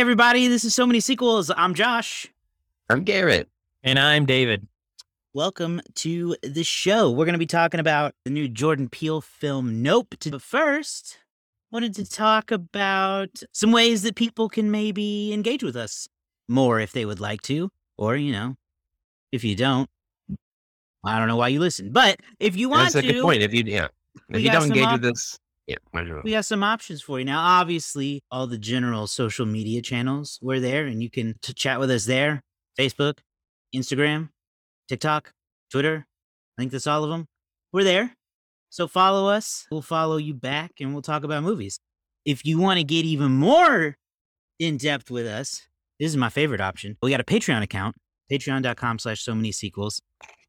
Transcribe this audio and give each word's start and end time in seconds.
Hey, 0.00 0.02
everybody, 0.02 0.48
this 0.48 0.64
is 0.64 0.74
So 0.74 0.86
Many 0.86 0.98
Sequels. 1.00 1.50
I'm 1.54 1.74
Josh. 1.74 2.26
I'm 2.88 3.04
Garrett. 3.04 3.50
And 3.84 3.98
I'm 3.98 4.24
David. 4.24 4.66
Welcome 5.34 5.82
to 5.96 6.36
the 6.42 6.64
show. 6.64 7.10
We're 7.10 7.26
going 7.26 7.34
to 7.34 7.38
be 7.38 7.44
talking 7.44 7.80
about 7.80 8.14
the 8.24 8.30
new 8.30 8.48
Jordan 8.48 8.88
Peele 8.88 9.20
film, 9.20 9.82
Nope. 9.82 10.14
But 10.24 10.40
first, 10.40 11.18
wanted 11.70 11.94
to 11.96 12.08
talk 12.08 12.50
about 12.50 13.42
some 13.52 13.72
ways 13.72 14.00
that 14.04 14.14
people 14.14 14.48
can 14.48 14.70
maybe 14.70 15.34
engage 15.34 15.62
with 15.62 15.76
us 15.76 16.08
more 16.48 16.80
if 16.80 16.92
they 16.92 17.04
would 17.04 17.20
like 17.20 17.42
to. 17.42 17.68
Or, 17.98 18.16
you 18.16 18.32
know, 18.32 18.56
if 19.32 19.44
you 19.44 19.54
don't, 19.54 19.86
I 21.04 21.18
don't 21.18 21.28
know 21.28 21.36
why 21.36 21.48
you 21.48 21.60
listen. 21.60 21.92
But 21.92 22.20
if 22.38 22.56
you 22.56 22.70
want 22.70 22.84
That's 22.84 22.94
a 22.94 23.02
to, 23.02 23.12
good 23.12 23.22
point. 23.22 23.42
If 23.42 23.52
you 23.52 23.64
yeah, 23.66 23.88
if 24.30 24.40
you 24.40 24.50
don't 24.50 24.68
engage 24.68 24.82
op- 24.82 24.92
with 24.92 25.02
this, 25.02 25.38
yeah, 25.66 25.76
we 26.24 26.32
have 26.32 26.46
some 26.46 26.62
options 26.62 27.02
for 27.02 27.18
you 27.18 27.24
now. 27.24 27.40
Obviously, 27.40 28.22
all 28.30 28.46
the 28.46 28.58
general 28.58 29.06
social 29.06 29.46
media 29.46 29.82
channels 29.82 30.38
we're 30.42 30.60
there, 30.60 30.86
and 30.86 31.02
you 31.02 31.10
can 31.10 31.34
t- 31.42 31.52
chat 31.52 31.78
with 31.78 31.90
us 31.90 32.06
there: 32.06 32.42
Facebook, 32.78 33.18
Instagram, 33.74 34.30
TikTok, 34.88 35.32
Twitter. 35.70 36.06
I 36.58 36.62
think 36.62 36.72
that's 36.72 36.86
all 36.86 37.04
of 37.04 37.10
them. 37.10 37.26
We're 37.72 37.84
there, 37.84 38.16
so 38.70 38.88
follow 38.88 39.28
us. 39.28 39.66
We'll 39.70 39.82
follow 39.82 40.16
you 40.16 40.34
back, 40.34 40.72
and 40.80 40.92
we'll 40.92 41.02
talk 41.02 41.24
about 41.24 41.44
movies. 41.44 41.78
If 42.24 42.44
you 42.44 42.58
want 42.58 42.78
to 42.78 42.84
get 42.84 43.04
even 43.04 43.32
more 43.32 43.96
in 44.58 44.76
depth 44.76 45.10
with 45.10 45.26
us, 45.26 45.62
this 45.98 46.10
is 46.10 46.16
my 46.16 46.30
favorite 46.30 46.60
option. 46.60 46.96
We 47.02 47.10
got 47.10 47.20
a 47.20 47.24
Patreon 47.24 47.62
account, 47.62 47.96
Patreon.com/slash 48.30 49.22
So 49.22 49.34
Many 49.34 49.52
Sequels 49.52 50.00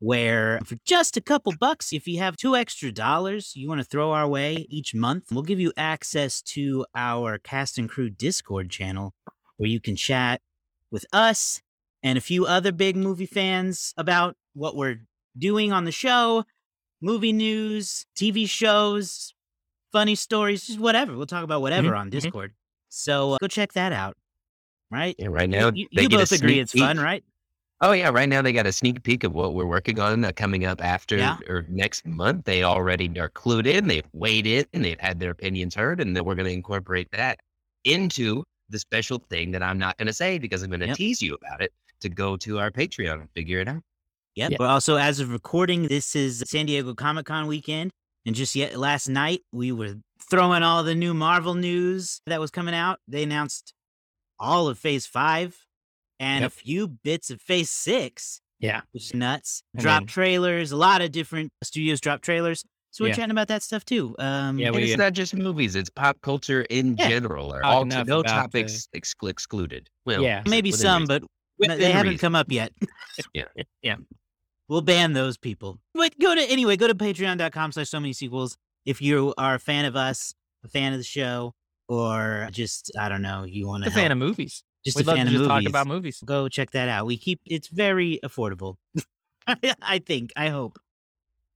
where 0.01 0.59
for 0.65 0.75
just 0.83 1.15
a 1.15 1.21
couple 1.21 1.53
bucks, 1.59 1.93
if 1.93 2.07
you 2.07 2.17
have 2.17 2.35
two 2.35 2.55
extra 2.55 2.91
dollars 2.91 3.53
you 3.55 3.69
want 3.69 3.79
to 3.79 3.85
throw 3.85 4.11
our 4.11 4.27
way 4.27 4.65
each 4.67 4.95
month, 4.95 5.25
we'll 5.31 5.43
give 5.43 5.59
you 5.59 5.71
access 5.77 6.41
to 6.41 6.83
our 6.95 7.37
cast 7.37 7.77
and 7.77 7.87
crew 7.87 8.09
Discord 8.09 8.71
channel 8.71 9.13
where 9.57 9.69
you 9.69 9.79
can 9.79 9.95
chat 9.95 10.41
with 10.89 11.05
us 11.13 11.61
and 12.01 12.17
a 12.17 12.21
few 12.21 12.47
other 12.47 12.71
big 12.71 12.95
movie 12.95 13.27
fans 13.27 13.93
about 13.95 14.35
what 14.53 14.75
we're 14.75 15.01
doing 15.37 15.71
on 15.71 15.85
the 15.85 15.91
show, 15.91 16.45
movie 16.99 17.31
news, 17.31 18.07
TV 18.15 18.49
shows, 18.49 19.35
funny 19.91 20.15
stories, 20.15 20.65
just 20.65 20.79
whatever. 20.79 21.15
We'll 21.15 21.27
talk 21.27 21.43
about 21.43 21.61
whatever 21.61 21.95
on 21.95 22.07
mhm. 22.07 22.11
Discord. 22.11 22.53
So 22.89 23.33
uh, 23.33 23.37
go 23.39 23.47
check 23.47 23.73
that 23.73 23.93
out. 23.93 24.17
Right? 24.89 25.15
Yeah, 25.19 25.27
right 25.29 25.49
now 25.49 25.71
you 25.73 25.87
you 25.91 26.09
both 26.09 26.31
agree 26.31 26.59
it's 26.59 26.73
fun, 26.73 26.99
right? 26.99 27.23
Oh 27.83 27.93
yeah, 27.93 28.09
right 28.09 28.29
now 28.29 28.41
they 28.43 28.53
got 28.53 28.67
a 28.67 28.71
sneak 28.71 29.01
peek 29.01 29.23
of 29.23 29.33
what 29.33 29.55
we're 29.55 29.65
working 29.65 29.99
on 29.99 30.23
uh, 30.23 30.31
coming 30.35 30.65
up 30.65 30.83
after 30.83 31.17
Yeah. 31.17 31.37
or 31.47 31.65
next 31.67 32.05
month. 32.05 32.45
They 32.45 32.63
already 32.63 33.07
are 33.19 33.29
clued 33.29 33.65
in. 33.65 33.87
They've 33.87 34.05
weighed 34.13 34.45
in 34.45 34.65
and 34.73 34.85
they've 34.85 34.99
had 34.99 35.19
their 35.19 35.31
opinions 35.31 35.73
heard, 35.73 35.99
and 35.99 36.15
then 36.15 36.23
we're 36.23 36.35
going 36.35 36.45
to 36.45 36.53
incorporate 36.53 37.07
that 37.11 37.39
into 37.83 38.43
the 38.69 38.77
special 38.79 39.19
thing 39.29 39.51
that 39.51 39.63
I'm 39.63 39.79
not 39.79 39.97
going 39.97 40.07
to 40.07 40.13
say 40.13 40.37
because 40.37 40.61
I'm 40.61 40.69
going 40.69 40.81
to 40.81 40.87
Yep. 40.87 40.97
tease 40.97 41.21
you 41.21 41.33
about 41.33 41.61
it 41.61 41.71
to 42.01 42.09
go 42.09 42.37
to 42.37 42.59
our 42.59 42.69
Patreon 42.71 43.13
and 43.21 43.29
figure 43.35 43.59
it 43.59 43.67
out. 43.67 43.81
Yep. 44.35 44.51
Yeah. 44.51 44.57
But 44.59 44.69
also, 44.69 44.95
as 44.97 45.19
of 45.19 45.31
recording, 45.31 45.87
this 45.87 46.15
is 46.15 46.43
San 46.47 46.67
Diego 46.67 46.93
Comic 46.93 47.25
Con 47.25 47.47
weekend. 47.47 47.91
And 48.25 48.35
just 48.35 48.55
yet 48.55 48.77
last 48.77 49.09
night, 49.09 49.41
we 49.51 49.71
were 49.71 49.95
throwing 50.29 50.61
all 50.61 50.83
the 50.83 50.93
new 50.93 51.15
Marvel 51.15 51.55
news 51.55 52.21
that 52.27 52.39
was 52.39 52.51
coming 52.51 52.75
out. 52.75 52.99
They 53.07 53.23
announced 53.23 53.73
all 54.39 54.67
of 54.67 54.77
Phase 54.77 55.07
5 55.07 55.57
and 56.21 56.43
Yep. 56.43 56.51
a 56.51 56.53
few 56.55 56.87
bits 56.87 57.29
of 57.31 57.41
Phase 57.41 57.69
6, 57.71 58.39
Yeah. 58.59 58.81
which 58.91 59.05
is 59.05 59.13
nuts. 59.13 59.63
And 59.73 59.81
Drop 59.81 60.01
then- 60.01 60.07
trailers. 60.07 60.71
A 60.71 60.77
lot 60.77 61.01
of 61.01 61.11
different 61.11 61.51
studios 61.63 61.99
drop 61.99 62.21
trailers. 62.21 62.63
So 62.91 63.03
we're 63.03 63.09
Yeah. 63.09 63.15
chatting 63.15 63.31
about 63.31 63.47
that 63.47 63.63
stuff 63.63 63.83
too. 63.85 64.15
Um, 64.19 64.59
Yeah, 64.59 64.67
And 64.67 64.75
we- 64.75 64.83
it's 64.83 64.97
not 64.97 65.13
just 65.13 65.33
movies; 65.33 65.75
it's 65.75 65.89
pop 65.89 66.19
culture 66.21 66.61
in 66.69 66.95
Yeah. 66.97 67.07
general. 67.09 67.53
Or 67.53 67.63
all 67.65 67.81
enough 67.83 68.05
no 68.05 68.19
about 68.19 68.29
topics 68.29 68.87
exclu- 68.95 69.29
excluded. 69.29 69.89
Well, 70.05 70.21
Yeah. 70.21 70.43
maybe 70.47 70.71
some, 70.73 71.03
reason. 71.03 71.07
but 71.07 71.21
no, 71.23 71.27
they 71.69 71.73
Within 71.85 71.91
haven't 71.93 72.17
come 72.19 72.35
up 72.35 72.51
yet. 72.51 72.71
Yeah. 73.33 73.45
Yeah. 73.81 73.95
We'll 74.67 74.81
ban 74.81 75.13
those 75.13 75.37
people. 75.37 75.79
But 75.93 76.17
go 76.19 76.35
to 76.35 76.41
anyway, 76.41 76.75
go 76.77 76.87
to 76.87 76.95
patreon.com 76.95 77.71
slash 77.71 77.89
so 77.89 77.99
many 77.99 78.13
sequels 78.13 78.57
if 78.85 79.01
you 79.01 79.33
are 79.37 79.55
a 79.55 79.59
fan 79.59 79.85
of 79.85 79.95
us, 79.95 80.33
a 80.63 80.67
fan 80.67 80.91
of 80.93 80.99
the 80.99 81.03
show, 81.05 81.53
or 81.87 82.47
just 82.51 82.91
I 82.99 83.09
don't 83.09 83.21
know, 83.21 83.43
you 83.43 83.67
want 83.67 83.83
to 83.83 83.89
a 83.89 83.91
to 83.93 83.95
fan 83.97 84.11
of 84.11 84.17
movies. 84.17 84.63
Just 84.85 84.97
We'd 84.97 85.05
a 85.05 85.07
love 85.09 85.17
fan 85.17 85.25
to 85.27 85.31
of 85.31 85.33
just 85.33 85.49
movies. 85.49 85.63
talk 85.65 85.69
about 85.69 85.87
movies. 85.87 86.23
Go 86.25 86.47
check 86.49 86.71
that 86.71 86.89
out. 86.89 87.05
We 87.05 87.17
keep 87.17 87.39
it's 87.45 87.67
very 87.67 88.19
affordable. 88.23 88.77
I 89.81 89.99
think. 89.99 90.31
I 90.35 90.49
hope. 90.49 90.79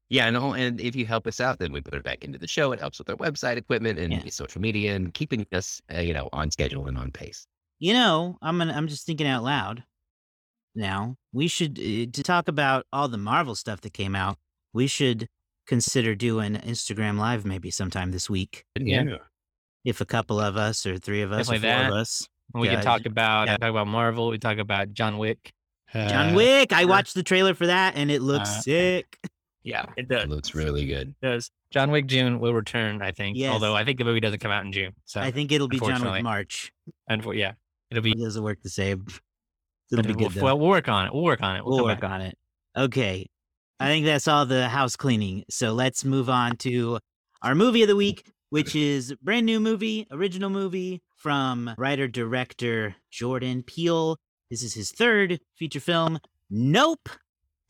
Yeah, 0.09 0.29
no, 0.29 0.53
and 0.53 0.79
if 0.79 0.95
you 0.95 1.05
help 1.07 1.25
us 1.25 1.39
out, 1.39 1.57
then 1.57 1.71
we 1.71 1.81
put 1.81 1.95
it 1.95 2.03
back 2.03 2.23
into 2.23 2.37
the 2.37 2.47
show. 2.47 2.71
It 2.71 2.79
helps 2.79 2.99
with 2.99 3.09
our 3.09 3.15
website 3.15 3.57
equipment 3.57 3.97
and 3.97 4.13
Yeah. 4.13 4.29
social 4.29 4.61
media 4.61 4.95
and 4.95 5.11
keeping 5.13 5.45
us, 5.51 5.81
uh, 5.93 5.99
you 5.99 6.13
know, 6.13 6.29
on 6.31 6.51
schedule 6.51 6.87
and 6.87 6.97
on 6.97 7.11
pace. 7.11 7.47
You 7.79 7.93
know, 7.93 8.37
I'm 8.41 8.57
gonna, 8.59 8.73
I'm 8.73 8.87
just 8.87 9.05
thinking 9.07 9.27
out 9.27 9.43
loud. 9.43 9.83
Now 10.75 11.15
we 11.33 11.47
should 11.47 11.79
uh, 11.79 12.05
to 12.11 12.23
talk 12.23 12.47
about 12.47 12.85
all 12.93 13.07
the 13.07 13.17
Marvel 13.17 13.55
stuff 13.55 13.81
that 13.81 13.93
came 13.93 14.15
out. 14.15 14.37
We 14.73 14.87
should 14.87 15.27
consider 15.67 16.13
doing 16.15 16.53
Instagram 16.55 17.17
Live 17.17 17.45
maybe 17.45 17.71
sometime 17.71 18.11
this 18.11 18.29
week. 18.29 18.63
Yeah. 18.79 19.17
If 19.83 20.01
a 20.01 20.05
couple 20.05 20.39
of 20.39 20.57
us 20.57 20.85
or 20.85 20.97
three 20.97 21.21
of 21.21 21.31
us 21.31 21.47
Definitely 21.47 21.69
or 21.69 21.71
four 21.73 21.81
that. 21.83 21.91
of 21.91 21.97
us. 21.97 22.27
We 22.53 22.67
Yeah, 22.67 22.75
can 22.75 22.83
talk 22.83 23.05
about 23.05 23.47
yeah. 23.47 23.57
talk 23.57 23.69
about 23.69 23.87
Marvel. 23.87 24.29
We 24.29 24.37
talk 24.37 24.57
about 24.57 24.93
John 24.93 25.17
Wick. 25.17 25.51
John 25.93 26.33
Uh, 26.33 26.35
Wick. 26.35 26.73
I 26.73 26.85
watched 26.85 27.13
the 27.13 27.23
trailer 27.23 27.53
for 27.53 27.67
that 27.67 27.95
and 27.95 28.09
it 28.11 28.21
looks 28.21 28.49
Uh, 28.49 28.61
sick. 28.61 29.19
Yeah, 29.63 29.85
it 29.97 30.07
does. 30.07 30.23
It 30.23 30.27
does. 30.27 30.35
looks 30.35 30.55
really 30.55 30.85
good. 30.85 31.15
does. 31.21 31.49
John 31.71 31.89
Wick 31.91 32.05
June 32.07 32.39
will 32.39 32.53
return, 32.53 33.01
I 33.01 33.11
think. 33.11 33.35
Yes. 33.37 33.51
Although 33.51 33.75
I 33.75 33.83
think 33.83 33.97
the 33.99 34.05
movie 34.05 34.19
doesn't 34.19 34.39
come 34.39 34.51
out 34.51 34.63
in 34.65 34.71
June. 34.71 34.93
So 35.05 35.19
I 35.21 35.31
think 35.31 35.51
it'll 35.51 35.67
be 35.67 35.77
John 35.79 35.87
Wick 35.87 35.95
unfortunately. 35.95 36.21
March. 36.23 36.71
unfor- 37.09 37.37
yeah, 37.37 37.53
it'll 37.91 38.03
be. 38.03 38.11
It 38.11 38.19
doesn't 38.19 38.43
work 38.43 38.61
the 38.61 38.69
same. 38.69 39.05
It'll 39.91 40.01
be 40.03 40.13
we'll, 40.13 40.29
good 40.29 40.41
well, 40.41 40.57
we'll 40.57 40.67
work 40.69 40.89
on 40.89 41.05
it. 41.05 41.13
We'll 41.13 41.23
work 41.23 41.43
on 41.43 41.57
it. 41.57 41.63
We'll, 41.63 41.75
We'll 41.77 41.85
work 41.85 42.01
back. 42.01 42.09
on 42.11 42.21
it. 42.21 42.35
Okay. 42.75 43.27
I 43.79 43.85
think 43.87 44.03
that's 44.07 44.27
all 44.27 44.43
the 44.47 44.67
house 44.67 44.95
cleaning. 44.95 45.43
So 45.49 45.73
let's 45.73 46.03
move 46.03 46.27
on 46.27 46.57
to 46.57 46.97
our 47.43 47.53
movie 47.53 47.83
of 47.83 47.87
the 47.87 47.95
week, 47.95 48.25
which 48.49 48.75
is 48.75 49.13
brand 49.21 49.45
new 49.45 49.59
movie, 49.59 50.07
original 50.09 50.49
movie 50.49 51.03
from 51.25 51.73
writer 51.79 52.07
director 52.07 52.95
Jordan 53.09 53.63
Peele. 53.63 54.15
This 54.51 54.61
is 54.61 54.75
his 54.75 54.91
third 54.91 55.39
feature 55.55 55.79
film, 55.79 56.19
Nope, 56.51 57.09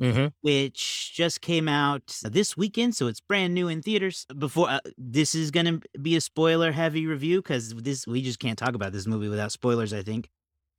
Mhm. 0.02 0.34
which 0.42 1.14
just 1.16 1.40
came 1.40 1.70
out 1.70 2.20
this 2.22 2.58
weekend, 2.58 2.98
so 2.98 3.08
it's 3.08 3.22
brand 3.22 3.54
new 3.54 3.70
in 3.70 3.82
theaters. 3.82 4.26
Before 4.38 4.70
uh, 4.70 4.82
this 4.98 5.34
is 5.34 5.52
going 5.52 5.68
to 5.68 5.82
be 6.02 6.18
a 6.18 6.20
spoiler 6.22 6.74
heavy 6.74 7.08
review 7.08 7.42
cuz 7.42 7.74
this 7.76 8.06
we 8.06 8.22
just 8.22 8.40
can't 8.40 8.60
talk 8.60 8.76
about 8.76 8.92
this 8.92 9.08
movie 9.08 9.30
without 9.30 9.54
spoilers, 9.54 9.94
I 9.94 10.04
think. 10.04 10.30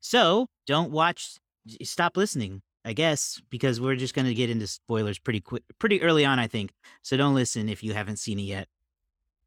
So, 0.00 0.50
don't 0.66 0.90
watch 0.90 1.38
stop 1.82 2.14
listening, 2.18 2.60
I 2.84 2.92
guess, 2.92 3.40
because 3.48 3.80
we're 3.80 3.96
just 3.96 4.12
going 4.12 4.26
to 4.26 4.34
get 4.34 4.50
into 4.50 4.66
spoilers 4.66 5.18
pretty 5.18 5.40
quick 5.40 5.62
pretty 5.78 6.02
early 6.02 6.26
on, 6.26 6.38
I 6.38 6.46
think. 6.46 6.72
So 7.00 7.16
don't 7.16 7.34
listen 7.34 7.70
if 7.70 7.82
you 7.82 7.94
haven't 7.94 8.18
seen 8.18 8.38
it 8.38 8.42
yet. 8.42 8.68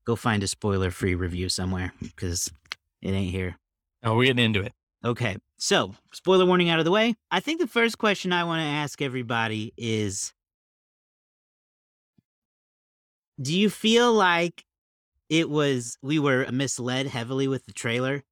Go 0.03 0.15
find 0.15 0.41
a 0.41 0.47
spoiler-free 0.47 1.13
review 1.13 1.47
somewhere 1.47 1.93
cuz 2.15 2.49
it 3.01 3.11
ain't 3.11 3.31
here. 3.31 3.57
Oh, 4.03 4.15
we're 4.15 4.25
getting 4.25 4.45
into 4.45 4.61
it. 4.61 4.73
Okay, 5.03 5.37
so 5.57 5.95
spoiler 6.11 6.45
warning 6.45 6.69
out 6.69 6.79
of 6.79 6.85
the 6.85 6.91
way. 6.91 7.15
I 7.31 7.39
think 7.39 7.59
the 7.59 7.67
first 7.67 7.97
question 7.97 8.33
I 8.33 8.43
want 8.43 8.61
to 8.61 8.65
ask 8.65 9.01
everybody 9.01 9.73
is 9.77 10.33
Do 13.41 13.57
you 13.57 13.69
feel 13.69 14.11
like 14.13 14.65
it 15.29 15.49
was, 15.49 15.97
we 16.01 16.19
were 16.19 16.45
misled 16.51 17.07
heavily 17.07 17.47
with 17.47 17.65
the 17.65 17.71
trailer? 17.71 18.23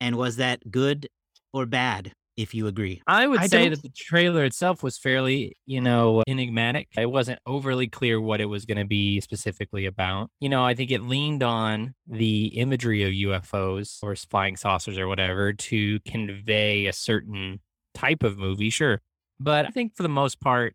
And 0.00 0.16
was 0.16 0.36
that 0.36 0.70
good 0.70 1.08
or 1.52 1.66
bad, 1.66 2.12
if 2.40 2.54
you 2.54 2.66
agree? 2.66 3.02
I 3.06 3.26
would 3.26 3.40
I 3.40 3.46
say 3.46 3.62
don't- 3.62 3.70
that 3.70 3.82
the 3.82 3.90
trailer 3.96 4.44
itself 4.44 4.82
was 4.82 4.96
fairly, 4.98 5.56
you 5.66 5.80
know, 5.80 6.22
enigmatic. 6.26 6.88
It 6.96 7.10
wasn't 7.10 7.38
overly 7.46 7.86
clear 7.86 8.20
what 8.20 8.40
it 8.40 8.46
was 8.46 8.64
going 8.64 8.78
to 8.78 8.84
be 8.84 9.20
specifically 9.20 9.86
about. 9.86 10.30
You 10.40 10.48
know, 10.48 10.64
I 10.64 10.74
think 10.74 10.90
it 10.90 11.02
leaned 11.02 11.42
on 11.42 11.94
the 12.06 12.46
imagery 12.58 13.02
of 13.02 13.12
UFOs 13.12 13.98
or 14.02 14.14
flying 14.16 14.56
saucers 14.56 14.98
or 14.98 15.06
whatever 15.08 15.52
to 15.52 16.00
convey 16.00 16.86
a 16.86 16.92
certain 16.92 17.60
type 17.94 18.22
of 18.22 18.38
movie, 18.38 18.70
sure. 18.70 19.00
But 19.38 19.66
I 19.66 19.70
think 19.70 19.94
for 19.96 20.02
the 20.02 20.08
most 20.08 20.40
part, 20.40 20.74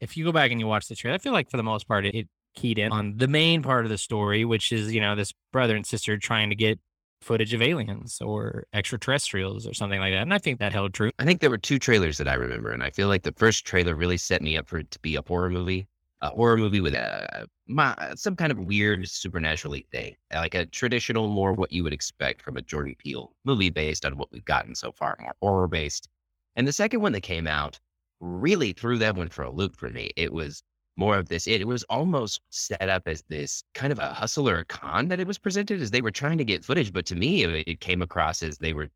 if 0.00 0.16
you 0.16 0.24
go 0.24 0.32
back 0.32 0.50
and 0.50 0.60
you 0.60 0.66
watch 0.66 0.88
the 0.88 0.94
trailer, 0.96 1.14
I 1.14 1.18
feel 1.18 1.32
like 1.32 1.50
for 1.50 1.56
the 1.56 1.62
most 1.62 1.86
part, 1.86 2.04
it, 2.04 2.14
it 2.14 2.28
keyed 2.54 2.78
in 2.78 2.92
on 2.92 3.16
the 3.16 3.28
main 3.28 3.62
part 3.62 3.84
of 3.84 3.90
the 3.90 3.96
story, 3.98 4.44
which 4.44 4.72
is, 4.72 4.92
you 4.92 5.00
know, 5.00 5.14
this 5.14 5.32
brother 5.52 5.76
and 5.76 5.86
sister 5.86 6.18
trying 6.18 6.50
to 6.50 6.56
get 6.56 6.78
footage 7.22 7.54
of 7.54 7.62
aliens 7.62 8.20
or 8.20 8.64
extraterrestrials 8.72 9.66
or 9.66 9.74
something 9.74 10.00
like 10.00 10.12
that. 10.12 10.22
And 10.22 10.34
I 10.34 10.38
think 10.38 10.58
that 10.58 10.72
held 10.72 10.94
true. 10.94 11.10
I 11.18 11.24
think 11.24 11.40
there 11.40 11.50
were 11.50 11.58
two 11.58 11.78
trailers 11.78 12.18
that 12.18 12.28
I 12.28 12.34
remember, 12.34 12.70
and 12.70 12.82
I 12.82 12.90
feel 12.90 13.08
like 13.08 13.22
the 13.22 13.34
first 13.36 13.64
trailer 13.64 13.94
really 13.94 14.16
set 14.16 14.42
me 14.42 14.56
up 14.56 14.68
for 14.68 14.78
it 14.78 14.90
to 14.90 14.98
be 15.00 15.16
a 15.16 15.22
horror 15.26 15.50
movie, 15.50 15.86
a 16.20 16.30
horror 16.30 16.56
movie 16.56 16.80
with 16.80 16.94
a 16.94 17.46
my, 17.66 17.96
some 18.16 18.36
kind 18.36 18.52
of 18.52 18.58
weird 18.58 19.08
supernaturally 19.08 19.86
thing, 19.90 20.14
like 20.32 20.54
a 20.54 20.66
traditional, 20.66 21.28
more 21.28 21.52
what 21.52 21.72
you 21.72 21.82
would 21.84 21.92
expect 21.92 22.42
from 22.42 22.56
a 22.56 22.62
Jordan 22.62 22.94
Peele 22.98 23.32
movie 23.44 23.70
based 23.70 24.04
on 24.04 24.16
what 24.16 24.30
we've 24.32 24.44
gotten 24.44 24.74
so 24.74 24.92
far, 24.92 25.16
more 25.20 25.34
horror 25.40 25.68
based. 25.68 26.08
And 26.56 26.68
the 26.68 26.72
second 26.72 27.00
one 27.00 27.12
that 27.12 27.22
came 27.22 27.46
out 27.46 27.80
really 28.20 28.72
threw 28.72 28.98
that 28.98 29.16
one 29.16 29.28
for 29.28 29.42
a 29.42 29.50
loop 29.50 29.76
for 29.76 29.88
me. 29.88 30.10
It 30.16 30.32
was 30.32 30.62
more 30.96 31.16
of 31.16 31.28
this. 31.28 31.46
It, 31.46 31.66
was 31.66 31.84
almost 31.84 32.40
set 32.50 32.88
up 32.88 33.02
as 33.06 33.22
this 33.28 33.64
kind 33.74 33.92
of 33.92 33.98
a 33.98 34.12
hustle 34.12 34.48
or 34.48 34.58
a 34.58 34.64
con 34.64 35.08
that 35.08 35.20
it 35.20 35.26
was 35.26 35.38
presented 35.38 35.80
as 35.80 35.90
they 35.90 36.02
were 36.02 36.10
trying 36.10 36.38
to 36.38 36.44
get 36.44 36.64
footage, 36.64 36.92
but 36.92 37.06
to 37.06 37.14
me, 37.14 37.44
it, 37.44 37.64
it 37.66 37.80
came 37.80 38.02
across 38.02 38.42
as 38.42 38.58
they 38.58 38.72
were 38.72 38.88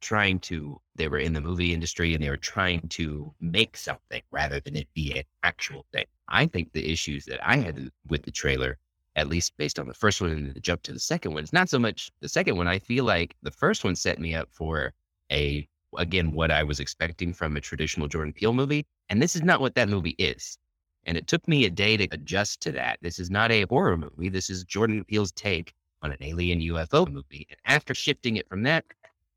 trying 0.00 0.38
to, 0.40 0.80
they 0.94 1.08
were 1.08 1.18
in 1.18 1.32
the 1.32 1.40
movie 1.40 1.72
industry 1.72 2.14
and 2.14 2.22
they 2.22 2.30
were 2.30 2.36
trying 2.36 2.86
to 2.88 3.32
make 3.40 3.76
something 3.76 4.22
rather 4.30 4.60
than 4.60 4.76
it 4.76 4.88
be 4.94 5.16
an 5.18 5.24
actual 5.42 5.84
thing. 5.92 6.04
I 6.28 6.46
think 6.46 6.72
the 6.72 6.90
issues 6.90 7.24
that 7.26 7.40
I 7.46 7.56
had 7.56 7.90
with 8.08 8.22
the 8.22 8.30
trailer, 8.30 8.78
at 9.16 9.28
least 9.28 9.56
based 9.56 9.78
on 9.78 9.88
the 9.88 9.94
first 9.94 10.20
one 10.20 10.30
and 10.30 10.54
the 10.54 10.60
jump 10.60 10.82
to 10.82 10.92
the 10.92 11.00
second 11.00 11.34
one, 11.34 11.42
it's 11.42 11.52
not 11.52 11.68
so 11.68 11.78
much 11.78 12.10
the 12.20 12.28
second 12.28 12.56
one. 12.56 12.68
I 12.68 12.78
feel 12.78 13.04
like 13.04 13.34
the 13.42 13.50
first 13.50 13.82
one 13.82 13.96
set 13.96 14.20
me 14.20 14.34
up 14.34 14.48
for 14.52 14.92
a, 15.32 15.66
again, 15.96 16.32
what 16.32 16.50
I 16.50 16.62
was 16.62 16.78
expecting 16.78 17.32
from 17.32 17.56
a 17.56 17.60
traditional 17.60 18.06
Jordan 18.06 18.32
Peele 18.32 18.52
movie. 18.52 18.86
And 19.08 19.20
this 19.20 19.34
is 19.34 19.42
not 19.42 19.60
what 19.60 19.74
that 19.74 19.88
movie 19.88 20.14
is. 20.18 20.58
And 21.04 21.16
it 21.16 21.26
took 21.26 21.46
me 21.48 21.64
a 21.64 21.70
day 21.70 21.96
to 21.96 22.06
adjust 22.10 22.60
to 22.62 22.72
that. 22.72 22.98
This 23.00 23.18
is 23.18 23.30
not 23.30 23.50
a 23.50 23.64
horror 23.68 23.96
movie. 23.96 24.28
This 24.28 24.50
is 24.50 24.64
Jordan 24.64 25.04
Peele's 25.04 25.32
take 25.32 25.72
on 26.02 26.12
an 26.12 26.18
alien 26.20 26.60
UFO 26.60 27.10
movie. 27.10 27.46
And 27.50 27.58
after 27.64 27.94
shifting 27.94 28.36
it 28.36 28.48
from 28.48 28.62
that, 28.64 28.84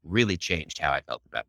really 0.03 0.37
changed 0.37 0.79
how 0.79 0.91
I 0.91 1.01
felt 1.01 1.21
about 1.27 1.45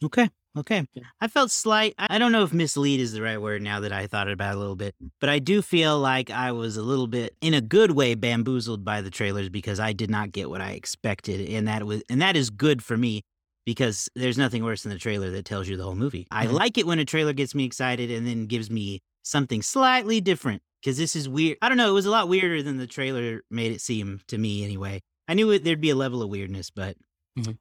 it. 0.00 0.06
Okay. 0.06 0.28
Okay. 0.56 0.86
I 1.20 1.28
felt 1.28 1.50
slight. 1.50 1.94
I 1.96 2.16
I 2.16 2.18
don't 2.18 2.30
know 2.30 2.42
if 2.42 2.52
mislead 2.52 3.00
is 3.00 3.12
the 3.12 3.22
right 3.22 3.40
word 3.40 3.62
now 3.62 3.80
that 3.80 3.92
I 3.92 4.06
thought 4.06 4.28
about 4.28 4.52
it 4.52 4.56
a 4.56 4.58
little 4.58 4.76
bit, 4.76 4.94
mm. 5.02 5.10
but 5.18 5.30
I 5.30 5.38
do 5.38 5.62
feel 5.62 5.98
like 5.98 6.30
I 6.30 6.52
was 6.52 6.76
a 6.76 6.82
little 6.82 7.06
bit, 7.06 7.34
in 7.40 7.54
a 7.54 7.62
good 7.62 7.92
way, 7.92 8.14
bamboozled 8.14 8.84
by 8.84 9.00
the 9.00 9.08
trailers 9.08 9.48
because 9.48 9.80
I 9.80 9.94
did 9.94 10.10
not 10.10 10.30
get 10.30 10.50
what 10.50 10.60
I 10.60 10.72
expected, 10.72 11.48
and 11.48 11.66
that 11.68 11.84
was, 11.84 12.02
and 12.10 12.20
that 12.20 12.36
is 12.36 12.50
good 12.50 12.82
for 12.82 12.98
me 12.98 13.22
because 13.64 14.08
there's 14.14 14.38
nothing 14.38 14.64
worse 14.64 14.82
than 14.82 14.92
a 14.92 14.98
trailer 14.98 15.30
that 15.30 15.44
tells 15.44 15.68
you 15.68 15.76
the 15.76 15.84
whole 15.84 15.94
movie. 15.94 16.26
I 16.30 16.46
Mhm. 16.46 16.52
like 16.52 16.78
it 16.78 16.86
when 16.86 16.98
a 16.98 17.04
trailer 17.04 17.32
gets 17.32 17.54
me 17.54 17.64
excited 17.64 18.10
and 18.10 18.26
then 18.26 18.46
gives 18.46 18.70
me 18.70 19.00
something 19.22 19.62
slightly 19.62 20.20
different 20.20 20.62
because 20.80 20.98
this 20.98 21.14
is 21.14 21.28
weird. 21.28 21.58
I 21.62 21.68
don't 21.68 21.78
know. 21.78 21.88
It 21.90 21.94
was 21.94 22.06
a 22.06 22.10
lot 22.10 22.28
weirder 22.28 22.62
than 22.62 22.78
the 22.78 22.86
trailer 22.86 23.42
made 23.50 23.72
it 23.72 23.80
seem 23.80 24.20
to 24.28 24.38
me, 24.38 24.64
anyway. 24.64 25.00
I 25.28 25.34
knew 25.34 25.50
it, 25.52 25.62
there'd 25.64 25.80
be 25.80 25.90
a 25.90 25.94
level 25.96 26.22
of 26.22 26.28
weirdness, 26.28 26.70
but 26.70 26.96
Mhm. 27.38 27.56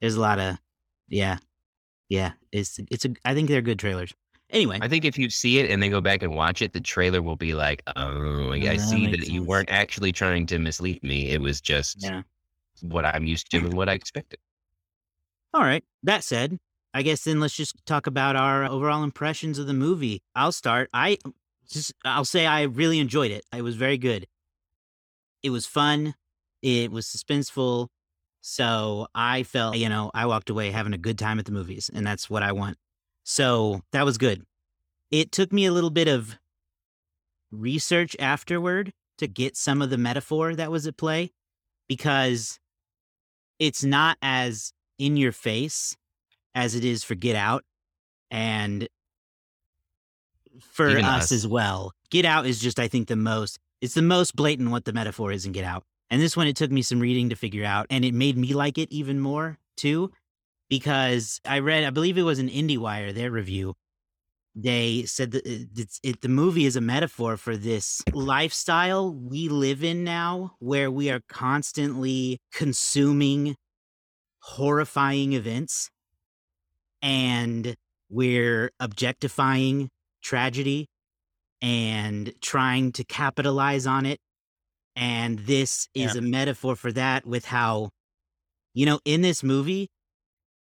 there's 0.00 0.16
a 0.16 0.20
lot 0.20 0.38
of, 0.40 0.58
yeah, 1.08 1.38
yeah. 2.08 2.32
It's 2.52 2.78
it's 2.90 3.04
a. 3.04 3.14
I 3.24 3.34
think 3.34 3.48
they're 3.48 3.62
good 3.62 3.78
trailers. 3.78 4.12
Anyway, 4.50 4.78
I 4.80 4.86
think 4.88 5.04
if 5.04 5.18
you 5.18 5.28
see 5.28 5.58
it 5.58 5.70
and 5.70 5.82
then 5.82 5.90
go 5.90 6.00
back 6.00 6.22
and 6.22 6.34
watch 6.34 6.62
it, 6.62 6.72
the 6.72 6.80
trailer 6.80 7.20
will 7.20 7.34
be 7.36 7.52
like, 7.54 7.82
oh, 7.96 8.52
I 8.52 8.60
that 8.60 8.80
see 8.80 9.06
that 9.08 9.28
you 9.28 9.42
weren't 9.42 9.70
actually 9.70 10.12
trying 10.12 10.46
to 10.46 10.58
mislead 10.60 11.02
me. 11.02 11.30
It 11.30 11.40
was 11.40 11.60
just 11.60 12.02
yeah. 12.02 12.22
what 12.80 13.04
I'm 13.04 13.24
used 13.26 13.50
to 13.50 13.58
and 13.64 13.74
what 13.74 13.88
I 13.88 13.94
expected. 13.94 14.38
All 15.54 15.62
right. 15.62 15.84
That 16.02 16.24
said, 16.24 16.58
I 16.92 17.02
guess 17.02 17.24
then 17.24 17.40
let's 17.40 17.56
just 17.56 17.74
talk 17.86 18.06
about 18.06 18.36
our 18.36 18.64
overall 18.64 19.02
impressions 19.02 19.58
of 19.58 19.66
the 19.66 19.74
movie. 19.74 20.22
I'll 20.34 20.52
start. 20.52 20.88
I 20.94 21.18
just 21.68 21.92
I'll 22.04 22.24
say 22.24 22.46
I 22.46 22.62
really 22.62 22.98
enjoyed 22.98 23.30
it. 23.30 23.44
It 23.54 23.62
was 23.62 23.76
very 23.76 23.98
good. 23.98 24.26
It 25.42 25.50
was 25.50 25.66
fun. 25.66 26.14
It 26.62 26.90
was 26.90 27.06
suspenseful. 27.06 27.88
So 28.40 29.08
I 29.14 29.42
felt, 29.42 29.76
you 29.76 29.88
know, 29.88 30.10
I 30.14 30.26
walked 30.26 30.50
away 30.50 30.70
having 30.70 30.92
a 30.92 30.98
good 30.98 31.18
time 31.18 31.38
at 31.38 31.46
the 31.46 31.52
movies, 31.52 31.90
and 31.92 32.06
that's 32.06 32.30
what 32.30 32.42
I 32.42 32.52
want. 32.52 32.76
So 33.24 33.82
that 33.92 34.04
was 34.04 34.18
good. 34.18 34.44
It 35.10 35.32
took 35.32 35.52
me 35.52 35.66
a 35.66 35.72
little 35.72 35.90
bit 35.90 36.08
of 36.08 36.38
research 37.50 38.16
afterward 38.18 38.92
to 39.18 39.26
get 39.26 39.56
some 39.56 39.82
of 39.82 39.90
the 39.90 39.98
metaphor 39.98 40.54
that 40.54 40.70
was 40.70 40.86
at 40.86 40.96
play 40.96 41.32
because 41.88 42.58
it's 43.58 43.82
not 43.82 44.16
as 44.22 44.72
in 44.98 45.16
your 45.16 45.32
face 45.32 45.96
as 46.54 46.74
it 46.74 46.84
is 46.84 47.04
for 47.04 47.14
Get 47.14 47.36
Out 47.36 47.64
and 48.30 48.88
for 50.60 50.88
us 50.88 51.04
us. 51.04 51.32
as 51.32 51.46
well. 51.46 51.92
Get 52.10 52.24
Out 52.24 52.46
is 52.46 52.60
just, 52.60 52.78
I 52.78 52.88
think, 52.88 53.08
the 53.08 53.16
most, 53.16 53.58
it's 53.80 53.94
the 53.94 54.02
most 54.02 54.34
blatant 54.34 54.70
what 54.70 54.84
the 54.84 54.92
metaphor 54.92 55.32
is 55.32 55.44
in 55.44 55.52
Get 55.52 55.64
Out. 55.64 55.84
And 56.08 56.22
this 56.22 56.36
one, 56.36 56.46
it 56.46 56.56
took 56.56 56.70
me 56.70 56.82
some 56.82 57.00
reading 57.00 57.30
to 57.30 57.36
figure 57.36 57.64
out, 57.64 57.86
and 57.90 58.04
it 58.04 58.14
made 58.14 58.38
me 58.38 58.54
like 58.54 58.78
it 58.78 58.90
even 58.92 59.20
more 59.20 59.58
too, 59.76 60.12
because 60.70 61.40
I 61.44 61.58
read, 61.58 61.84
I 61.84 61.90
believe 61.90 62.16
it 62.16 62.22
was 62.22 62.38
an 62.38 62.48
IndieWire, 62.48 63.12
their 63.14 63.30
review. 63.30 63.74
They 64.54 65.02
said 65.04 65.32
that 65.32 65.46
uh, 65.46 65.66
it's, 65.76 66.00
it, 66.02 66.22
the 66.22 66.28
movie 66.28 66.64
is 66.64 66.76
a 66.76 66.80
metaphor 66.80 67.36
for 67.36 67.56
this 67.56 68.02
lifestyle 68.14 69.12
we 69.12 69.48
live 69.48 69.84
in 69.84 70.04
now, 70.04 70.54
where 70.60 70.90
we 70.90 71.10
are 71.10 71.20
constantly 71.28 72.38
consuming 72.52 73.56
horrifying 74.46 75.32
events 75.32 75.90
and 77.02 77.74
we're 78.08 78.70
objectifying 78.78 79.90
tragedy 80.22 80.86
and 81.60 82.32
trying 82.40 82.92
to 82.92 83.02
capitalize 83.04 83.88
on 83.88 84.06
it. 84.06 84.20
And 84.94 85.40
this 85.40 85.88
is 85.94 86.14
a 86.14 86.22
metaphor 86.22 86.76
for 86.76 86.92
that 86.92 87.26
with 87.26 87.44
how, 87.44 87.90
you 88.72 88.86
know, 88.86 89.00
in 89.04 89.20
this 89.20 89.42
movie, 89.42 89.88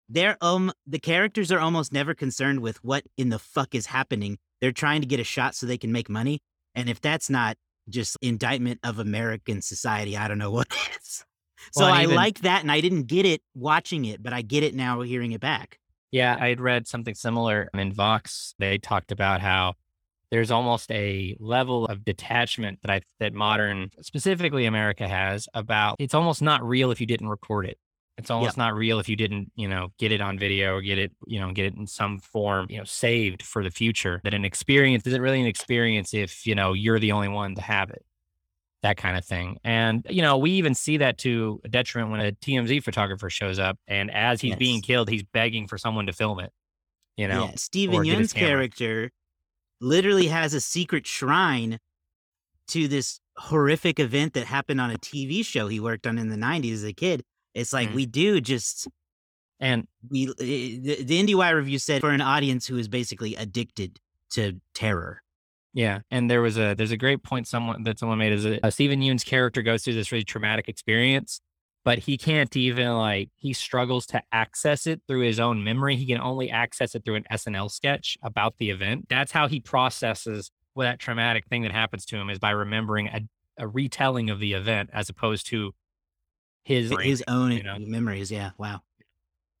they're 0.08 0.36
um 0.42 0.70
the 0.86 0.98
characters 0.98 1.50
are 1.50 1.58
almost 1.58 1.94
never 1.94 2.14
concerned 2.14 2.60
with 2.60 2.84
what 2.84 3.04
in 3.16 3.30
the 3.30 3.38
fuck 3.38 3.74
is 3.74 3.86
happening. 3.86 4.36
They're 4.60 4.70
trying 4.70 5.00
to 5.00 5.06
get 5.06 5.18
a 5.18 5.24
shot 5.24 5.54
so 5.54 5.66
they 5.66 5.78
can 5.78 5.92
make 5.92 6.10
money. 6.10 6.40
And 6.74 6.90
if 6.90 7.00
that's 7.00 7.30
not 7.30 7.56
just 7.88 8.18
indictment 8.20 8.80
of 8.84 8.98
American 8.98 9.62
society, 9.62 10.16
I 10.16 10.28
don't 10.28 10.38
know 10.38 10.50
what 10.50 10.68
is. 11.00 11.24
So 11.72 11.84
Well, 11.84 11.94
I 11.94 12.02
even- 12.04 12.16
like 12.16 12.40
that, 12.40 12.62
and 12.62 12.72
I 12.72 12.80
didn't 12.80 13.04
get 13.04 13.24
it 13.24 13.42
watching 13.54 14.04
it, 14.04 14.22
but 14.22 14.32
I 14.32 14.42
get 14.42 14.62
it 14.62 14.74
now 14.74 15.00
hearing 15.02 15.32
it 15.32 15.40
back. 15.40 15.78
Yeah, 16.10 16.36
I 16.38 16.48
had 16.48 16.60
read 16.60 16.86
something 16.86 17.14
similar 17.14 17.70
in 17.72 17.92
Vox. 17.92 18.54
They 18.58 18.78
talked 18.78 19.12
about 19.12 19.40
how 19.40 19.74
there's 20.30 20.50
almost 20.50 20.90
a 20.90 21.36
level 21.40 21.86
of 21.86 22.04
detachment 22.04 22.80
that 22.82 22.90
I 22.90 23.00
that 23.20 23.32
modern, 23.32 23.90
specifically 24.00 24.66
America, 24.66 25.08
has 25.08 25.48
about 25.54 25.96
it's 25.98 26.14
almost 26.14 26.42
not 26.42 26.62
real 26.62 26.90
if 26.90 27.00
you 27.00 27.06
didn't 27.06 27.28
record 27.28 27.66
it. 27.66 27.78
It's 28.18 28.30
almost 28.30 28.58
not 28.58 28.74
real 28.74 28.98
if 29.00 29.08
you 29.08 29.16
didn't, 29.16 29.50
you 29.56 29.66
know, 29.68 29.88
get 29.98 30.12
it 30.12 30.20
on 30.20 30.38
video 30.38 30.74
or 30.74 30.82
get 30.82 30.98
it, 30.98 31.12
you 31.26 31.40
know, 31.40 31.50
get 31.52 31.64
it 31.64 31.74
in 31.74 31.86
some 31.86 32.18
form, 32.18 32.66
you 32.68 32.76
know, 32.76 32.84
saved 32.84 33.42
for 33.42 33.64
the 33.64 33.70
future. 33.70 34.20
That 34.22 34.34
an 34.34 34.44
experience 34.44 35.06
isn't 35.06 35.20
really 35.20 35.40
an 35.40 35.46
experience 35.46 36.12
if, 36.12 36.46
you 36.46 36.54
know, 36.54 36.74
you're 36.74 36.98
the 36.98 37.12
only 37.12 37.28
one 37.28 37.54
to 37.54 37.62
have 37.62 37.88
it. 37.90 38.04
That 38.82 38.96
kind 38.96 39.16
of 39.16 39.24
thing. 39.24 39.58
And, 39.62 40.04
you 40.10 40.22
know, 40.22 40.38
we 40.38 40.50
even 40.52 40.74
see 40.74 40.96
that 40.96 41.18
to 41.18 41.60
a 41.64 41.68
detriment 41.68 42.10
when 42.10 42.20
a 42.20 42.32
TMZ 42.32 42.82
photographer 42.82 43.30
shows 43.30 43.58
up 43.60 43.78
and 43.86 44.10
as 44.10 44.40
he's 44.40 44.56
being 44.56 44.82
killed, 44.82 45.08
he's 45.08 45.22
begging 45.22 45.68
for 45.68 45.78
someone 45.78 46.06
to 46.06 46.12
film 46.12 46.40
it. 46.40 46.52
You 47.16 47.28
know? 47.28 47.44
yeah, 47.44 47.52
Stephen 47.56 47.94
or 47.94 48.02
get 48.02 48.10
his 48.10 48.16
Yeun's 48.18 48.32
camera. 48.32 48.48
character 48.48 49.10
literally 49.80 50.26
has 50.28 50.52
a 50.54 50.60
secret 50.60 51.06
shrine 51.06 51.78
to 52.68 52.88
this 52.88 53.20
horrific 53.36 54.00
event 54.00 54.32
that 54.34 54.46
happened 54.46 54.80
on 54.80 54.90
a 54.90 54.96
TV 54.98 55.44
show 55.44 55.68
he 55.68 55.78
worked 55.80 56.06
on 56.06 56.18
in 56.18 56.28
the 56.28 56.36
90s 56.36 56.72
as 56.74 56.84
a 56.84 56.92
kid. 56.92 57.22
It's 57.54 57.72
like 57.72 57.90
Mhm. 57.90 57.94
we 57.94 58.06
do 58.06 58.40
just 58.40 58.88
And 59.60 59.86
we 60.10 60.26
eh, 60.28 60.32
the, 60.80 61.04
the 61.04 61.22
IndieWire 61.22 61.54
review 61.54 61.78
said 61.78 62.00
for 62.00 62.10
an 62.10 62.20
audience 62.20 62.66
who 62.66 62.78
is 62.78 62.88
basically 62.88 63.36
addicted 63.36 64.00
to 64.30 64.60
terror. 64.74 65.22
Yeah, 65.74 66.00
and 66.10 66.30
there 66.30 66.42
was 66.42 66.58
a 66.58 66.74
there's 66.74 66.90
a 66.90 66.96
great 66.96 67.22
point 67.22 67.46
someone 67.46 67.82
that 67.84 67.98
someone 67.98 68.18
made 68.18 68.32
is 68.32 68.44
that 68.44 68.64
uh, 68.64 68.70
Stephen 68.70 69.00
Yeun's 69.00 69.24
character 69.24 69.62
goes 69.62 69.82
through 69.82 69.94
this 69.94 70.12
really 70.12 70.24
traumatic 70.24 70.68
experience, 70.68 71.40
but 71.84 71.98
he 71.98 72.18
can't 72.18 72.54
even 72.56 72.92
like 72.98 73.30
he 73.36 73.52
struggles 73.54 74.04
to 74.06 74.22
access 74.32 74.86
it 74.86 75.00
through 75.08 75.20
his 75.20 75.40
own 75.40 75.64
memory. 75.64 75.96
He 75.96 76.06
can 76.06 76.20
only 76.20 76.50
access 76.50 76.94
it 76.94 77.04
through 77.04 77.14
an 77.16 77.24
SNL 77.32 77.70
sketch 77.70 78.18
about 78.22 78.54
the 78.58 78.68
event. 78.70 79.06
That's 79.08 79.32
how 79.32 79.48
he 79.48 79.60
processes 79.60 80.50
what 80.74 80.84
that 80.84 80.98
traumatic 80.98 81.46
thing 81.46 81.62
that 81.62 81.72
happens 81.72 82.04
to 82.06 82.16
him 82.16 82.28
is 82.30 82.38
by 82.38 82.50
remembering 82.50 83.08
a, 83.08 83.20
a 83.58 83.66
retelling 83.66 84.30
of 84.30 84.40
the 84.40 84.52
event 84.54 84.90
as 84.92 85.08
opposed 85.08 85.46
to 85.48 85.72
his 86.64 86.90
brain, 86.90 87.08
His 87.08 87.24
own 87.28 87.52
you 87.52 87.62
know? 87.62 87.76
memories, 87.78 88.30
yeah. 88.30 88.50
Wow. 88.58 88.80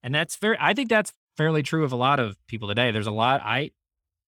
and 0.02 0.14
that's 0.14 0.36
very 0.36 0.56
i 0.60 0.72
think 0.72 0.88
that's 0.88 1.12
fairly 1.36 1.62
true 1.62 1.84
of 1.84 1.92
a 1.92 1.96
lot 1.96 2.20
of 2.20 2.36
people 2.46 2.68
today 2.68 2.90
there's 2.92 3.06
a 3.06 3.10
lot 3.10 3.40
i 3.44 3.70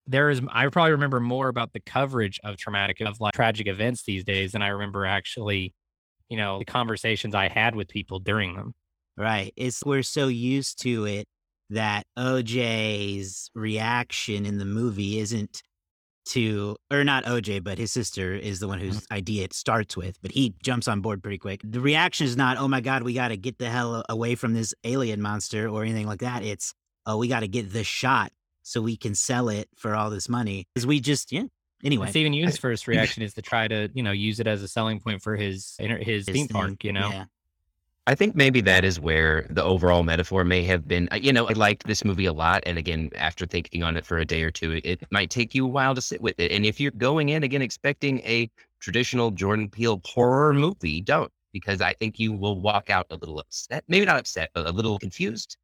there 0.06 0.30
is 0.30 0.40
i 0.50 0.66
probably 0.68 0.92
remember 0.92 1.20
more 1.20 1.48
about 1.48 1.72
the 1.72 1.80
coverage 1.80 2.38
of 2.44 2.56
traumatic 2.56 3.00
of 3.00 3.20
like 3.20 3.34
tragic 3.34 3.66
events 3.66 4.02
these 4.04 4.24
days 4.24 4.52
than 4.52 4.62
i 4.62 4.68
remember 4.68 5.06
actually 5.06 5.74
you 6.28 6.36
know 6.36 6.58
the 6.58 6.64
conversations 6.64 7.34
i 7.34 7.48
had 7.48 7.74
with 7.74 7.88
people 7.88 8.18
during 8.18 8.54
them 8.54 8.74
Right. 9.16 9.52
It's 9.56 9.84
we're 9.84 10.02
so 10.02 10.26
used 10.28 10.80
to 10.82 11.04
it 11.04 11.28
that 11.70 12.04
OJ's 12.18 13.50
reaction 13.54 14.44
in 14.44 14.58
the 14.58 14.64
movie 14.64 15.18
isn't 15.18 15.62
to 16.26 16.76
or 16.90 17.04
not 17.04 17.24
OJ, 17.24 17.62
but 17.62 17.78
his 17.78 17.92
sister 17.92 18.34
is 18.34 18.58
the 18.58 18.66
one 18.66 18.78
mm-hmm. 18.78 18.88
whose 18.88 19.06
idea 19.12 19.44
it 19.44 19.52
starts 19.52 19.96
with, 19.96 20.20
but 20.20 20.32
he 20.32 20.54
jumps 20.62 20.88
on 20.88 21.00
board 21.00 21.22
pretty 21.22 21.38
quick. 21.38 21.60
The 21.62 21.80
reaction 21.80 22.26
is 22.26 22.36
not, 22.36 22.56
oh 22.56 22.66
my 22.66 22.80
God, 22.80 23.02
we 23.02 23.14
gotta 23.14 23.36
get 23.36 23.58
the 23.58 23.68
hell 23.68 24.04
away 24.08 24.34
from 24.34 24.54
this 24.54 24.74
alien 24.84 25.20
monster 25.20 25.68
or 25.68 25.82
anything 25.82 26.06
like 26.06 26.20
that. 26.20 26.42
It's 26.42 26.74
oh, 27.06 27.18
we 27.18 27.28
gotta 27.28 27.48
get 27.48 27.72
the 27.72 27.84
shot 27.84 28.32
so 28.64 28.82
we 28.82 28.96
can 28.96 29.14
sell 29.14 29.48
it 29.48 29.68
for 29.76 29.94
all 29.94 30.10
this 30.10 30.28
money. 30.28 30.66
Because 30.74 30.86
we 30.86 30.98
just 30.98 31.30
yeah. 31.30 31.44
Anyway. 31.84 32.06
And 32.06 32.10
Stephen 32.10 32.32
Yeun's 32.32 32.58
first 32.66 32.88
reaction 32.88 33.22
is 33.22 33.34
to 33.34 33.42
try 33.42 33.68
to, 33.68 33.88
you 33.94 34.02
know, 34.02 34.10
use 34.10 34.40
it 34.40 34.46
as 34.48 34.62
a 34.62 34.68
selling 34.68 34.98
point 34.98 35.22
for 35.22 35.36
his 35.36 35.76
inter- 35.78 35.98
his, 35.98 36.26
his 36.26 36.34
theme 36.34 36.48
thing, 36.48 36.56
park, 36.56 36.82
you 36.82 36.92
know. 36.92 37.10
Yeah. 37.10 37.24
I 38.06 38.14
think 38.14 38.34
maybe 38.36 38.60
that 38.62 38.84
is 38.84 39.00
where 39.00 39.46
the 39.48 39.62
overall 39.62 40.02
metaphor 40.02 40.44
may 40.44 40.62
have 40.64 40.86
been. 40.86 41.08
uh, 41.10 41.16
You 41.16 41.32
know, 41.32 41.48
I 41.48 41.52
liked 41.52 41.86
this 41.86 42.04
movie 42.04 42.26
a 42.26 42.34
lot. 42.34 42.62
And 42.66 42.76
again, 42.76 43.08
after 43.16 43.46
thinking 43.46 43.82
on 43.82 43.96
it 43.96 44.04
for 44.04 44.18
a 44.18 44.26
day 44.26 44.42
or 44.42 44.50
two, 44.50 44.72
it, 44.72 44.84
it 44.84 45.02
might 45.10 45.30
take 45.30 45.54
you 45.54 45.64
a 45.64 45.68
while 45.68 45.94
to 45.94 46.02
sit 46.02 46.20
with 46.20 46.38
it. 46.38 46.52
And 46.52 46.66
if 46.66 46.80
you're 46.80 46.90
going 46.90 47.30
in 47.30 47.44
again 47.44 47.62
expecting 47.62 48.18
a 48.20 48.50
traditional 48.80 49.30
Jordan 49.30 49.70
Peele 49.70 50.02
horror 50.04 50.52
movie, 50.52 51.00
don't. 51.00 51.32
because 51.52 51.80
I 51.80 51.94
think 51.94 52.18
you 52.18 52.32
will 52.32 52.60
walk 52.60 52.90
out 52.90 53.06
a 53.10 53.16
little 53.16 53.38
upset, 53.38 53.84
maybe 53.88 54.04
not 54.04 54.18
upset, 54.18 54.50
but 54.52 54.66
a 54.66 54.70
little 54.72 54.98
confused 54.98 55.56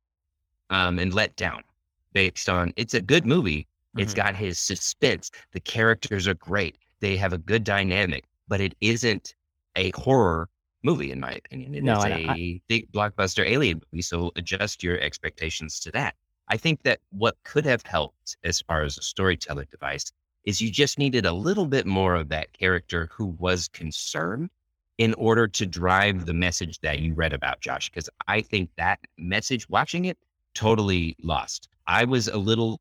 um, 0.70 0.98
and 0.98 1.12
let 1.12 1.36
down 1.36 1.62
based 2.12 2.48
on 2.48 2.72
it's 2.76 2.94
a 2.94 3.00
good 3.00 3.26
movie. 3.26 3.66
It's 3.96 4.12
Mhm. 4.12 4.16
got 4.16 4.36
his 4.36 4.58
suspense. 4.58 5.30
The 5.52 5.60
characters 5.60 6.28
are 6.28 6.34
great. 6.34 6.76
They 7.00 7.16
have 7.16 7.32
a 7.32 7.38
good 7.38 7.64
dynamic, 7.64 8.24
but 8.48 8.60
it 8.60 8.74
isn't 8.80 9.34
a 9.76 9.90
horror 9.94 10.48
movie, 10.82 11.10
in 11.10 11.20
my 11.20 11.32
opinion. 11.32 11.74
It 11.74 11.78
is 11.78 11.84
No, 11.84 12.00
and 12.02 12.12
a 12.26 12.30
I- 12.30 12.60
big 12.68 12.90
blockbuster 12.92 13.44
alien 13.46 13.80
movie. 13.92 14.02
So 14.02 14.32
adjust 14.36 14.82
your 14.82 14.98
expectations 15.00 15.80
to 15.80 15.90
that. 15.92 16.14
I 16.48 16.56
think 16.56 16.82
that 16.82 17.00
what 17.10 17.36
could 17.44 17.64
have 17.64 17.82
helped 17.82 18.36
as 18.44 18.60
far 18.62 18.82
as 18.82 18.98
a 18.98 19.02
storytelling 19.02 19.68
device 19.70 20.10
is 20.44 20.60
you 20.60 20.70
just 20.70 20.98
needed 20.98 21.26
a 21.26 21.32
little 21.32 21.66
bit 21.66 21.86
more 21.86 22.14
of 22.16 22.28
that 22.30 22.52
character 22.52 23.08
who 23.12 23.26
was 23.26 23.68
concerned 23.68 24.50
in 24.98 25.14
order 25.14 25.46
to 25.48 25.66
drive 25.66 26.26
the 26.26 26.34
message 26.34 26.78
that 26.80 26.98
you 27.00 27.14
read 27.14 27.32
about, 27.32 27.60
Josh. 27.60 27.90
Because 27.90 28.08
I 28.26 28.40
think 28.40 28.70
that 28.76 29.00
message 29.18 29.68
watching 29.68 30.06
it 30.06 30.18
totally 30.54 31.16
lost. 31.22 31.68
I 31.90 32.04
was 32.04 32.28
a 32.28 32.36
little 32.36 32.80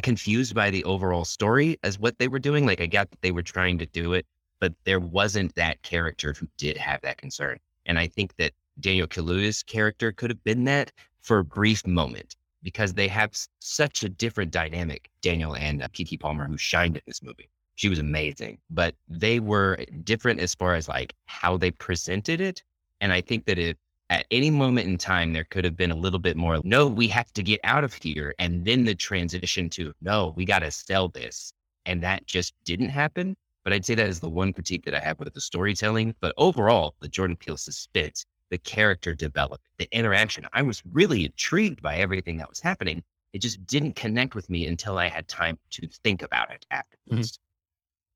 confused 0.00 0.54
by 0.54 0.70
the 0.70 0.84
overall 0.84 1.24
story 1.24 1.76
as 1.82 1.98
what 1.98 2.16
they 2.20 2.28
were 2.28 2.38
doing. 2.38 2.64
Like 2.64 2.80
I 2.80 2.86
got 2.86 3.10
that 3.10 3.20
they 3.20 3.32
were 3.32 3.42
trying 3.42 3.78
to 3.78 3.86
do 3.86 4.12
it, 4.12 4.26
but 4.60 4.72
there 4.84 5.00
wasn't 5.00 5.56
that 5.56 5.82
character 5.82 6.32
who 6.32 6.46
did 6.56 6.76
have 6.76 7.00
that 7.02 7.18
concern. 7.18 7.58
And 7.86 7.98
I 7.98 8.06
think 8.06 8.36
that 8.36 8.52
Daniel 8.78 9.08
Kaluuya's 9.08 9.64
character 9.64 10.12
could 10.12 10.30
have 10.30 10.42
been 10.44 10.62
that 10.64 10.92
for 11.20 11.38
a 11.40 11.44
brief 11.44 11.84
moment 11.84 12.36
because 12.62 12.94
they 12.94 13.08
have 13.08 13.32
such 13.58 14.04
a 14.04 14.08
different 14.08 14.52
dynamic. 14.52 15.10
Daniel 15.20 15.56
and 15.56 15.82
uh, 15.82 15.88
Keke 15.88 16.20
Palmer, 16.20 16.46
who 16.46 16.56
shined 16.56 16.96
in 16.96 17.02
this 17.08 17.24
movie, 17.24 17.50
she 17.74 17.88
was 17.88 17.98
amazing, 17.98 18.58
but 18.70 18.94
they 19.08 19.40
were 19.40 19.84
different 20.04 20.38
as 20.38 20.54
far 20.54 20.76
as 20.76 20.88
like 20.88 21.12
how 21.26 21.56
they 21.56 21.72
presented 21.72 22.40
it. 22.40 22.62
And 23.00 23.12
I 23.12 23.20
think 23.20 23.46
that 23.46 23.58
if 23.58 23.76
at 24.10 24.26
any 24.32 24.50
moment 24.50 24.88
in 24.88 24.98
time 24.98 25.32
there 25.32 25.44
could 25.44 25.64
have 25.64 25.76
been 25.76 25.92
a 25.92 25.96
little 25.96 26.18
bit 26.18 26.36
more, 26.36 26.60
no, 26.64 26.86
we 26.86 27.06
have 27.08 27.32
to 27.32 27.42
get 27.42 27.60
out 27.64 27.84
of 27.84 27.94
here, 27.94 28.34
and 28.38 28.64
then 28.64 28.84
the 28.84 28.94
transition 28.94 29.70
to 29.70 29.94
no, 30.02 30.34
we 30.36 30.44
got 30.44 30.58
to 30.58 30.70
sell 30.70 31.08
this, 31.08 31.52
and 31.86 32.02
that 32.02 32.26
just 32.26 32.52
didn't 32.64 32.90
happen. 32.90 33.36
But 33.62 33.72
I'd 33.72 33.84
say 33.84 33.94
that 33.94 34.08
is 34.08 34.20
the 34.20 34.28
one 34.28 34.52
critique 34.52 34.84
that 34.86 34.94
I 34.94 35.00
have 35.00 35.18
with 35.18 35.32
the 35.32 35.40
storytelling. 35.40 36.14
But 36.20 36.34
overall, 36.38 36.94
the 37.00 37.08
Jordan 37.08 37.36
Peele 37.36 37.58
suspense, 37.58 38.24
the 38.48 38.58
character 38.58 39.14
development, 39.14 39.60
the 39.78 39.88
interaction, 39.92 40.46
I 40.52 40.62
was 40.62 40.82
really 40.92 41.26
intrigued 41.26 41.82
by 41.82 41.96
everything 41.96 42.38
that 42.38 42.48
was 42.48 42.58
happening. 42.58 43.02
It 43.32 43.42
just 43.42 43.64
didn't 43.66 43.96
connect 43.96 44.34
with 44.34 44.50
me 44.50 44.66
until 44.66 44.98
I 44.98 45.08
had 45.08 45.28
time 45.28 45.58
to 45.72 45.88
think 46.02 46.22
about 46.22 46.50
it 46.50 46.66
mm-hmm. 46.72 46.78
afterwards. 46.78 47.38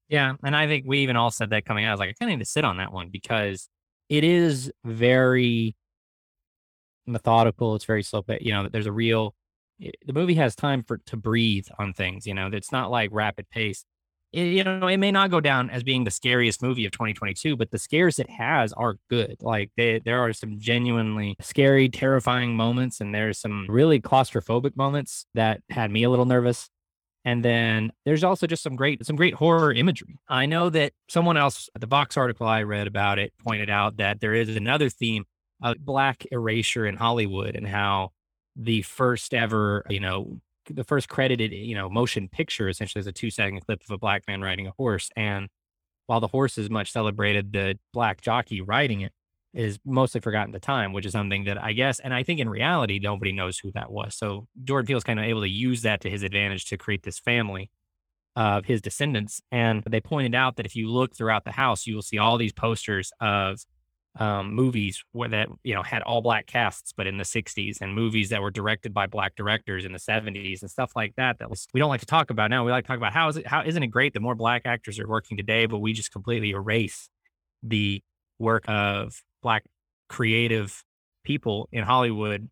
Yeah, 0.09 0.35
and 0.43 0.57
I 0.57 0.67
think 0.67 0.87
we 0.87 0.99
even 1.01 1.17
all 1.17 1.31
said 1.31 1.51
that 1.51 1.67
coming 1.67 1.85
out. 1.85 1.91
I 1.91 1.93
was 1.93 2.01
like, 2.01 2.11
I 2.11 2.15
kind 2.19 2.33
of 2.33 2.39
need 2.39 2.45
to 2.45 2.51
sit 2.51 2.65
on 2.65 2.79
that 2.79 2.93
one 2.93 3.11
because 3.11 3.69
it 4.09 4.25
is 4.25 4.73
very 4.85 5.77
methodical. 7.07 7.75
It's 7.75 7.85
very 7.85 8.03
slow. 8.03 8.23
But 8.23 8.43
you 8.43 8.53
know, 8.53 8.69
there's 8.69 8.87
a 8.87 8.93
real. 8.93 9.35
it- 9.79 9.97
the 10.07 10.13
movie 10.13 10.35
has 10.35 10.55
time 10.57 10.83
for 10.85 10.99
to 11.07 11.17
breathe 11.17 11.67
on 11.79 11.93
things. 11.93 12.27
You 12.27 12.35
know, 12.35 12.49
it's 12.53 12.73
not 12.73 12.91
like 12.91 13.11
rapid 13.13 13.49
pace. 13.51 13.85
It, 14.33 14.47
you 14.47 14.65
know, 14.65 14.87
it 14.89 14.97
may 14.97 15.13
not 15.13 15.31
go 15.31 15.41
down 15.41 15.71
as 15.71 15.83
being 15.85 16.05
the 16.05 16.11
scariest 16.11 16.61
movie 16.63 16.85
of 16.87 16.93
2022, 16.93 17.57
but 17.57 17.71
the 17.71 17.79
scares 17.79 18.19
it 18.19 18.29
has 18.31 18.73
are 18.73 18.97
good. 19.09 19.37
Like 19.41 19.71
they, 19.77 20.01
there 20.05 20.21
are 20.21 20.33
some 20.33 20.59
genuinely 20.59 21.37
scary, 21.41 21.89
terrifying 21.89 22.57
moments, 22.57 23.01
and 23.01 23.15
there's 23.15 23.39
some 23.39 23.67
really 23.69 24.01
claustrophobic 24.01 24.77
moments 24.77 25.27
that 25.35 25.61
had 25.71 25.91
me 25.93 26.03
a 26.05 26.11
little 26.11 26.25
nervous. 26.27 26.69
And 27.25 27.45
then 27.45 27.91
there's 28.05 28.23
also 28.23 28.47
just 28.47 28.63
some 28.63 28.77
great 28.77 29.05
some 29.07 29.17
great 29.17 29.35
horror 29.35 29.73
imagery. 29.73 30.19
I 30.29 30.47
know 30.47 30.69
that 30.71 30.93
someone 31.09 31.37
else, 31.39 31.69
the 31.79 31.87
Vox 31.87 32.17
article 32.17 32.47
I 32.47 32.63
read 32.65 32.87
about 32.87 33.19
it, 33.19 33.33
pointed 33.43 33.71
out 33.71 33.97
that 33.97 34.21
there 34.21 34.35
is 34.35 34.55
another 34.57 34.91
theme 34.91 35.25
of 35.63 35.77
black 35.79 36.27
erasure 36.31 36.87
in 36.87 36.97
Hollywood 36.97 37.57
and 37.57 37.67
how 37.67 38.11
the 38.57 38.83
first 38.83 39.35
ever, 39.35 39.85
you 39.89 40.01
know, 40.01 40.41
the 40.71 40.85
first 40.85 41.09
credited, 41.09 41.53
you 41.53 41.75
know, 41.75 41.89
motion 41.89 42.29
picture 42.29 42.69
essentially 42.69 43.01
is 43.01 43.07
a 43.07 43.13
two 43.13 43.31
second 43.31 43.61
clip 43.61 43.83
of 43.83 43.91
a 43.91 43.99
black 43.99 44.25
man 44.27 44.41
riding 44.41 44.67
a 44.67 44.73
horse. 44.73 45.11
And 45.17 45.49
while 46.07 46.21
the 46.21 46.29
horse 46.29 46.59
is 46.59 46.71
much 46.71 46.93
celebrated, 46.93 47.53
the 47.53 47.79
black 47.93 48.21
jockey 48.21 48.61
riding 48.61 49.03
it 49.03 49.13
is 49.53 49.79
mostly 49.85 50.21
forgotten 50.21 50.53
the 50.53 50.59
time, 50.59 50.93
which 50.93 51.07
is 51.07 51.13
something 51.13 51.45
that 51.45 51.63
I 51.63 51.73
guess, 51.73 52.01
and 52.01 52.13
I 52.13 52.25
think 52.25 52.41
in 52.41 52.49
reality, 52.49 52.99
nobody 52.99 53.33
knows 53.33 53.59
who 53.59 53.71
that 53.73 53.91
was. 53.91 54.15
So 54.15 54.49
Jordan 54.65 54.87
Peele's 54.87 55.05
kind 55.05 55.21
of 55.21 55.25
able 55.25 55.43
to 55.43 55.49
use 55.49 55.83
that 55.83 56.01
to 56.01 56.11
his 56.11 56.23
advantage 56.23 56.67
to 56.67 56.77
create 56.77 57.05
this 57.05 57.19
family 57.19 57.71
of 58.37 58.65
his 58.65 58.81
descendants. 58.83 59.41
And 59.53 59.83
they 59.85 60.01
pointed 60.01 60.35
out 60.35 60.57
that 60.57 60.67
if 60.67 60.75
you 60.75 60.91
look 60.91 61.15
throughout 61.15 61.45
the 61.45 61.53
house, 61.53 61.87
you 61.87 61.95
will 61.95 62.03
see 62.03 62.19
all 62.19 62.37
these 62.37 62.53
posters 62.53 63.13
of 63.21 63.61
um, 64.17 64.55
movies 64.55 65.03
where 65.13 65.29
that 65.29 65.49
you 65.65 65.75
know 65.75 65.83
had 65.83 66.03
all 66.03 66.23
black 66.23 66.47
casts, 66.47 66.93
but 66.97 67.07
in 67.07 67.19
the 67.19 67.25
'60s, 67.25 67.81
and 67.81 67.95
movies 67.95 68.29
that 68.31 68.43
were 68.43 68.51
directed 68.51 68.95
by 68.95 69.07
black 69.07 69.35
directors 69.37 69.85
in 69.85 69.93
the 69.93 69.99
'70s 69.99 70.63
and 70.63 70.71
stuff 70.71 70.93
like 70.95 71.15
that. 71.17 71.39
That 71.39 71.51
was, 71.51 71.67
we 71.75 71.81
don't 71.81 71.89
like 71.89 72.01
to 72.01 72.07
talk 72.07 72.31
about 72.31 72.51
now. 72.51 72.65
We 72.65 72.71
like 72.71 72.85
to 72.85 72.89
talk 72.89 72.97
about 72.97 73.13
how 73.13 73.29
is 73.29 73.37
it 73.37 73.47
how 73.47 73.63
isn't 73.63 73.83
it 73.83 73.89
great 73.89 74.15
that 74.15 74.21
more 74.21 74.35
black 74.35 74.63
actors 74.65 74.99
are 74.99 75.09
working 75.09 75.37
today, 75.37 75.67
but 75.67 75.79
we 75.79 75.93
just 75.93 76.13
completely 76.13 76.51
erase 76.51 77.09
the 77.63 78.03
work 78.39 78.65
of 78.69 79.23
black 79.43 79.65
creative 80.09 80.85
people 81.25 81.69
in 81.73 81.83
Hollywood 81.85 82.49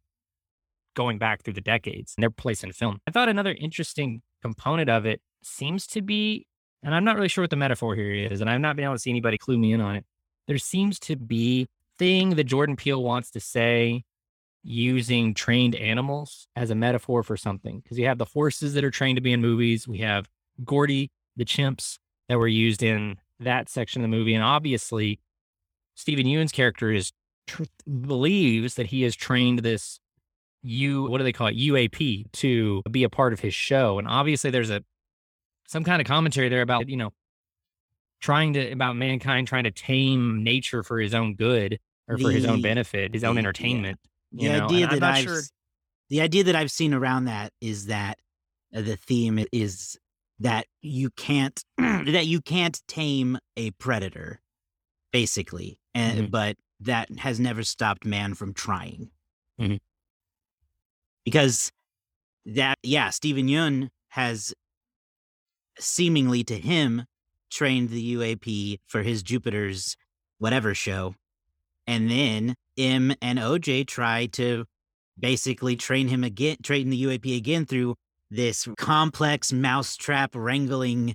going 0.94 1.18
back 1.18 1.42
through 1.42 1.54
the 1.54 1.60
decades 1.60 2.14
and 2.16 2.22
their 2.22 2.30
place 2.30 2.62
in 2.64 2.72
film. 2.72 2.98
I 3.06 3.10
thought 3.10 3.28
another 3.28 3.56
interesting 3.58 4.22
component 4.42 4.90
of 4.90 5.06
it 5.06 5.20
seems 5.42 5.86
to 5.88 6.02
be, 6.02 6.46
and 6.82 6.94
I'm 6.94 7.04
not 7.04 7.16
really 7.16 7.28
sure 7.28 7.42
what 7.42 7.50
the 7.50 7.56
metaphor 7.56 7.94
here 7.94 8.12
is, 8.12 8.40
and 8.40 8.50
I've 8.50 8.60
not 8.60 8.76
been 8.76 8.84
able 8.84 8.94
to 8.94 8.98
see 8.98 9.10
anybody 9.10 9.38
clue 9.38 9.58
me 9.58 9.72
in 9.72 9.80
on 9.80 9.96
it. 9.96 10.04
There 10.52 10.58
seems 10.58 10.98
to 10.98 11.16
be 11.16 11.66
thing 11.98 12.34
that 12.34 12.44
Jordan 12.44 12.76
Peele 12.76 13.02
wants 13.02 13.30
to 13.30 13.40
say 13.40 14.04
using 14.62 15.32
trained 15.32 15.74
animals 15.74 16.46
as 16.54 16.68
a 16.68 16.74
metaphor 16.74 17.22
for 17.22 17.38
something. 17.38 17.80
Because 17.80 17.98
you 17.98 18.04
have 18.04 18.18
the 18.18 18.26
horses 18.26 18.74
that 18.74 18.84
are 18.84 18.90
trained 18.90 19.16
to 19.16 19.22
be 19.22 19.32
in 19.32 19.40
movies. 19.40 19.88
We 19.88 20.00
have 20.00 20.28
Gordy, 20.62 21.10
the 21.36 21.46
chimps 21.46 21.96
that 22.28 22.38
were 22.38 22.48
used 22.48 22.82
in 22.82 23.16
that 23.40 23.70
section 23.70 24.02
of 24.02 24.10
the 24.10 24.14
movie. 24.14 24.34
And 24.34 24.44
obviously, 24.44 25.20
Stephen 25.94 26.26
Yeun's 26.26 26.52
character 26.52 26.92
is 26.92 27.12
tr- 27.46 27.62
believes 28.02 28.74
that 28.74 28.88
he 28.88 29.00
has 29.04 29.16
trained 29.16 29.60
this 29.60 30.00
U 30.64 31.04
what 31.04 31.16
do 31.16 31.24
they 31.24 31.32
call 31.32 31.46
it 31.46 31.56
UAP 31.56 32.30
to 32.30 32.82
be 32.90 33.04
a 33.04 33.08
part 33.08 33.32
of 33.32 33.40
his 33.40 33.54
show 33.54 33.98
and 33.98 34.06
obviously 34.06 34.50
there's 34.50 34.68
a 34.68 34.84
some 35.66 35.82
kind 35.82 36.02
of 36.02 36.06
commentary 36.06 36.50
there 36.50 36.60
about 36.60 36.88
you 36.88 36.96
know 36.96 37.10
trying 38.22 38.54
to 38.54 38.70
about 38.70 38.96
mankind 38.96 39.46
trying 39.48 39.64
to 39.64 39.70
tame 39.70 40.42
nature 40.42 40.82
for 40.82 40.98
his 40.98 41.12
own 41.12 41.34
good 41.34 41.78
or 42.08 42.16
for 42.16 42.30
his 42.30 42.46
own 42.46 42.62
benefit 42.62 43.12
his 43.12 43.24
own 43.24 43.34
the- 43.34 43.40
yeah. 43.40 43.46
entertainment 43.46 43.98
The 44.32 44.44
you 44.44 44.52
know, 44.52 44.64
idea 44.66 44.84
and 44.84 44.92
that 44.92 45.00
not 45.00 45.14
I've 45.16 45.24
sure 45.24 45.42
the 46.08 46.20
idea 46.22 46.44
that 46.44 46.56
I've 46.56 46.70
seen 46.70 46.94
around 46.94 47.24
that 47.26 47.52
is 47.60 47.86
that 47.86 48.18
uh, 48.74 48.80
the 48.82 48.96
theme 48.96 49.44
is 49.52 49.98
that 50.38 50.66
you 50.80 51.10
can't 51.10 51.62
that 51.78 52.26
you 52.26 52.40
can't 52.40 52.80
tame 52.88 53.38
a 53.56 53.70
predator, 53.72 54.40
basically, 55.12 55.78
and 55.94 56.28
Mhm. 56.28 56.30
but 56.30 56.56
that 56.80 57.08
has 57.18 57.38
never 57.40 57.62
stopped 57.62 58.04
man 58.04 58.34
from 58.34 58.52
trying. 58.54 59.10
Mhm. 59.60 59.78
Because 61.24 61.70
that 62.44 62.78
yeah, 62.82 63.10
Stephen 63.10 63.46
Yeun 63.46 63.90
has 64.08 64.52
seemingly 65.78 66.44
to 66.44 66.58
him 66.58 67.04
trained 67.52 67.90
the 67.90 68.14
UAP 68.16 68.78
for 68.86 69.02
his 69.02 69.22
Jupiter's 69.22 69.96
whatever 70.38 70.74
show. 70.74 71.14
And 71.86 72.10
then 72.10 72.54
Em 72.78 73.14
and 73.20 73.38
OJ 73.38 73.86
try 73.86 74.26
to 74.32 74.64
basically 75.18 75.76
train 75.76 76.08
him 76.08 76.24
again, 76.24 76.56
train 76.62 76.90
the 76.90 77.02
UAP 77.04 77.36
again 77.36 77.66
through 77.66 77.96
this 78.30 78.66
complex 78.78 79.52
mousetrap 79.52 80.30
wrangling 80.34 81.14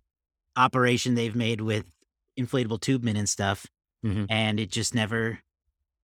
operation 0.56 1.16
they've 1.16 1.36
made 1.36 1.62
with 1.62 1.86
inflatable 2.40 2.80
tubemen 2.80 3.18
and 3.18 3.28
stuff. 3.28 3.66
Mhm. 4.06 4.28
And 4.30 4.60
it 4.60 4.72
just 4.72 4.94
never, 4.94 5.40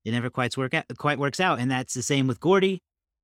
it 0.04 0.12
never 0.12 0.30
quite 0.30 0.58
work 0.58 0.74
out, 0.74 0.86
quite 0.98 1.20
works 1.20 1.40
out. 1.40 1.60
And 1.60 1.70
that's 1.70 1.94
the 1.94 2.02
same 2.02 2.26
with 2.26 2.40
Gordy 2.40 2.82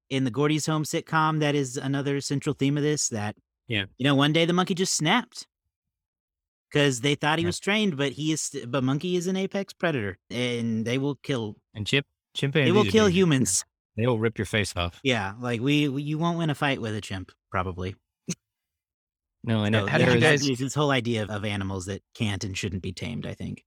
in 0.09 0.23
the 0.23 0.31
Gordy's 0.31 0.67
Home 0.67 0.83
sitcom. 0.83 1.39
That 1.39 1.55
is 1.55 1.77
another 1.77 2.21
central 2.21 2.53
theme 2.53 2.77
of 2.77 2.83
this. 2.83 3.09
That 3.09 3.35
Yeah. 3.67 3.85
you 3.97 4.03
know, 4.03 4.15
one 4.15 4.33
day 4.33 4.45
the 4.45 4.53
monkey 4.53 4.75
just 4.75 4.93
snapped 4.93 5.47
because 6.71 7.01
they 7.01 7.15
thought 7.15 7.39
he 7.39 7.45
was 7.45 7.59
trained, 7.59 7.97
but 7.97 8.11
he 8.13 8.31
is, 8.31 8.55
but 8.67 8.83
monkey 8.83 9.15
is 9.15 9.27
an 9.27 9.35
apex 9.35 9.73
predator, 9.73 10.17
and 10.29 10.85
they 10.85 10.97
will 10.97 11.15
kill, 11.15 11.55
and 11.73 11.85
chip 11.87 12.05
they 12.33 12.39
chimpanzees 12.39 12.73
will 12.73 12.85
kill 12.85 13.07
humans. 13.09 13.65
they 13.97 14.05
will 14.07 14.19
rip 14.19 14.37
your 14.37 14.45
face 14.45 14.73
off 14.77 14.99
Yeah, 15.03 15.33
like 15.39 15.61
we, 15.61 15.87
we, 15.89 16.03
you 16.03 16.17
won't 16.17 16.37
win 16.37 16.49
a 16.49 16.55
fight 16.55 16.79
with 16.81 16.95
a 16.95 17.01
chimp, 17.01 17.31
probably. 17.51 17.95
no 19.43 19.63
I 19.63 19.69
know 19.69 19.85
So 19.85 19.87
How 19.91 19.97
did 19.97 20.13
you 20.13 20.19
guys- 20.19 20.45
this 20.45 20.73
whole 20.75 20.91
idea 20.91 21.23
of, 21.23 21.29
of 21.29 21.45
animals 21.45 21.85
that 21.87 22.01
can't 22.13 22.43
and 22.43 22.57
shouldn't 22.57 22.81
be 22.83 22.91
tamed. 22.91 23.25
I 23.25 23.33
think. 23.33 23.63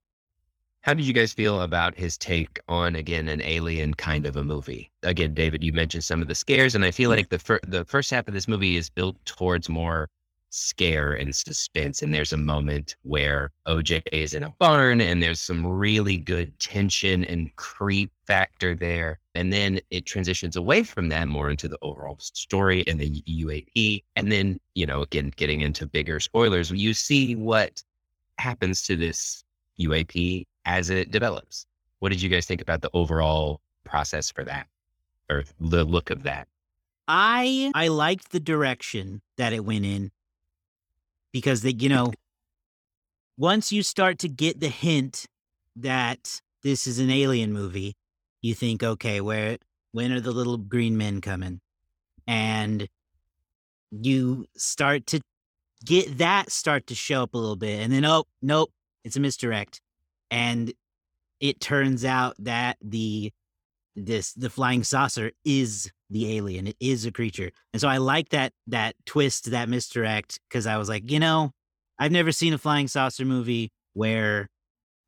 How 0.82 0.94
did 0.94 1.06
you 1.06 1.12
guys 1.12 1.32
feel 1.32 1.61
about 1.62 1.97
his 1.97 2.18
take 2.18 2.59
on 2.68 2.97
again 2.97 3.28
an 3.28 3.40
alien 3.42 3.94
kind 3.94 4.26
of 4.26 4.37
a 4.37 4.42
movie? 4.42 4.90
Again, 5.04 5.32
David, 5.32 5.62
you 5.62 5.73
mentioned 5.73 6.02
some 6.02 6.21
of 6.21 6.26
the 6.28 6.35
scares, 6.35 6.75
and 6.75 6.85
I 6.85 6.90
feel 6.90 7.09
like 7.09 7.28
the 7.28 7.38
fir- 7.38 7.61
the 7.66 7.85
first 7.85 8.11
half 8.11 8.26
of 8.26 8.35
this 8.35 8.49
movie 8.49 8.76
is 8.76 8.90
built 8.90 9.16
towards 9.25 9.68
more 9.68 10.09
scare 10.52 11.12
and 11.14 11.35
suspense. 11.35 12.02
And 12.02 12.12
there's 12.12 12.32
a 12.32 12.37
moment 12.37 12.97
where 13.02 13.50
OJ 13.66 14.02
is 14.12 14.35
in 14.35 14.42
a 14.42 14.50
barn 14.59 15.00
and 15.00 15.23
there's 15.23 15.40
some 15.40 15.66
really 15.66 16.18
good 16.18 16.59
tension 16.59 17.25
and 17.25 17.54
creep 17.56 18.12
factor 18.26 18.75
there. 18.75 19.18
And 19.35 19.52
then 19.52 19.80
it 19.90 20.04
transitions 20.04 20.56
away 20.56 20.82
from 20.82 21.09
that 21.09 21.28
more 21.28 21.50
into 21.50 21.68
the 21.68 21.78
overall 21.80 22.18
story 22.21 22.85
and 22.87 23.00
the 23.00 23.23
UAP. 23.23 24.04
And 24.14 24.30
then, 24.30 24.61
you 24.75 24.85
know, 24.85 25.02
again, 25.02 25.32
getting 25.37 25.62
into 25.62 25.87
bigger 25.87 26.21
spoilers, 26.21 26.71
you 26.71 26.92
see 26.92 27.35
what 27.35 27.82
happens 28.38 28.82
to 28.82 28.97
this 28.97 29.44
UAP 29.80 30.47
as 30.66 30.90
it 30.90 31.11
develops. 31.11 31.66
What 32.00 32.11
did 32.11 32.21
you 32.21 32.28
guys 32.28 32.47
think 32.47 32.61
about 32.61 32.82
the 32.82 32.90
overall 32.92 33.61
process 33.85 34.30
for 34.30 34.44
that 34.44 34.66
or 35.30 35.44
the 35.61 35.85
look 35.85 36.11
of 36.11 36.25
that? 36.25 36.49
I 37.09 37.73
I 37.75 37.88
liked 37.88 38.32
the 38.32 38.40
direction 38.40 39.23
that 39.37 39.52
it 39.52 39.64
went 39.64 39.85
in 39.85 40.11
because 41.32 41.62
they, 41.62 41.74
you 41.78 41.88
know, 41.88 42.12
once 43.36 43.72
you 43.72 43.82
start 43.82 44.18
to 44.20 44.28
get 44.28 44.60
the 44.60 44.68
hint 44.68 45.26
that 45.76 46.40
this 46.62 46.86
is 46.86 46.98
an 46.98 47.10
alien 47.10 47.52
movie, 47.52 47.94
you 48.40 48.54
think, 48.54 48.82
okay, 48.82 49.20
where 49.20 49.58
when 49.92 50.12
are 50.12 50.20
the 50.20 50.32
little 50.32 50.58
green 50.58 50.96
men 50.96 51.20
coming? 51.20 51.60
And 52.26 52.88
you 53.90 54.46
start 54.56 55.06
to 55.08 55.20
get 55.84 56.18
that 56.18 56.50
start 56.50 56.86
to 56.86 56.94
show 56.94 57.22
up 57.22 57.34
a 57.34 57.38
little 57.38 57.56
bit, 57.56 57.80
and 57.80 57.92
then 57.92 58.04
oh 58.04 58.24
nope, 58.40 58.72
it's 59.04 59.16
a 59.16 59.20
misdirect, 59.20 59.80
and 60.30 60.72
it 61.40 61.60
turns 61.60 62.04
out 62.04 62.36
that 62.38 62.76
the 62.80 63.32
this 63.96 64.32
the 64.32 64.50
flying 64.50 64.84
saucer 64.84 65.32
is 65.44 65.90
the 66.12 66.37
alien. 66.37 66.69
It 66.69 66.76
is 66.81 67.04
a 67.07 67.12
creature. 67.12 67.50
And 67.73 67.81
so 67.81 67.88
I 67.88 67.99
like 67.99 68.31
that 68.31 68.52
that 68.69 68.95
twist, 69.07 69.50
that 69.50 69.69
misdirect, 69.69 70.40
because 70.49 70.66
I 70.66 70.76
was 70.76 70.88
like, 70.88 71.11
you 71.11 71.19
know, 71.19 71.52
I've 71.99 72.12
never 72.12 72.33
seen 72.33 72.52
a 72.52 72.59
flying 72.59 72.88
saucer 72.88 73.25
movie 73.25 73.71
where 73.95 74.49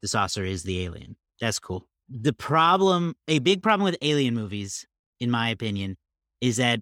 the 0.02 0.08
saucer 0.08 0.44
is 0.44 0.62
the 0.64 0.84
alien. 0.84 1.16
That's 1.40 1.58
cool. 1.58 1.86
The 2.08 2.32
problem, 2.32 3.14
a 3.28 3.38
big 3.38 3.62
problem 3.62 3.84
with 3.84 3.96
alien 4.02 4.34
movies, 4.34 4.86
in 5.20 5.30
my 5.30 5.48
opinion, 5.48 5.96
is 6.40 6.56
that 6.58 6.80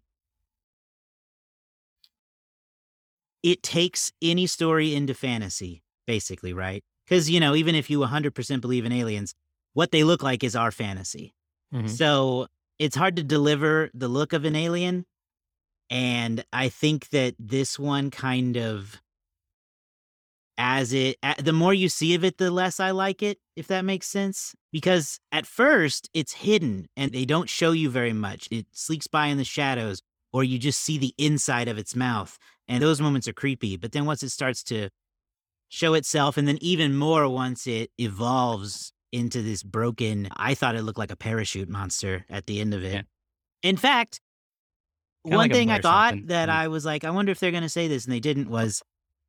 it 3.42 3.62
takes 3.62 4.12
any 4.20 4.46
story 4.46 4.94
into 4.94 5.14
fantasy, 5.14 5.82
basically, 6.06 6.52
right? 6.52 6.82
Because, 7.04 7.28
you 7.28 7.40
know, 7.40 7.54
even 7.54 7.74
if 7.74 7.90
you 7.90 8.00
100% 8.00 8.60
believe 8.60 8.84
in 8.84 8.92
aliens, 8.92 9.34
what 9.74 9.90
they 9.90 10.04
look 10.04 10.22
like 10.22 10.44
is 10.44 10.54
our 10.54 10.70
fantasy. 10.70 11.34
Mhm. 11.74 11.88
So 11.88 12.46
it's 12.82 12.96
hard 12.96 13.14
to 13.14 13.22
deliver 13.22 13.90
the 13.94 14.08
look 14.08 14.32
of 14.32 14.44
an 14.44 14.56
alien. 14.56 15.06
And 15.88 16.44
I 16.52 16.68
think 16.68 17.10
that 17.10 17.36
this 17.38 17.78
one 17.78 18.10
kind 18.10 18.56
of, 18.56 19.00
as 20.58 20.92
it, 20.92 21.16
the 21.38 21.52
more 21.52 21.72
you 21.72 21.88
see 21.88 22.16
of 22.16 22.24
it, 22.24 22.38
the 22.38 22.50
less 22.50 22.80
I 22.80 22.90
like 22.90 23.22
it, 23.22 23.38
if 23.54 23.68
that 23.68 23.84
makes 23.84 24.08
sense. 24.08 24.56
Because 24.72 25.20
at 25.30 25.46
first 25.46 26.10
it's 26.12 26.32
hidden 26.32 26.88
and 26.96 27.12
they 27.12 27.24
don't 27.24 27.48
show 27.48 27.70
you 27.70 27.88
very 27.88 28.12
much. 28.12 28.48
It 28.50 28.66
sleeks 28.74 29.08
by 29.08 29.26
in 29.26 29.38
the 29.38 29.44
shadows, 29.44 30.02
or 30.32 30.42
you 30.42 30.58
just 30.58 30.80
see 30.80 30.98
the 30.98 31.14
inside 31.16 31.68
of 31.68 31.78
its 31.78 31.94
mouth. 31.94 32.36
And 32.66 32.82
those 32.82 33.00
moments 33.00 33.28
are 33.28 33.32
creepy. 33.32 33.76
But 33.76 33.92
then 33.92 34.06
once 34.06 34.24
it 34.24 34.30
starts 34.30 34.64
to 34.64 34.88
show 35.68 35.94
itself, 35.94 36.36
and 36.36 36.48
then 36.48 36.58
even 36.60 36.96
more 36.96 37.28
once 37.28 37.64
it 37.68 37.92
evolves 37.96 38.92
into 39.12 39.42
this 39.42 39.62
broken, 39.62 40.28
I 40.36 40.54
thought 40.54 40.74
it 40.74 40.82
looked 40.82 40.98
like 40.98 41.10
a 41.12 41.16
parachute 41.16 41.68
monster 41.68 42.24
at 42.30 42.46
the 42.46 42.60
end 42.60 42.74
of 42.74 42.82
it. 42.82 42.94
Yeah. 42.94 43.02
In 43.62 43.76
fact, 43.76 44.20
Kinda 45.24 45.36
one 45.36 45.48
like 45.48 45.52
thing 45.52 45.70
I 45.70 45.80
thought 45.80 46.10
something. 46.10 46.26
that 46.28 46.48
Mm. 46.48 46.52
I 46.52 46.68
was 46.68 46.84
like, 46.84 47.04
I 47.04 47.10
wonder 47.10 47.30
if 47.30 47.38
they're 47.38 47.52
going 47.52 47.62
to 47.62 47.68
say 47.68 47.86
this, 47.86 48.04
and 48.04 48.12
they 48.12 48.18
didn't, 48.20 48.48
was, 48.48 48.82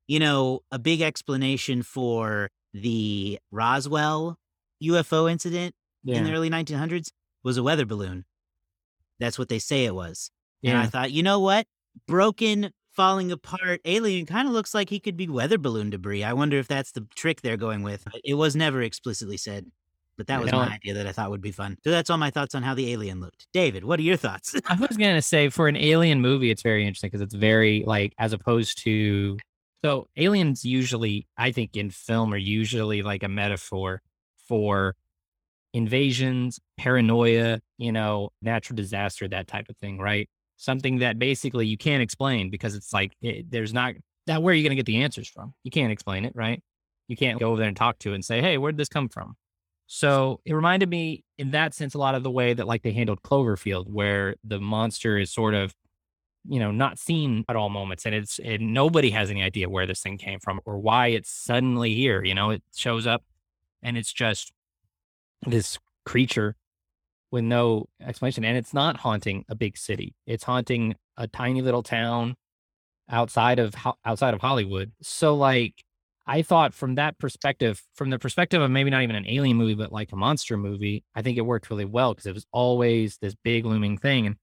you 0.07 0.19
know, 0.19 0.61
a 0.71 0.79
big 0.79 1.01
explanation 1.01 1.83
for 1.83 2.49
the 2.73 3.37
Roswell 3.51 4.37
UFO 4.81 5.31
incident 5.31 5.75
in 6.05 6.23
the 6.23 6.33
early 6.33 6.49
1900s 6.49 7.11
was 7.43 7.57
a 7.57 7.63
weather 7.63 7.85
balloon. 7.85 8.25
That's 9.19 9.37
what 9.37 9.49
they 9.49 9.59
say 9.59 9.85
it 9.85 9.93
was. 9.93 10.31
And 10.63 10.77
I 10.77 10.87
thought, 10.87 11.11
you 11.11 11.23
know 11.23 11.39
what? 11.39 11.67
Broken, 12.07 12.71
falling 12.93 13.31
apart 13.31 13.81
alien 13.85 14.25
kind 14.25 14.47
of 14.47 14.53
looks 14.53 14.73
like 14.73 14.89
he 14.89 14.99
could 14.99 15.17
be 15.17 15.27
weather 15.27 15.57
balloon 15.57 15.89
debris. 15.89 16.23
I 16.23 16.33
wonder 16.33 16.57
if 16.57 16.67
that's 16.67 16.91
the 16.91 17.05
trick 17.15 17.41
they're 17.41 17.57
going 17.57 17.83
with. 17.83 18.07
It 18.23 18.35
was 18.35 18.55
never 18.55 18.81
explicitly 18.81 19.37
said. 19.37 19.65
But 20.15 20.27
that 20.27 20.41
was 20.41 20.51
my 20.51 20.75
idea 20.75 20.93
that 20.93 21.07
I 21.07 21.11
thought 21.11 21.31
would 21.31 21.41
be 21.41 21.51
fun. 21.51 21.75
So 21.83 21.89
that's 21.89 22.11
all 22.11 22.19
my 22.19 22.29
thoughts 22.29 22.53
on 22.53 22.61
how 22.61 22.75
the 22.75 22.91
alien 22.93 23.19
looked. 23.19 23.47
David, 23.51 23.83
what 23.83 23.99
are 23.99 24.03
your 24.03 24.15
thoughts? 24.15 24.53
I 24.67 24.75
was 24.75 24.95
gonna 24.95 25.23
say 25.23 25.49
for 25.49 25.67
an 25.67 25.75
alien 25.75 26.21
movie, 26.21 26.51
it's 26.51 26.61
very 26.61 26.85
interesting 26.85 27.07
because 27.07 27.21
it's 27.21 27.33
very 27.33 27.83
like 27.87 28.13
as 28.19 28.31
opposed 28.31 28.83
to 28.83 29.39
so 29.83 30.07
aliens 30.15 30.63
usually, 30.63 31.27
I 31.37 31.51
think 31.51 31.75
in 31.75 31.89
film 31.89 32.33
are 32.33 32.37
usually 32.37 33.01
like 33.01 33.23
a 33.23 33.27
metaphor 33.27 34.01
for 34.47 34.95
invasions, 35.73 36.59
paranoia, 36.77 37.59
you 37.77 37.91
know, 37.91 38.29
natural 38.41 38.75
disaster, 38.75 39.27
that 39.27 39.47
type 39.47 39.67
of 39.69 39.77
thing, 39.77 39.97
right? 39.97 40.29
Something 40.57 40.99
that 40.99 41.19
basically 41.19 41.67
you 41.67 41.77
can't 41.77 42.01
explain 42.01 42.49
because 42.49 42.75
it's 42.75 42.93
like 42.93 43.13
it, 43.21 43.49
there's 43.49 43.73
not 43.73 43.95
that 44.27 44.41
where 44.41 44.53
are 44.53 44.55
you 44.55 44.63
gonna 44.63 44.75
get 44.75 44.85
the 44.85 45.03
answers 45.03 45.27
from? 45.27 45.53
You 45.63 45.71
can't 45.71 45.91
explain 45.91 46.25
it, 46.25 46.33
right? 46.35 46.61
You 47.07 47.17
can't 47.17 47.39
go 47.39 47.49
over 47.51 47.59
there 47.59 47.67
and 47.67 47.77
talk 47.77 47.99
to 47.99 48.11
it 48.11 48.15
and 48.15 48.25
say, 48.25 48.41
hey, 48.41 48.57
where 48.57 48.71
did 48.71 48.77
this 48.77 48.89
come 48.89 49.09
from? 49.09 49.35
So 49.87 50.39
it 50.45 50.53
reminded 50.53 50.89
me 50.89 51.23
in 51.37 51.51
that 51.51 51.73
sense 51.73 51.93
a 51.93 51.97
lot 51.97 52.15
of 52.15 52.23
the 52.23 52.31
way 52.31 52.53
that 52.53 52.67
like 52.67 52.83
they 52.83 52.93
handled 52.93 53.21
Cloverfield, 53.21 53.89
where 53.89 54.35
the 54.43 54.59
monster 54.59 55.17
is 55.17 55.31
sort 55.31 55.53
of, 55.53 55.75
you 56.47 56.59
know, 56.59 56.71
not 56.71 56.97
seen 56.97 57.45
at 57.49 57.55
all 57.55 57.69
moments, 57.69 58.05
and 58.05 58.15
it's 58.15 58.39
and 58.39 58.73
nobody 58.73 59.11
has 59.11 59.29
any 59.29 59.43
idea 59.43 59.69
where 59.69 59.85
this 59.85 60.01
thing 60.01 60.17
came 60.17 60.39
from 60.39 60.59
or 60.65 60.77
why 60.77 61.07
it's 61.07 61.29
suddenly 61.29 61.93
here. 61.93 62.23
You 62.23 62.35
know, 62.35 62.49
it 62.51 62.63
shows 62.75 63.05
up, 63.05 63.23
and 63.81 63.97
it's 63.97 64.11
just 64.11 64.51
this 65.45 65.77
creature 66.05 66.55
with 67.33 67.43
no 67.43 67.87
explanation, 67.99 68.45
and 68.45 68.55
it's 68.55 68.75
not 68.75 68.95
haunting 68.95 69.43
a 69.49 69.55
big 69.55 69.75
city. 69.75 70.13
It's 70.27 70.43
haunting 70.43 70.93
a 71.17 71.27
tiny 71.27 71.63
little 71.63 71.81
town 71.81 72.35
outside 73.09 73.57
of 73.57 73.73
outside 74.05 74.35
of 74.35 74.39
Hollywood. 74.39 74.91
So 75.01 75.35
like 75.35 75.83
I 76.27 76.43
thought 76.43 76.75
from 76.75 76.93
that 76.95 77.17
perspective, 77.17 77.81
from 77.95 78.11
the 78.11 78.19
perspective 78.19 78.61
of 78.61 78.69
maybe 78.69 78.91
not 78.91 79.01
even 79.01 79.15
an 79.15 79.27
alien 79.27 79.57
movie, 79.57 79.73
but 79.73 79.91
like 79.91 80.11
a 80.11 80.15
monster 80.15 80.57
movie, 80.57 81.03
I 81.15 81.23
think 81.23 81.39
it 81.39 81.41
worked 81.41 81.71
really 81.71 81.85
well 81.85 82.13
because 82.13 82.27
it 82.27 82.35
was 82.35 82.45
always 82.53 83.17
this 83.17 83.35
big 83.43 83.65
looming 83.65 83.97
thing. 83.97 84.27
And 84.27 84.35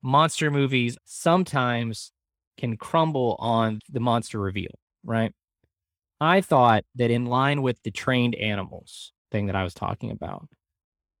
monster 0.00 0.48
movies 0.48 0.96
sometimes 1.04 2.12
can 2.56 2.76
crumble 2.76 3.34
on 3.40 3.80
the 3.90 4.00
monster 4.00 4.38
reveal, 4.38 4.70
right? 5.02 5.32
I 6.20 6.40
thought 6.40 6.84
that 6.94 7.10
in 7.10 7.26
line 7.26 7.62
with 7.62 7.82
the 7.82 7.90
trained 7.90 8.36
animals 8.36 9.12
thing 9.32 9.46
that 9.46 9.56
I 9.56 9.64
was 9.64 9.74
talking 9.74 10.12
about, 10.12 10.48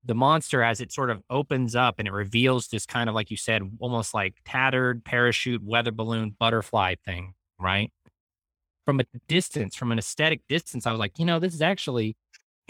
the 0.08 0.16
monster, 0.16 0.64
as 0.64 0.80
it 0.80 0.92
sort 0.92 1.10
of 1.10 1.22
opens 1.30 1.76
up 1.76 1.96
and 2.00 2.08
it 2.08 2.12
reveals 2.12 2.68
this 2.68 2.86
kind 2.86 3.08
of, 3.08 3.14
like 3.14 3.30
you 3.30 3.36
said, 3.36 3.62
almost 3.78 4.14
like 4.14 4.34
tattered 4.44 5.04
parachute, 5.04 5.62
weather 5.62 5.92
balloon, 5.92 6.34
butterfly 6.36 6.96
thing, 7.04 7.34
right? 7.60 7.92
from 8.88 9.00
a 9.00 9.04
distance, 9.28 9.76
from 9.76 9.92
an 9.92 9.98
aesthetic 9.98 10.40
distance, 10.48 10.86
I 10.86 10.92
was 10.92 10.98
like, 10.98 11.18
you 11.18 11.26
know, 11.26 11.38
this 11.38 11.52
is 11.52 11.60
actually 11.60 12.16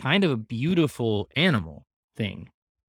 kind 0.00 0.24
of 0.24 0.32
a 0.32 0.36
beautiful 0.36 1.28
animal 1.36 1.86
thing 2.16 2.48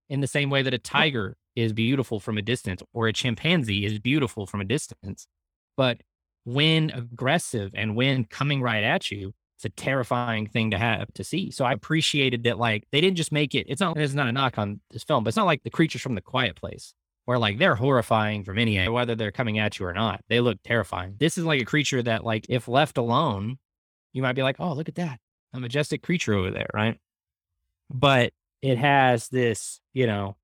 in 0.09 0.21
the 0.21 0.25
same 0.25 0.49
way 0.49 0.63
that 0.63 0.73
a 0.73 0.79
tiger 0.79 1.37
is 1.55 1.71
beautiful 1.71 2.19
from 2.19 2.39
a 2.39 2.41
distance 2.41 2.81
or 2.91 3.07
a 3.07 3.13
chimpanzee 3.13 3.85
is 3.85 3.99
beautiful 3.99 4.47
from 4.47 4.61
a 4.61 4.65
distance. 4.65 5.27
But 5.77 6.01
when 6.43 6.89
aggressive 6.89 7.69
and 7.75 7.95
when 7.95 8.25
coming 8.25 8.63
right 8.63 8.83
at 8.83 9.11
you, 9.11 9.35
it's 9.59 9.65
a 9.65 9.69
terrifying 9.69 10.47
thing 10.47 10.71
to 10.71 10.77
have 10.77 11.13
to 11.15 11.23
see. 11.25 11.51
So 11.51 11.65
I 11.65 11.73
appreciated 11.73 12.43
that, 12.43 12.57
like, 12.57 12.87
they 12.93 13.01
didn't 13.01 13.17
just 13.17 13.33
make 13.33 13.53
it, 13.53 13.65
it's 13.67 13.81
not, 13.81 13.97
it's 13.97 14.13
not 14.13 14.29
a 14.29 14.31
knock 14.31 14.57
on 14.57 14.79
this 14.89 15.03
film, 15.03 15.25
but 15.25 15.27
it's 15.27 15.37
not 15.37 15.47
like 15.47 15.63
the 15.63 15.69
creatures 15.69 16.01
from 16.01 16.15
the 16.15 16.21
quiet 16.21 16.55
place 16.55 16.93
where 17.25 17.37
like 17.37 17.57
they're 17.57 17.75
horrifying 17.75 18.45
from 18.45 18.57
any 18.57 18.77
angle, 18.77 18.95
whether 18.95 19.15
they're 19.15 19.33
coming 19.33 19.59
at 19.59 19.77
you 19.77 19.85
or 19.85 19.91
not. 19.93 20.21
They 20.29 20.39
look 20.39 20.63
terrifying. 20.63 21.15
This 21.19 21.37
is 21.37 21.43
like 21.43 21.61
a 21.61 21.65
creature 21.65 22.01
that, 22.01 22.23
like, 22.23 22.45
if 22.47 22.69
left 22.69 22.97
alone, 22.97 23.57
you 24.13 24.21
might 24.21 24.31
be 24.31 24.43
like, 24.43 24.55
oh, 24.59 24.71
look 24.71 24.87
at 24.87 24.95
that. 24.95 25.19
A 25.51 25.59
majestic 25.59 26.03
creature 26.03 26.35
over 26.35 26.51
there, 26.51 26.69
right? 26.73 26.97
But 27.89 28.31
it 28.61 28.77
has 28.77 29.27
this, 29.27 29.81
you 29.91 30.07
know, 30.07 30.37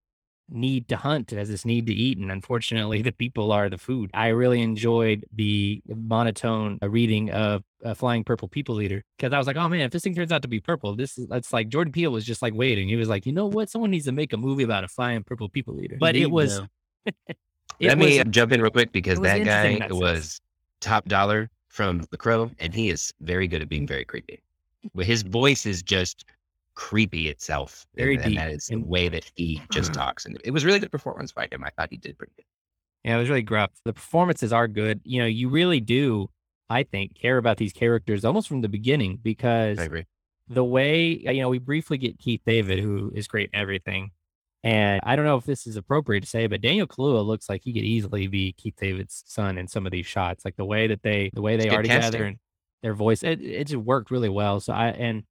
need 0.49 0.87
to 0.89 0.97
hunt, 0.97 1.33
it 1.33 1.37
has 1.37 1.49
this 1.49 1.65
need 1.65 1.87
to 1.87 1.93
eat. 1.93 2.17
And 2.17 2.31
unfortunately, 2.31 3.01
the 3.03 3.11
people 3.11 3.51
are 3.51 3.69
the 3.69 3.77
food. 3.77 4.09
I 4.13 4.27
really 4.27 4.61
enjoyed 4.61 5.25
the 5.33 5.81
monotone 5.87 6.79
uh, 6.81 6.89
reading 6.89 7.31
of 7.31 7.63
uh, 7.83 7.93
Flying 7.93 8.23
Purple 8.23 8.47
People 8.47 8.81
Eater 8.81 9.03
because 9.17 9.33
I 9.33 9.37
was 9.37 9.47
like, 9.47 9.57
oh 9.57 9.67
man, 9.69 9.81
if 9.81 9.91
this 9.91 10.03
thing 10.03 10.15
turns 10.15 10.31
out 10.31 10.41
to 10.43 10.47
be 10.47 10.59
purple, 10.59 10.95
this 10.95 11.17
is, 11.17 11.27
it's 11.31 11.53
like 11.53 11.69
Jordan 11.69 11.91
Peele 11.91 12.11
was 12.11 12.25
just 12.25 12.41
like 12.41 12.53
waiting. 12.53 12.87
He 12.87 12.95
was 12.95 13.09
like, 13.09 13.25
you 13.25 13.31
know 13.31 13.47
what? 13.47 13.69
Someone 13.69 13.91
needs 13.91 14.05
to 14.05 14.11
make 14.11 14.33
a 14.33 14.37
movie 14.37 14.63
about 14.63 14.83
a 14.83 14.87
flying 14.87 15.23
purple 15.23 15.49
people 15.49 15.79
eater. 15.81 15.97
But 15.99 16.15
it 16.15 16.29
was, 16.29 16.61
it 17.05 17.37
Let 17.81 17.97
was 17.97 18.07
me 18.07 18.23
jump 18.25 18.51
in 18.51 18.61
real 18.61 18.71
quick 18.71 18.91
because 18.91 19.19
that 19.19 19.43
guy 19.43 19.79
that 19.79 19.93
was 19.93 20.41
top 20.79 21.05
dollar 21.05 21.49
from 21.69 22.03
The 22.09 22.17
Crow, 22.17 22.49
and 22.59 22.73
he 22.73 22.89
is 22.89 23.13
very 23.19 23.47
good 23.47 23.61
at 23.61 23.67
being 23.67 23.85
very 23.85 24.05
creepy. 24.05 24.41
But 24.93 25.05
his 25.05 25.23
voice 25.23 25.65
is 25.65 25.81
just 25.81 26.25
creepy 26.75 27.29
itself. 27.29 27.85
Very 27.95 28.15
and, 28.15 28.23
deep 28.25 28.37
that 28.37 28.51
is 28.51 28.67
the 28.67 28.77
way 28.77 29.09
that 29.09 29.29
he 29.35 29.61
just 29.71 29.93
talks. 29.93 30.25
And 30.25 30.39
it 30.43 30.51
was 30.51 30.65
really 30.65 30.79
good 30.79 30.91
performance 30.91 31.31
by 31.31 31.47
him. 31.51 31.63
I 31.63 31.69
thought 31.71 31.89
he 31.89 31.97
did 31.97 32.17
pretty 32.17 32.33
good. 32.35 32.45
Yeah, 33.03 33.15
it 33.15 33.19
was 33.19 33.29
really 33.29 33.43
gruff. 33.43 33.71
The 33.85 33.93
performances 33.93 34.51
are 34.51 34.67
good. 34.67 35.01
You 35.03 35.21
know, 35.21 35.27
you 35.27 35.49
really 35.49 35.79
do 35.79 36.29
I 36.69 36.83
think, 36.83 37.15
care 37.15 37.37
about 37.37 37.57
these 37.57 37.73
characters 37.73 38.25
almost 38.25 38.47
from 38.47 38.61
the 38.61 38.69
beginning 38.69 39.19
because 39.21 39.77
I 39.77 39.83
agree. 39.83 40.05
the 40.47 40.63
way 40.63 41.09
you 41.09 41.41
know 41.41 41.49
we 41.49 41.59
briefly 41.59 41.97
get 41.97 42.19
Keith 42.19 42.41
David, 42.45 42.79
who 42.79 43.11
is 43.13 43.27
great 43.27 43.49
in 43.53 43.59
everything, 43.59 44.11
and 44.63 44.99
I 45.03 45.15
don't 45.15 45.25
know 45.25 45.37
if 45.37 45.45
this 45.45 45.67
is 45.67 45.75
appropriate 45.75 46.21
to 46.21 46.27
say, 46.27 46.47
but 46.47 46.61
Daniel 46.61 46.87
Kaluuya 46.87 47.25
looks 47.25 47.49
like 47.49 47.61
he 47.63 47.73
could 47.73 47.83
easily 47.83 48.27
be 48.27 48.53
Keith 48.53 48.75
David's 48.79 49.23
son 49.27 49.57
in 49.57 49.67
some 49.67 49.85
of 49.85 49.91
these 49.91 50.07
shots, 50.07 50.43
like 50.43 50.55
the 50.55 50.65
way 50.65 50.87
that 50.87 51.03
they 51.03 51.29
the 51.33 51.41
way 51.41 51.55
they 51.55 51.65
It's 51.65 51.73
are 51.73 51.83
together 51.83 52.25
and 52.25 52.37
their 52.81 52.95
voice. 52.95 53.21
It 53.21 53.41
it 53.41 53.65
just 53.65 53.83
worked 53.83 54.09
really 54.09 54.29
well. 54.29 54.59
So 54.59 54.73
I 54.73 54.87
and 54.87 55.23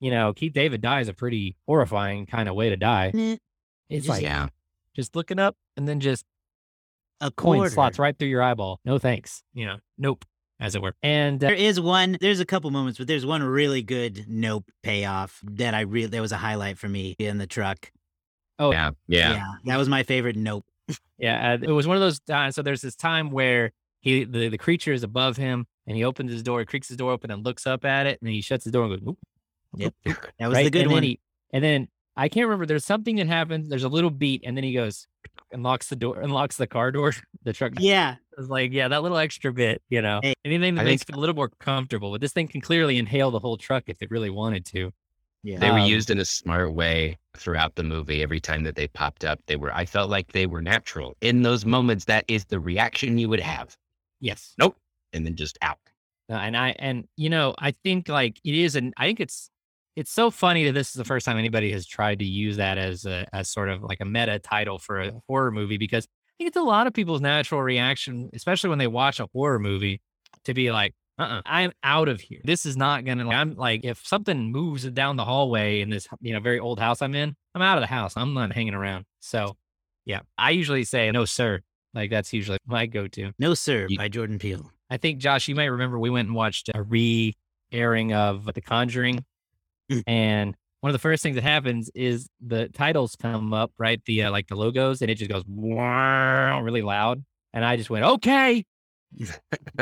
you 0.00 0.10
know 0.10 0.32
Keith 0.32 0.52
David 0.52 0.80
dies 0.80 1.08
a 1.08 1.14
pretty 1.14 1.56
horrifying 1.66 2.26
kind 2.26 2.48
of 2.48 2.54
way 2.54 2.70
to 2.70 2.76
die. 2.76 3.12
Eh, 3.14 3.36
It's 3.88 4.06
Just- 4.06 4.08
like 4.08 4.22
yeah. 4.22 4.48
just 4.96 5.14
looking 5.16 5.38
up 5.38 5.56
and 5.76 5.86
then 5.86 6.00
just 6.00 6.24
A 7.20 7.30
coin 7.30 7.58
quarter. 7.58 7.70
slots 7.70 7.98
right 7.98 8.16
through 8.18 8.28
your 8.28 8.42
eyeball. 8.42 8.80
No 8.84 8.98
thanks. 8.98 9.42
You 9.52 9.66
know, 9.66 9.76
nope, 9.98 10.24
as 10.58 10.74
it 10.74 10.82
were. 10.82 10.94
And 11.02 11.42
uh, 11.42 11.48
There 11.48 11.56
is 11.56 11.80
one. 11.80 12.16
There's 12.20 12.40
a 12.40 12.46
couple 12.46 12.70
moments, 12.70 12.98
but 12.98 13.06
there's 13.06 13.26
one 13.26 13.42
really 13.42 13.82
good 13.82 14.24
nope 14.28 14.70
payoff 14.82 15.40
that 15.44 15.74
I 15.74 15.80
really. 15.82 16.06
That 16.08 16.20
was 16.20 16.32
a 16.32 16.36
highlight 16.38 16.78
for 16.78 16.88
me 16.88 17.14
in 17.18 17.38
the 17.38 17.46
truck. 17.46 17.90
Oh, 18.58 18.72
yeah. 18.72 18.90
Yeah. 19.06 19.32
yeah 19.34 19.44
that 19.64 19.76
was 19.76 19.88
my 19.88 20.02
favorite 20.02 20.36
nope. 20.36 20.64
Yeah, 21.18 21.52
uh, 21.52 21.58
it 21.62 21.70
was 21.70 21.86
one 21.86 21.96
of 21.98 22.00
those 22.00 22.18
times. 22.20 22.54
So 22.54 22.62
there's 22.62 22.80
this 22.80 22.96
time 22.96 23.30
where 23.30 23.72
he 24.00 24.24
the, 24.24 24.48
the 24.48 24.56
creature 24.56 24.92
is 24.94 25.02
above 25.02 25.36
him, 25.36 25.66
and 25.86 25.94
he 25.94 26.02
opens 26.04 26.32
his 26.32 26.42
door, 26.42 26.60
he 26.60 26.64
creaks 26.66 26.88
his 26.88 26.96
door 26.96 27.12
open, 27.12 27.30
and 27.30 27.44
looks 27.44 27.66
up 27.66 27.84
at 27.84 28.06
it, 28.06 28.18
and 28.22 28.30
he 28.30 28.40
shuts 28.40 28.64
the 28.64 28.70
door 28.70 28.84
and 28.86 28.92
goes, 28.98 29.06
"Oop." 29.06 29.18
Yep, 29.76 29.94
that 30.04 30.48
was 30.48 30.54
right? 30.56 30.64
the 30.64 30.70
good 30.70 30.82
and 30.82 30.90
one. 30.92 31.02
Then 31.02 31.10
he, 31.10 31.20
and 31.52 31.64
then 31.64 31.88
I 32.16 32.28
can't 32.28 32.46
remember. 32.46 32.66
There's 32.66 32.84
something 32.84 33.16
that 33.16 33.26
happens. 33.26 33.68
There's 33.68 33.84
a 33.84 33.88
little 33.88 34.10
beat, 34.10 34.42
and 34.44 34.56
then 34.56 34.64
he 34.64 34.72
goes 34.72 35.06
and 35.52 35.62
locks 35.62 35.88
the 35.88 35.96
door, 35.96 36.20
unlocks 36.20 36.56
the 36.56 36.66
car 36.66 36.90
door, 36.92 37.12
the 37.44 37.52
truck. 37.52 37.72
yeah, 37.78 38.16
It's 38.38 38.48
like, 38.48 38.72
yeah, 38.72 38.88
that 38.88 39.02
little 39.02 39.18
extra 39.18 39.52
bit, 39.52 39.82
you 39.88 40.00
know, 40.02 40.20
Hey, 40.22 40.34
anything 40.44 40.74
that 40.76 40.82
I 40.82 40.84
makes 40.84 41.02
think- 41.02 41.16
it 41.16 41.18
a 41.18 41.20
little 41.20 41.34
more 41.34 41.50
comfortable. 41.60 42.12
But 42.12 42.20
this 42.20 42.32
thing 42.32 42.46
can 42.48 42.60
clearly 42.60 42.98
inhale 42.98 43.30
the 43.30 43.38
whole 43.40 43.56
truck 43.56 43.84
if 43.88 44.00
it 44.00 44.10
really 44.10 44.30
wanted 44.30 44.64
to. 44.66 44.92
yeah. 45.42 45.58
They 45.58 45.70
were 45.70 45.78
Um, 45.80 45.86
used 45.88 46.10
in 46.10 46.18
a 46.20 46.24
smart 46.24 46.72
way 46.74 47.18
throughout 47.36 47.74
the 47.74 47.82
movie. 47.82 48.22
Every 48.22 48.38
time 48.40 48.62
that 48.64 48.76
they 48.76 48.86
popped 48.88 49.24
up, 49.24 49.40
they 49.46 49.56
were. 49.56 49.74
I 49.74 49.86
felt 49.86 50.08
like 50.10 50.30
they 50.32 50.46
were 50.46 50.62
natural 50.62 51.16
in 51.20 51.42
those 51.42 51.64
moments. 51.64 52.04
That 52.04 52.24
is 52.28 52.44
the 52.44 52.60
reaction 52.60 53.18
you 53.18 53.28
would 53.28 53.40
have, 53.40 53.76
Yes. 54.20 54.54
Nope. 54.58 54.76
And 55.12 55.24
then 55.26 55.34
just 55.34 55.58
out. 55.62 55.78
Uh, 56.28 56.34
and 56.34 56.56
I 56.56 56.76
and 56.78 57.08
you 57.16 57.28
know 57.30 57.54
I 57.58 57.72
think 57.72 58.08
like 58.08 58.38
it 58.44 58.54
is 58.54 58.76
and 58.76 58.94
I 58.96 59.06
think 59.06 59.18
it's 59.18 59.50
it's 60.00 60.10
so 60.10 60.30
funny 60.30 60.64
that 60.64 60.72
this 60.72 60.88
is 60.88 60.94
the 60.94 61.04
first 61.04 61.26
time 61.26 61.36
anybody 61.36 61.70
has 61.72 61.86
tried 61.86 62.20
to 62.20 62.24
use 62.24 62.56
that 62.56 62.78
as 62.78 63.04
a 63.04 63.26
as 63.34 63.50
sort 63.50 63.68
of 63.68 63.82
like 63.82 64.00
a 64.00 64.06
meta 64.06 64.38
title 64.38 64.78
for 64.78 64.98
a 64.98 65.12
horror 65.28 65.50
movie 65.50 65.76
because 65.76 66.04
I 66.04 66.32
think 66.38 66.48
it's 66.48 66.56
a 66.56 66.62
lot 66.62 66.86
of 66.86 66.94
people's 66.94 67.20
natural 67.20 67.60
reaction, 67.60 68.30
especially 68.32 68.70
when 68.70 68.78
they 68.78 68.86
watch 68.86 69.20
a 69.20 69.28
horror 69.34 69.58
movie, 69.58 70.00
to 70.44 70.54
be 70.54 70.72
like, 70.72 70.94
uh-uh, 71.18 71.42
I'm 71.44 71.72
out 71.84 72.08
of 72.08 72.18
here. 72.18 72.40
This 72.44 72.64
is 72.64 72.78
not 72.78 73.04
gonna. 73.04 73.28
I'm 73.28 73.56
like, 73.56 73.84
if 73.84 74.06
something 74.06 74.50
moves 74.50 74.84
down 74.84 75.16
the 75.16 75.24
hallway 75.26 75.82
in 75.82 75.90
this 75.90 76.08
you 76.22 76.32
know 76.32 76.40
very 76.40 76.58
old 76.58 76.80
house 76.80 77.02
I'm 77.02 77.14
in, 77.14 77.36
I'm 77.54 77.60
out 77.60 77.76
of 77.76 77.82
the 77.82 77.88
house. 77.88 78.14
I'm 78.16 78.32
not 78.32 78.54
hanging 78.54 78.72
around. 78.72 79.04
So, 79.20 79.58
yeah, 80.06 80.20
I 80.38 80.52
usually 80.52 80.84
say 80.84 81.10
no, 81.10 81.26
sir. 81.26 81.60
Like 81.92 82.08
that's 82.08 82.32
usually 82.32 82.56
my 82.64 82.86
go-to. 82.86 83.32
No 83.38 83.52
Sir 83.52 83.86
by 83.98 84.08
Jordan 84.08 84.38
Peele. 84.38 84.70
I 84.88 84.96
think 84.96 85.18
Josh, 85.18 85.46
you 85.46 85.54
might 85.54 85.66
remember 85.66 85.98
we 85.98 86.08
went 86.08 86.28
and 86.28 86.34
watched 86.34 86.70
a 86.74 86.82
re-airing 86.82 88.14
of 88.14 88.46
The 88.54 88.62
Conjuring, 88.62 89.24
Mm. 89.90 90.02
and 90.06 90.56
one 90.80 90.90
of 90.90 90.94
the 90.94 90.98
first 90.98 91.22
things 91.22 91.34
that 91.36 91.42
happens 91.44 91.90
is 91.94 92.28
the 92.40 92.68
titles 92.70 93.16
come 93.16 93.52
up, 93.52 93.72
right? 93.78 94.00
The 94.06 94.24
uh, 94.24 94.30
like 94.30 94.48
the 94.48 94.56
logos, 94.56 95.02
and 95.02 95.10
it 95.10 95.16
just 95.16 95.30
goes 95.30 95.44
"Wow," 95.46 96.60
really 96.62 96.82
loud, 96.82 97.24
and 97.52 97.64
I 97.64 97.76
just 97.76 97.90
went, 97.90 98.04
"Okay, 98.04 98.64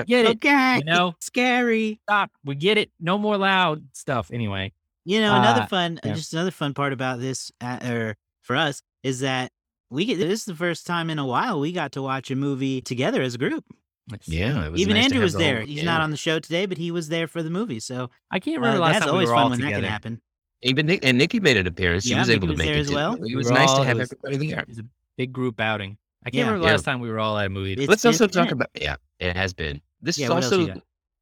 get 0.07 0.27
it, 0.27 0.39
Okay, 0.39 0.81
you 0.81 0.85
know, 0.85 1.15
scary. 1.21 2.01
stop, 2.09 2.31
we 2.45 2.55
get 2.55 2.79
it, 2.79 2.91
no 3.01 3.19
more 3.19 3.37
loud 3.37 3.85
stuff." 3.95 4.31
Anyway, 4.33 4.73
You 5.05 5.21
know, 5.21 5.35
another 5.37 5.63
Uh, 5.63 5.67
fun, 5.67 5.99
yeah. 6.05 6.15
just 6.15 6.33
another 6.33 6.51
fun 6.51 6.75
part 6.75 6.93
about 6.93 7.21
this, 7.21 7.51
uh, 7.61 7.79
or 7.85 8.17
for 8.43 8.57
us, 8.57 8.83
is 9.03 9.21
that 9.21 9.53
we 9.91 10.05
get 10.05 10.19
this 10.19 10.41
is 10.41 10.45
the 10.45 10.55
first 10.55 10.87
time 10.87 11.11
in 11.11 11.19
a 11.19 11.27
while 11.27 11.61
we 11.61 11.73
got 11.73 11.93
to 11.93 12.03
watch 12.03 12.31
a 12.31 12.37
movie 12.37 12.81
together 12.83 13.23
as 13.23 13.35
a 13.35 13.39
group. 13.39 13.65
Yeah, 14.27 14.67
it 14.67 14.73
was 14.73 14.81
Even 14.81 14.95
nice 14.95 15.03
to 15.03 15.05
Andrew 15.07 15.19
have 15.21 15.25
was 15.27 15.33
the 15.35 15.39
there. 15.39 15.57
whole- 15.59 15.67
He's 15.67 15.79
yeah. 15.79 15.85
not 15.85 16.01
on 16.01 16.11
the 16.11 16.17
show 16.17 16.39
today, 16.39 16.67
but 16.67 16.79
he 16.79 16.91
was 16.91 17.09
there 17.09 17.27
for 17.29 17.43
the 17.43 17.51
movie. 17.51 17.81
So 17.81 18.11
I 18.31 18.39
can't 18.41 18.57
uh, 18.57 18.61
remember 18.61 18.81
last 18.81 18.95
that's 18.95 19.07
time 19.07 19.17
we 19.17 19.25
were 19.27 19.33
fun 19.35 19.43
all 19.45 19.51
when 19.51 19.61
that 19.61 19.67
together. 19.67 19.83
can 19.83 19.91
happen. 19.93 20.21
Even 20.63 20.87
Nick, 20.87 21.05
and 21.05 21.17
Nikki 21.19 21.41
made 21.41 21.57
an 21.57 21.67
appearance. 21.67 22.05
She 22.05 22.11
Yeah, 22.11 22.21
was 22.21 22.29
Nikki 22.29 22.37
able 22.37 22.47
to 22.49 22.53
was 22.53 22.59
make 22.59 22.67
there 22.69 22.77
it 22.77 22.81
as 22.81 22.91
well. 22.91 23.15
It 23.15 23.37
was 23.37 23.47
were 23.47 23.53
nice 23.53 23.69
all- 23.71 23.79
to 23.81 23.85
have 23.85 23.99
was- 23.99 24.13
everybody 24.25 24.51
there. 24.51 24.61
It 24.61 24.69
was 24.69 24.79
a 24.79 24.85
big 25.17 25.33
group 25.33 25.61
outing. 25.61 25.99
I 26.25 26.31
can't 26.31 26.35
Yeah. 26.35 26.43
remember 26.47 26.61
the 26.61 26.67
Yeah. 26.67 26.73
last 26.73 26.85
time 26.85 27.01
we 27.01 27.09
were 27.11 27.19
all 27.21 27.39
at 27.39 27.47
a 27.47 27.49
movie. 27.49 27.75
It's 27.75 27.87
Let's 27.89 28.03
been 28.03 28.09
also 28.13 28.25
a 28.25 28.29
talk 28.29 28.51
about 28.51 28.69
yeah, 28.75 28.97
it 29.21 29.37
has 29.37 29.53
been. 29.55 29.81
This 30.03 30.19
Yeah, 30.19 30.25
is 30.27 30.31
what 30.31 30.43
else 30.45 30.53
you 30.53 30.61
also 30.71 30.81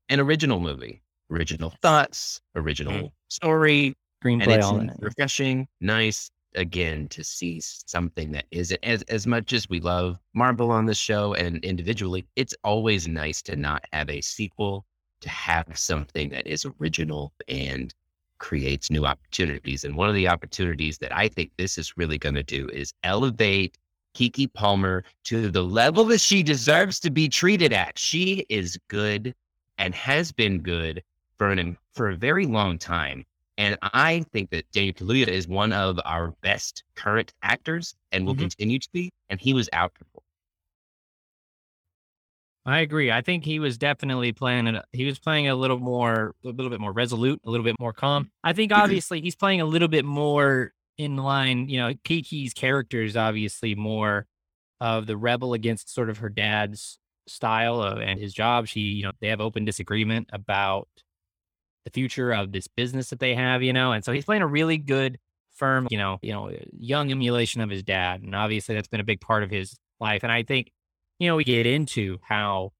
an 0.09 0.20
original 0.20 0.61
movie, 0.61 1.03
original 1.31 1.70
thoughts, 1.83 2.40
original 2.55 2.92
Mhm. 2.92 3.12
story, 3.29 3.87
and 4.22 4.40
Screenplay, 4.42 4.57
it's 4.57 4.66
all 4.66 4.81
refreshing, 5.01 5.68
nice 5.81 6.31
again 6.57 7.09
to 7.09 7.23
see 7.23 7.61
something 7.61 8.33
that 8.33 8.47
isn't 8.51 8.83
as 8.83 9.03
as 9.03 9.27
much 9.27 9.53
as 9.53 9.69
we 9.69 9.81
love 9.81 10.19
Marvel 10.35 10.71
on 10.71 10.87
the 10.87 10.95
show 10.95 11.35
and 11.35 11.64
individually, 11.64 12.27
it's 12.37 12.55
always 12.64 13.07
nice 13.07 13.42
to 13.42 13.57
not 13.57 13.85
have 13.92 14.11
a 14.11 14.21
sequel, 14.21 14.85
to 15.21 15.29
have 15.29 15.66
something 15.79 16.31
that 16.31 16.47
is 16.47 16.66
original 16.81 17.33
and 17.49 17.95
creates 18.38 18.90
new 18.90 19.07
opportunities. 19.07 19.85
And 19.85 19.97
one 19.97 20.09
of 20.09 20.14
the 20.14 20.29
opportunities 20.29 20.99
that 20.99 21.14
I 21.16 21.29
think 21.29 21.53
this 21.57 21.79
is 21.79 21.97
really 21.97 22.19
going 22.19 22.35
to 22.35 22.42
do 22.42 22.69
is 22.69 22.92
elevate 23.03 23.79
Keke 24.14 24.53
Palmer 24.53 25.05
to 25.25 25.51
the 25.51 25.62
level 25.62 26.05
that 26.07 26.21
she 26.21 26.42
deserves 26.42 26.99
to 27.01 27.11
be 27.11 27.29
treated 27.29 27.73
at. 27.73 27.99
She 27.99 28.47
is 28.49 28.79
good 28.88 29.35
and 29.79 29.95
has 29.95 30.33
been 30.33 30.61
good 30.61 31.03
for 31.37 31.51
an 31.51 31.77
for 31.92 32.11
a 32.11 32.16
very 32.16 32.47
long 32.47 32.79
time. 32.79 33.25
And 33.59 33.79
I 33.83 34.25
think 34.33 34.51
that 34.51 34.71
Daniel 34.73 34.95
Kaluuya 34.95 35.29
is 35.29 35.49
one 35.49 35.73
of 35.73 35.99
our 36.05 36.33
best 36.42 36.85
current 36.95 37.33
actors 37.42 37.95
and 38.12 38.27
will 38.27 38.35
Mhm. 38.35 38.38
continue 38.40 38.79
to 38.79 38.88
be. 38.92 39.11
And 39.31 39.40
he 39.40 39.55
was 39.55 39.69
out. 39.73 39.92
I 42.64 42.81
agree. 42.81 43.12
I 43.12 43.21
think 43.21 43.45
he 43.45 43.61
was 43.61 43.79
definitely 43.79 44.33
playing 44.33 44.66
it. 44.66 44.85
He 44.92 45.05
was 45.05 45.21
playing 45.21 45.47
a 45.49 45.55
little 45.55 45.79
more, 45.79 46.35
a 46.45 46.49
little 46.49 46.69
bit 46.69 46.81
more 46.81 46.92
resolute, 46.92 47.40
a 47.45 47.51
little 47.51 47.64
bit 47.64 47.77
more 47.79 47.92
calm. 47.92 48.31
I 48.42 48.53
think 48.53 48.73
obviously 48.75 49.21
he's 49.21 49.37
playing 49.37 49.61
a 49.61 49.64
little 49.64 49.88
bit 49.88 50.05
more 50.05 50.73
in 50.99 51.16
line. 51.16 51.69
You 51.69 51.79
know, 51.79 51.95
Keke's 52.05 52.53
character 52.53 53.03
is 53.03 53.16
obviously 53.16 53.75
more 53.77 54.27
of 54.81 55.07
the 55.07 55.16
rebel 55.16 55.55
against 55.55 55.95
sort 55.95 56.11
of 56.11 56.19
her 56.19 56.29
dad's 56.29 56.99
style 57.29 57.81
of, 57.81 57.99
and 58.01 58.19
his 58.19 58.35
job. 58.35 58.66
She, 58.66 58.81
you 58.81 59.05
know, 59.05 59.12
they 59.21 59.29
have 59.29 59.40
open 59.40 59.64
disagreement 59.64 60.29
about 60.33 60.88
the 61.87 61.90
future 61.90 62.33
of 62.33 62.53
this 62.53 62.68
business 62.68 63.09
that 63.09 63.20
they 63.20 63.35
have. 63.35 63.62
You 63.62 63.72
know, 63.72 63.92
and 63.92 64.05
so 64.05 64.12
he's 64.12 64.27
playing 64.27 64.42
a 64.42 64.46
really 64.46 64.77
good, 64.77 65.18
firm, 65.55 65.88
you 65.90 65.96
know, 65.96 66.18
you 66.20 66.33
know, 66.33 66.51
young 66.79 67.11
emulation 67.11 67.62
of 67.62 67.70
his 67.70 67.83
dad, 67.83 68.20
and 68.20 68.35
obviously 68.35 68.75
that's 68.75 68.88
been 68.88 69.01
a 69.01 69.05
big 69.05 69.22
part 69.22 69.42
of 69.42 69.51
his 69.51 69.79
life. 69.99 70.22
And 70.22 70.31
I 70.31 70.42
think 70.42 70.70
you 71.18 71.29
know, 71.29 71.37
we 71.37 71.44
get 71.44 71.66
into 71.66 72.18
how 72.22 72.72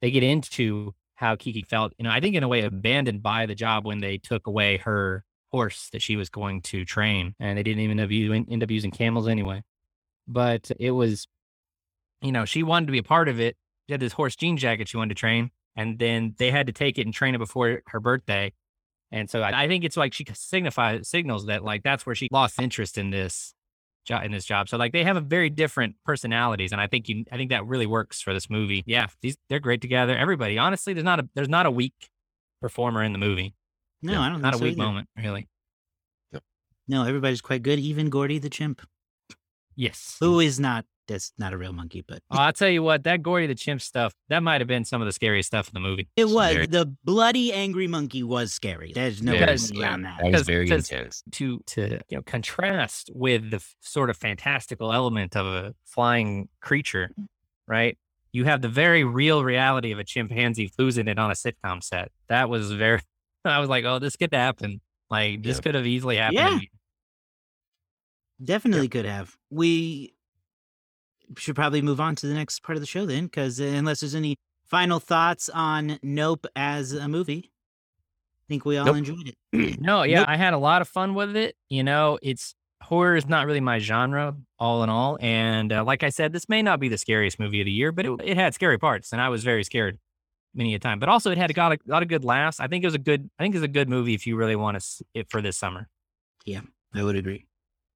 they 0.00 0.10
get 0.10 0.22
into 0.22 0.94
how 1.14 1.34
Keke 1.34 1.66
felt, 1.66 1.92
you 1.98 2.04
know, 2.04 2.10
I 2.10 2.20
think 2.20 2.36
in 2.36 2.42
a 2.42 2.48
way 2.48 2.62
abandoned 2.62 3.22
by 3.22 3.46
the 3.46 3.54
job 3.54 3.84
when 3.84 3.98
they 3.98 4.18
took 4.18 4.46
away 4.46 4.76
her 4.78 5.24
horse 5.50 5.88
that 5.92 6.02
she 6.02 6.16
was 6.16 6.28
going 6.28 6.62
to 6.62 6.84
train. 6.84 7.34
And 7.40 7.58
they 7.58 7.62
didn't 7.62 7.80
even 7.80 7.98
end 7.98 8.06
up, 8.06 8.10
u- 8.12 8.32
end 8.32 8.62
up 8.62 8.70
using 8.70 8.90
camels 8.90 9.26
anyway. 9.26 9.62
But 10.28 10.70
it 10.78 10.92
was, 10.92 11.26
you 12.20 12.30
know, 12.30 12.44
she 12.44 12.62
wanted 12.62 12.86
to 12.86 12.92
be 12.92 12.98
a 12.98 13.02
part 13.02 13.28
of 13.28 13.40
it. 13.40 13.56
She 13.88 13.94
had 13.94 14.00
this 14.00 14.12
horse 14.12 14.36
jean 14.36 14.56
jacket 14.56 14.88
she 14.88 14.96
wanted 14.96 15.16
to 15.16 15.20
train. 15.20 15.50
And 15.78 15.98
then 15.98 16.34
they 16.38 16.50
had 16.50 16.66
to 16.66 16.72
take 16.74 16.98
it 16.98 17.06
and 17.06 17.14
train 17.14 17.34
it 17.34 17.38
before 17.38 17.82
her 17.86 18.00
birthday. 18.00 18.52
And 19.12 19.30
so 19.30 19.40
I, 19.40 19.62
I 19.64 19.68
think 19.68 19.84
it's 19.84 19.96
like 19.96 20.12
she 20.12 20.26
signifies 20.34 21.08
signals 21.08 21.46
that 21.46 21.64
like 21.64 21.82
that's 21.82 22.04
where 22.04 22.14
she 22.14 22.28
lost 22.30 22.60
interest 22.60 22.98
in 22.98 23.08
this 23.10 23.54
job 24.04 24.24
in 24.24 24.32
this 24.32 24.44
job. 24.44 24.68
So 24.68 24.76
like 24.76 24.92
they 24.92 25.04
have 25.04 25.16
a 25.16 25.20
very 25.20 25.48
different 25.48 25.94
personalities, 26.04 26.72
and 26.72 26.80
I 26.80 26.88
think 26.88 27.08
you 27.08 27.24
I 27.32 27.36
think 27.36 27.50
that 27.50 27.64
really 27.66 27.86
works 27.86 28.20
for 28.20 28.34
this 28.34 28.50
movie. 28.50 28.82
Yeah, 28.86 29.06
these 29.22 29.36
they're 29.48 29.60
great 29.60 29.80
together. 29.80 30.14
Everybody, 30.16 30.58
honestly, 30.58 30.92
there's 30.94 31.04
not 31.04 31.20
a 31.20 31.28
there's 31.34 31.48
not 31.48 31.64
a 31.64 31.70
weak 31.70 31.94
performer 32.60 33.02
in 33.04 33.12
the 33.12 33.18
movie. 33.18 33.54
No, 34.02 34.12
Yeah, 34.14 34.20
I 34.20 34.28
don't 34.30 34.42
Not 34.42 34.54
a 34.54 34.58
so 34.58 34.64
weak 34.64 34.72
either. 34.72 34.82
moment, 34.82 35.08
really. 35.16 35.48
No, 36.90 37.04
everybody's 37.04 37.40
quite 37.42 37.62
good. 37.62 37.78
Even 37.78 38.08
Gordy 38.10 38.38
the 38.38 38.48
chimp, 38.48 38.80
Yes. 39.76 40.16
who 40.20 40.40
is 40.40 40.58
not 40.58 40.86
that's 41.08 41.32
not 41.38 41.52
a 41.52 41.58
real 41.58 41.72
monkey, 41.72 42.04
but 42.06 42.22
Oh, 42.30 42.38
I'll 42.38 42.52
tell 42.52 42.68
you 42.68 42.82
what, 42.82 43.02
that 43.04 43.22
Gordy 43.22 43.46
the 43.48 43.54
Chimp 43.56 43.80
stuff, 43.80 44.12
that 44.28 44.42
might 44.42 44.60
have 44.60 44.68
been 44.68 44.84
some 44.84 45.02
of 45.02 45.06
the 45.06 45.12
scariest 45.12 45.48
stuff 45.48 45.66
in 45.68 45.74
the 45.74 45.80
movie. 45.80 46.08
it 46.14 46.26
was 46.28 46.52
very- 46.54 46.66
the 46.66 46.94
bloody 47.02 47.52
angry 47.52 47.86
monkey 47.88 48.22
was 48.22 48.52
scary. 48.52 48.92
There's 48.94 49.20
no 49.22 49.32
Very 49.32 49.44
question 49.46 49.82
around 49.82 50.02
that. 50.02 50.18
That 50.18 50.24
was 50.26 50.30
Because- 50.32 50.46
very 50.46 50.70
intense. 50.70 51.22
To 51.32 51.60
to 51.66 52.00
you 52.08 52.16
know 52.18 52.22
contrast 52.22 53.10
with 53.14 53.50
the 53.50 53.56
f- 53.56 53.74
sort 53.80 54.10
of 54.10 54.16
fantastical 54.16 54.92
element 54.92 55.34
of 55.34 55.46
a 55.46 55.74
flying 55.84 56.48
creature, 56.60 57.10
mm. 57.18 57.26
right? 57.66 57.98
You 58.30 58.44
have 58.44 58.60
the 58.60 58.68
very 58.68 59.04
real 59.04 59.42
reality 59.42 59.90
of 59.90 59.98
a 59.98 60.04
chimpanzee 60.04 60.70
losing 60.78 61.08
it 61.08 61.18
on 61.18 61.30
a 61.30 61.34
sitcom 61.34 61.82
set. 61.82 62.12
That 62.28 62.48
was 62.50 62.70
very. 62.72 63.00
I 63.44 63.58
was 63.60 63.70
like, 63.70 63.84
oh, 63.86 63.98
this 63.98 64.16
could 64.16 64.34
happen. 64.34 64.80
Like 65.10 65.42
this 65.42 65.56
Yeah. 65.56 65.62
could 65.62 65.74
have 65.76 65.86
easily 65.86 66.16
happened. 66.16 66.36
Yeah. 66.38 66.48
to 66.50 66.56
me. 66.56 66.70
Definitely 68.42 68.88
could 68.88 69.04
have. 69.04 69.36
We 69.50 70.14
should 71.36 71.56
probably 71.56 71.82
move 71.82 72.00
on 72.00 72.14
to 72.16 72.26
the 72.26 72.34
next 72.34 72.62
part 72.62 72.76
of 72.76 72.80
the 72.80 72.86
show 72.86 73.06
then, 73.06 73.24
because 73.24 73.58
unless 73.60 74.00
there's 74.00 74.14
any 74.14 74.36
final 74.64 75.00
thoughts 75.00 75.48
on 75.48 75.98
Nope 76.02 76.46
as 76.56 76.92
a 76.92 77.08
movie? 77.08 77.52
I 78.40 78.44
think 78.48 78.64
we 78.64 78.78
all 78.78 78.86
Nope. 78.86 78.96
enjoyed 78.96 79.28
it. 79.52 79.80
No, 79.80 80.02
yeah, 80.04 80.20
Nope. 80.20 80.28
I 80.28 80.36
had 80.36 80.54
a 80.54 80.58
lot 80.58 80.80
of 80.82 80.88
fun 80.88 81.14
with 81.14 81.36
it. 81.36 81.54
You 81.68 81.84
know, 81.84 82.18
it's 82.22 82.54
horror 82.82 83.16
is 83.16 83.26
not 83.26 83.46
really 83.46 83.60
my 83.60 83.78
genre, 83.78 84.34
all 84.58 84.82
in 84.82 84.88
all. 84.88 85.18
And 85.20 85.72
uh, 85.72 85.84
like 85.84 86.02
I 86.02 86.08
said, 86.08 86.32
this 86.32 86.48
may 86.48 86.62
not 86.62 86.80
be 86.80 86.88
the 86.88 86.96
scariest 86.98 87.38
movie 87.38 87.60
of 87.60 87.66
the 87.66 87.72
year, 87.72 87.92
but 87.92 88.06
it, 88.06 88.20
it 88.24 88.36
had 88.36 88.54
scary 88.54 88.78
parts, 88.78 89.12
and 89.12 89.20
I 89.20 89.28
was 89.28 89.44
very 89.44 89.64
scared 89.64 89.98
many 90.54 90.74
a 90.74 90.78
time. 90.78 90.98
But 90.98 91.08
also, 91.10 91.30
it 91.30 91.36
had 91.38 91.54
a 91.54 91.60
lot 91.60 91.72
of, 91.72 91.78
lot 91.86 92.02
of 92.02 92.08
good 92.08 92.24
laughs. 92.24 92.58
I 92.60 92.68
think 92.68 92.84
it 92.84 92.86
was 92.86 92.94
a 92.94 92.98
good. 92.98 93.28
I 93.38 93.42
think 93.42 93.54
it's 93.54 93.64
a 93.64 93.68
good 93.68 93.88
movie 93.88 94.14
if 94.14 94.26
you 94.26 94.36
really 94.36 94.56
want 94.56 94.76
to 94.76 94.80
see 94.80 95.04
it 95.14 95.30
for 95.30 95.42
this 95.42 95.56
summer. 95.56 95.88
Yeah, 96.46 96.60
I 96.94 97.02
would 97.02 97.16
agree. 97.16 97.44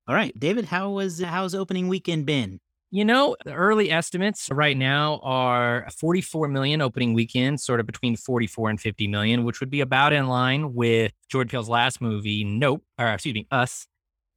All 0.07 0.14
right, 0.14 0.38
David, 0.38 0.66
how 0.66 0.90
was 0.90 1.21
how's 1.23 1.55
opening 1.55 1.88
weekend 1.88 2.27
been? 2.27 2.61
You 2.94 3.07
know, 3.07 3.37
the 3.42 3.55
early 3.55 3.90
estimates 3.90 4.50
right 4.52 4.76
now 4.76 5.18
are 5.22 5.88
44 5.98 6.46
million 6.48 6.83
opening 6.83 7.14
weekend, 7.14 7.59
sort 7.59 7.81
of 7.81 7.87
between 7.87 8.16
44 8.16 8.68
and 8.68 8.78
50 8.78 9.09
million, 9.09 9.44
which 9.44 9.61
would 9.61 9.70
be 9.70 9.81
about 9.81 10.12
in 10.12 10.26
line 10.26 10.74
with 10.74 11.11
Jordan 11.31 11.48
Peele's 11.48 11.70
last 11.70 12.02
movie, 12.02 12.44
Nope, 12.44 12.85
or 12.98 13.09
excuse 13.09 13.35
me, 13.35 13.46
Us. 13.50 13.87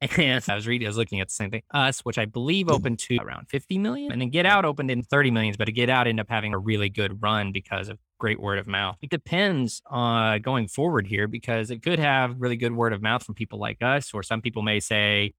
And 0.18 0.42
I 0.48 0.54
was 0.54 0.66
reading, 0.66 0.86
I 0.86 0.88
was 0.88 0.96
looking 0.96 1.20
at 1.20 1.28
the 1.28 1.34
same 1.34 1.50
thing, 1.50 1.64
Us, 1.74 2.00
which 2.00 2.16
I 2.16 2.24
believe 2.24 2.66
mm-hmm. 2.66 2.76
opened 2.76 2.98
to 3.00 3.18
around 3.18 3.50
50 3.50 3.76
million. 3.76 4.10
And 4.10 4.22
then 4.22 4.30
Get 4.30 4.46
Out 4.46 4.64
opened 4.64 4.90
in 4.90 5.02
30 5.02 5.30
millions, 5.32 5.58
but 5.58 5.68
Get 5.74 5.90
Out 5.90 6.06
ended 6.06 6.24
up 6.24 6.30
having 6.30 6.54
a 6.54 6.58
really 6.58 6.88
good 6.88 7.22
run 7.22 7.52
because 7.52 7.90
of 7.90 7.98
great 8.18 8.40
word 8.40 8.58
of 8.58 8.66
mouth. 8.66 8.96
It 9.02 9.10
depends 9.10 9.82
on 9.90 10.40
going 10.40 10.68
forward 10.68 11.06
here 11.06 11.28
because 11.28 11.70
it 11.70 11.82
could 11.82 11.98
have 11.98 12.36
really 12.38 12.56
good 12.56 12.72
word 12.72 12.94
of 12.94 13.02
mouth 13.02 13.22
from 13.22 13.34
people 13.34 13.58
like 13.58 13.82
us, 13.82 14.14
or 14.14 14.22
some 14.22 14.40
people 14.40 14.62
may 14.62 14.80
say, 14.80 15.34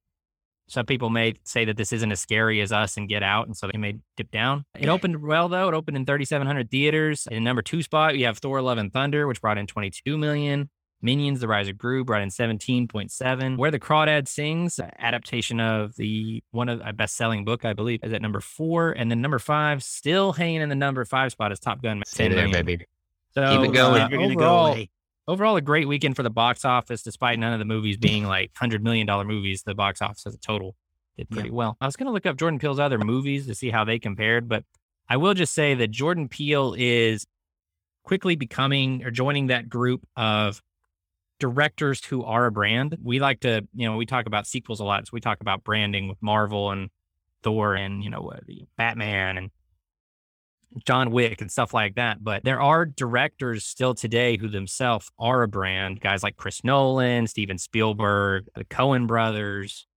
some 0.68 0.86
people 0.86 1.10
may 1.10 1.34
say 1.44 1.66
that 1.66 1.78
this 1.78 1.94
isn't 1.94 2.12
as 2.12 2.20
scary 2.20 2.62
as 2.62 2.72
us 2.72 2.98
and 2.98 3.08
Get 3.08 3.24
Out, 3.24 3.48
and 3.48 3.56
so 3.56 3.68
they 3.72 3.78
may 3.78 3.96
dip 4.18 4.32
down. 4.32 4.66
It 4.78 4.90
opened 4.90 5.22
well 5.22 5.48
though. 5.50 5.70
It 5.70 5.74
opened 5.74 5.98
in 5.98 6.06
3,700 6.06 6.70
theaters. 6.70 7.28
In 7.32 7.44
number 7.44 7.62
two 7.62 7.82
spot, 7.82 8.18
you 8.18 8.26
have 8.26 8.38
Thor: 8.38 8.62
Love 8.62 8.78
and 8.78 8.92
Thunder, 8.92 9.28
which 9.28 9.42
brought 9.42 9.58
in 9.58 9.68
22 9.68 10.18
million. 10.18 10.70
Minions: 11.02 11.40
The 11.40 11.48
Rise 11.48 11.68
of 11.68 11.78
Gru 11.78 12.04
brought 12.04 12.22
in 12.24 12.30
17.7. 12.30 13.58
Where 13.58 13.72
the 13.72 13.80
Crawdad 13.80 14.28
Sings, 14.28 14.80
adaptation 15.00 15.60
of 15.60 15.96
the 15.96 16.44
one 16.52 16.70
of 16.70 16.82
a 16.84 16.92
best-selling 16.94 17.46
book, 17.46 17.66
I 17.66 17.74
believe, 17.74 18.00
is 18.04 18.14
at 18.14 18.22
number 18.22 18.40
four, 18.42 18.92
and 18.92 19.12
then 19.12 19.22
number 19.22 19.40
five, 19.40 19.84
still 19.84 20.34
hanging 20.34 20.62
in 20.62 20.70
the 20.70 20.76
number 20.76 21.06
five 21.06 21.32
spot 21.32 21.52
is 21.52 21.60
Top 21.60 21.82
Gun. 21.82 22.02
Stay 22.06 22.28
there, 22.28 22.48
million. 22.48 22.66
baby. 22.66 22.86
So 23.34 23.58
Keep 23.62 23.70
it 23.70 23.74
going. 23.74 24.02
uh, 24.02 24.08
Never 24.08 24.18
gonna 24.18 24.34
overall, 24.34 24.66
go 24.68 24.72
away. 24.74 24.90
Overall 25.28 25.56
a 25.58 25.62
great 25.62 25.88
weekend 25.88 26.16
for 26.16 26.24
the 26.24 26.30
box 26.30 26.64
office 26.66 27.02
despite 27.04 27.38
none 27.40 27.54
of 27.54 27.60
the 27.60 27.66
movies 27.66 27.98
being 27.98 28.26
like 28.26 28.52
hundred 28.56 28.84
million 28.84 29.06
dollar 29.08 29.24
movies 29.26 29.64
the 29.64 29.76
box 29.76 30.02
office 30.02 30.26
as 30.26 30.34
a 30.34 30.38
total 30.40 30.76
did 31.18 31.28
Yeah. 31.30 31.36
pretty 31.36 31.52
well 31.52 31.78
i 31.82 31.86
was 31.86 31.96
going 31.96 32.08
to 32.08 32.12
look 32.14 32.26
up 32.26 32.38
jordan 32.38 32.60
peele's 32.60 32.80
other 32.80 32.98
movies 32.98 33.48
to 33.48 33.56
see 33.56 33.70
how 33.70 33.84
they 33.84 34.00
compared 34.00 34.48
but 34.48 34.64
i 35.10 35.18
will 35.18 35.34
just 35.34 35.54
say 35.54 35.74
that 35.76 35.92
jordan 35.92 36.28
peele 36.30 36.76
is 36.78 37.26
quickly 38.04 38.36
becoming 38.36 39.04
or 39.04 39.12
joining 39.12 39.48
that 39.48 39.68
group 39.70 40.06
of 40.16 40.62
directors 41.40 42.04
who 42.06 42.24
are 42.24 42.46
a 42.48 42.52
brand 42.52 42.98
we 43.04 43.20
like 43.20 43.42
to 43.42 43.68
you 43.76 43.88
know 43.88 43.96
we 43.98 44.06
talk 44.06 44.26
about 44.26 44.48
sequels 44.48 44.80
a 44.80 44.84
lot 44.84 45.06
so 45.06 45.12
we 45.14 45.20
talk 45.20 45.40
about 45.42 45.64
branding 45.64 46.08
with 46.08 46.18
marvel 46.22 46.72
and 46.72 46.90
thor 47.44 47.76
and 47.76 48.04
you 48.04 48.10
know 48.10 48.30
uh, 48.32 48.40
the 48.48 48.66
batman 48.78 49.38
and 49.38 49.52
John 50.86 51.12
Wick 51.12 51.42
and 51.42 51.52
stuff 51.52 51.74
like 51.74 51.96
that. 51.96 52.24
But 52.24 52.44
there 52.44 52.62
are 52.62 52.86
directors 52.86 53.66
still 53.66 53.94
today 53.94 54.38
who 54.38 54.48
themselves 54.48 55.10
are 55.18 55.44
a 55.44 55.48
brand. 55.48 56.02
Guys 56.02 56.24
like 56.24 56.36
Chris 56.38 56.64
Nolan, 56.64 57.28
Steven 57.28 57.58
Spielberg, 57.58 58.48
the 58.56 58.66
Coen 58.66 59.08
brothers. 59.08 59.88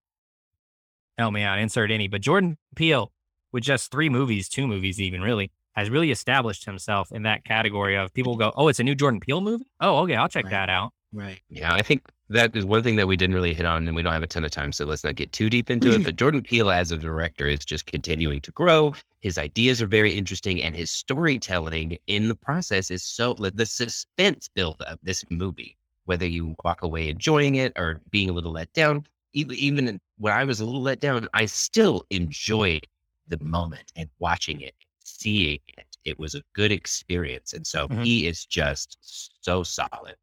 Oh, 1.18 1.22
Help 1.24 1.34
me 1.34 1.42
out, 1.42 1.58
insert 1.58 1.90
any. 1.90 2.08
But 2.08 2.22
Jordan 2.22 2.56
Peele, 2.76 3.12
with 3.52 3.62
just 3.64 3.90
three 3.90 4.08
movies, 4.08 4.48
two 4.48 4.66
movies 4.66 5.00
even 5.00 5.20
really, 5.20 5.50
has 5.74 5.90
really 5.90 6.10
established 6.10 6.64
himself 6.64 7.12
in 7.12 7.24
that 7.24 7.44
category 7.44 7.96
of 7.96 8.12
people 8.14 8.36
go, 8.36 8.52
oh, 8.56 8.68
it's 8.68 8.80
a 8.80 8.84
new 8.84 8.94
Jordan 8.94 9.20
Peele 9.20 9.40
movie? 9.40 9.66
Oh, 9.80 9.98
okay, 9.98 10.16
I'll 10.16 10.28
check 10.28 10.44
Right. 10.44 10.50
that 10.52 10.70
out. 10.70 10.92
Right. 11.12 11.40
Yeah, 11.48 11.74
I 11.74 11.82
think 11.82 12.02
that 12.28 12.54
is 12.54 12.64
one 12.64 12.82
thing 12.84 12.94
that 12.96 13.08
we 13.08 13.16
didn't 13.16 13.34
really 13.34 13.52
hit 13.52 13.66
on, 13.66 13.86
and 13.88 13.96
we 13.96 14.02
don't 14.02 14.12
have 14.12 14.22
a 14.22 14.26
ton 14.28 14.44
of 14.44 14.50
time, 14.52 14.70
so 14.72 14.84
let's 14.84 15.02
not 15.04 15.16
get 15.16 15.32
too 15.32 15.50
deep 15.50 15.68
into 15.68 15.92
it. 15.92 16.04
But 16.04 16.14
Jordan 16.16 16.42
Peele, 16.42 16.70
as 16.70 16.92
a 16.92 16.96
director, 16.96 17.46
is 17.48 17.64
just 17.64 17.86
continuing 17.86 18.40
to 18.42 18.52
grow. 18.52 18.94
His 19.20 19.36
ideas 19.36 19.82
are 19.82 19.86
very 19.86 20.12
interesting, 20.14 20.62
and 20.62 20.74
his 20.74 20.90
storytelling 20.90 21.98
in 22.06 22.28
the 22.28 22.34
process 22.34 22.90
is 22.90 23.02
so 23.02 23.34
the 23.34 23.66
suspense 23.66 24.48
build 24.48 24.80
of 24.82 24.98
this 25.02 25.24
movie, 25.30 25.76
whether 26.06 26.26
you 26.26 26.54
walk 26.64 26.82
away 26.82 27.08
enjoying 27.08 27.56
it 27.56 27.72
or 27.76 28.00
being 28.10 28.30
a 28.30 28.32
little 28.32 28.52
let 28.52 28.72
down, 28.72 29.04
even 29.32 30.00
when 30.16 30.32
I 30.32 30.44
was 30.44 30.60
a 30.60 30.64
little 30.64 30.82
let 30.82 31.00
down, 31.00 31.28
I 31.34 31.46
still 31.46 32.04
enjoyed 32.10 32.86
the 33.28 33.38
moment 33.44 33.92
and 33.94 34.08
watching 34.18 34.62
it, 34.62 34.74
seeing 35.04 35.60
it. 35.68 35.86
It 36.04 36.18
was 36.18 36.34
a 36.34 36.42
good 36.54 36.72
experience, 36.72 37.52
and 37.52 37.66
so 37.66 37.88
Mhm. 37.88 38.04
he 38.04 38.26
is 38.26 38.46
just 38.46 38.96
so 39.44 39.62
solid. 39.62 40.16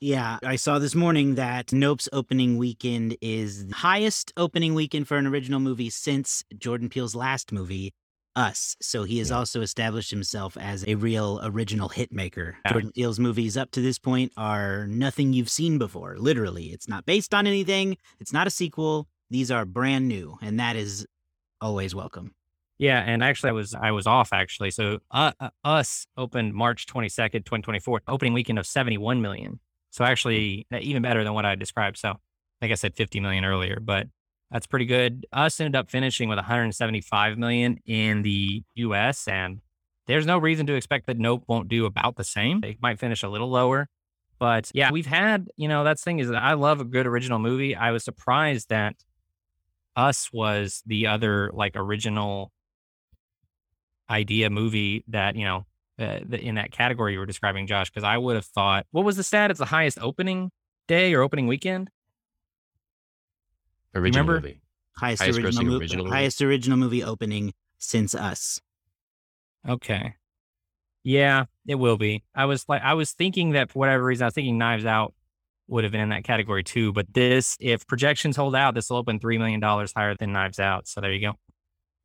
Yeah, 0.00 0.38
I 0.42 0.56
saw 0.56 0.78
this 0.78 0.94
morning 0.94 1.34
that 1.34 1.72
Nope's 1.72 2.08
opening 2.12 2.58
weekend 2.58 3.16
is 3.20 3.66
the 3.68 3.74
highest 3.74 4.32
opening 4.36 4.74
weekend 4.74 5.08
for 5.08 5.16
an 5.16 5.26
original 5.26 5.60
movie 5.60 5.90
since 5.90 6.44
Jordan 6.58 6.88
Peele's 6.88 7.14
last 7.14 7.52
movie, 7.52 7.92
Us. 8.36 8.76
So 8.80 9.04
he 9.04 9.18
has 9.18 9.30
Yeah. 9.30 9.36
also 9.38 9.60
established 9.60 10.10
himself 10.10 10.56
as 10.56 10.84
a 10.88 10.96
real 10.96 11.40
original 11.42 11.88
hit 11.88 12.12
maker. 12.12 12.56
Yeah. 12.64 12.72
Jordan 12.72 12.92
Peele's 12.92 13.20
movies 13.20 13.56
up 13.56 13.70
to 13.72 13.80
this 13.80 13.98
point 13.98 14.32
are 14.36 14.86
nothing 14.88 15.32
you've 15.32 15.48
seen 15.50 15.78
before, 15.78 16.16
literally. 16.18 16.66
It's 16.72 16.88
not 16.88 17.06
based 17.06 17.32
on 17.32 17.46
anything, 17.46 17.96
it's 18.18 18.32
not 18.32 18.46
a 18.46 18.50
sequel. 18.50 19.08
These 19.30 19.50
are 19.50 19.64
brand 19.64 20.08
new, 20.08 20.36
and 20.42 20.58
that 20.60 20.76
is 20.76 21.06
always 21.60 21.94
welcome. 21.94 22.34
Yeah, 22.78 23.00
and 23.06 23.22
actually, 23.22 23.50
I 23.50 23.52
was 23.52 23.72
I 23.74 23.92
was 23.92 24.06
off 24.06 24.32
actually. 24.32 24.72
So, 24.72 24.98
uh, 25.12 25.32
uh, 25.38 25.50
Us 25.62 26.06
opened 26.16 26.54
March 26.54 26.86
twenty 26.86 27.08
second, 27.08 27.44
twenty 27.44 27.62
twenty 27.62 27.78
four, 27.78 28.02
opening 28.08 28.32
weekend 28.32 28.58
of 28.58 28.66
seventy 28.66 28.98
one 28.98 29.22
million. 29.22 29.60
So 29.90 30.04
actually, 30.04 30.66
even 30.80 31.02
better 31.02 31.22
than 31.22 31.34
what 31.34 31.44
I 31.46 31.54
described. 31.54 31.98
So, 31.98 32.10
I 32.10 32.16
think 32.60 32.72
I 32.72 32.74
said 32.74 32.96
fifty 32.96 33.20
million 33.20 33.44
earlier, 33.44 33.78
but 33.80 34.08
that's 34.54 34.68
pretty 34.68 34.86
good. 34.86 35.26
Us 35.32 35.58
ended 35.58 35.74
up 35.74 35.90
finishing 35.90 36.28
with 36.28 36.38
one 36.38 36.44
hundred 36.44 36.72
seventy 36.76 37.00
five 37.00 37.36
million 37.36 37.78
in 37.86 38.22
the 38.22 38.62
U.S. 38.76 39.26
and 39.26 39.60
there's 40.06 40.26
no 40.26 40.38
reason 40.38 40.64
to 40.68 40.74
expect 40.74 41.06
that 41.06 41.18
Nope 41.18 41.42
won't 41.48 41.66
do 41.66 41.86
about 41.86 42.14
the 42.14 42.22
same. 42.22 42.60
They 42.60 42.78
might 42.80 43.00
finish 43.00 43.24
a 43.24 43.28
little 43.28 43.50
lower, 43.50 43.88
but 44.38 44.70
yeah, 44.72 44.92
we've 44.92 45.06
had 45.06 45.48
you 45.56 45.66
know 45.66 45.82
that's 45.82 46.04
thing 46.04 46.20
is 46.20 46.28
that 46.28 46.40
I 46.40 46.52
love 46.52 46.80
a 46.80 46.84
good 46.84 47.04
original 47.04 47.40
movie. 47.40 47.74
I 47.74 47.90
was 47.90 48.04
surprised 48.04 48.68
that 48.68 48.94
Us 49.96 50.32
was 50.32 50.84
the 50.86 51.08
other 51.08 51.50
like 51.52 51.72
original 51.74 52.52
idea 54.08 54.50
movie 54.50 55.02
that 55.08 55.34
you 55.34 55.46
know 55.46 55.66
uh, 55.98 56.20
the, 56.24 56.40
in 56.40 56.54
that 56.54 56.70
category 56.70 57.14
you 57.14 57.18
were 57.18 57.26
describing, 57.26 57.66
Josh. 57.66 57.90
Because 57.90 58.04
I 58.04 58.18
would 58.18 58.36
have 58.36 58.46
thought, 58.46 58.86
what 58.92 59.04
was 59.04 59.16
the 59.16 59.24
stat? 59.24 59.50
It's 59.50 59.58
the 59.58 59.64
highest 59.64 59.98
opening 60.00 60.52
day 60.86 61.12
or 61.12 61.22
opening 61.22 61.48
weekend. 61.48 61.90
Original 63.94 64.24
remember? 64.26 64.46
movie. 64.46 64.60
Highest, 64.96 65.22
Highest 65.22 65.38
original, 65.40 65.64
mo- 65.72 65.78
original 65.78 66.04
movie? 66.04 66.16
highest 66.16 66.40
original 66.42 66.78
movie 66.78 67.02
opening 67.02 67.52
since 67.78 68.14
Us. 68.14 68.60
Okay. 69.68 70.14
Yeah, 71.02 71.44
it 71.66 71.74
will 71.76 71.96
be. 71.98 72.24
I 72.34 72.46
was 72.46 72.64
like, 72.68 72.82
I 72.82 72.94
was 72.94 73.12
thinking 73.12 73.50
that 73.50 73.70
for 73.70 73.78
whatever 73.78 74.04
reason, 74.04 74.24
I 74.24 74.26
was 74.28 74.34
thinking 74.34 74.56
Knives 74.58 74.84
Out 74.86 75.12
would 75.68 75.84
have 75.84 75.92
been 75.92 76.00
in 76.00 76.08
that 76.10 76.24
category 76.24 76.62
too. 76.64 76.92
But 76.92 77.12
this, 77.12 77.56
if 77.60 77.86
projections 77.86 78.36
hold 78.36 78.54
out, 78.54 78.74
this 78.74 78.88
will 78.90 78.98
open 78.98 79.18
three 79.18 79.36
million 79.38 79.60
dollars 79.60 79.92
higher 79.94 80.14
than 80.14 80.32
Knives 80.32 80.58
Out. 80.58 80.86
So 80.88 81.00
there 81.00 81.12
you 81.12 81.20
go. 81.20 81.32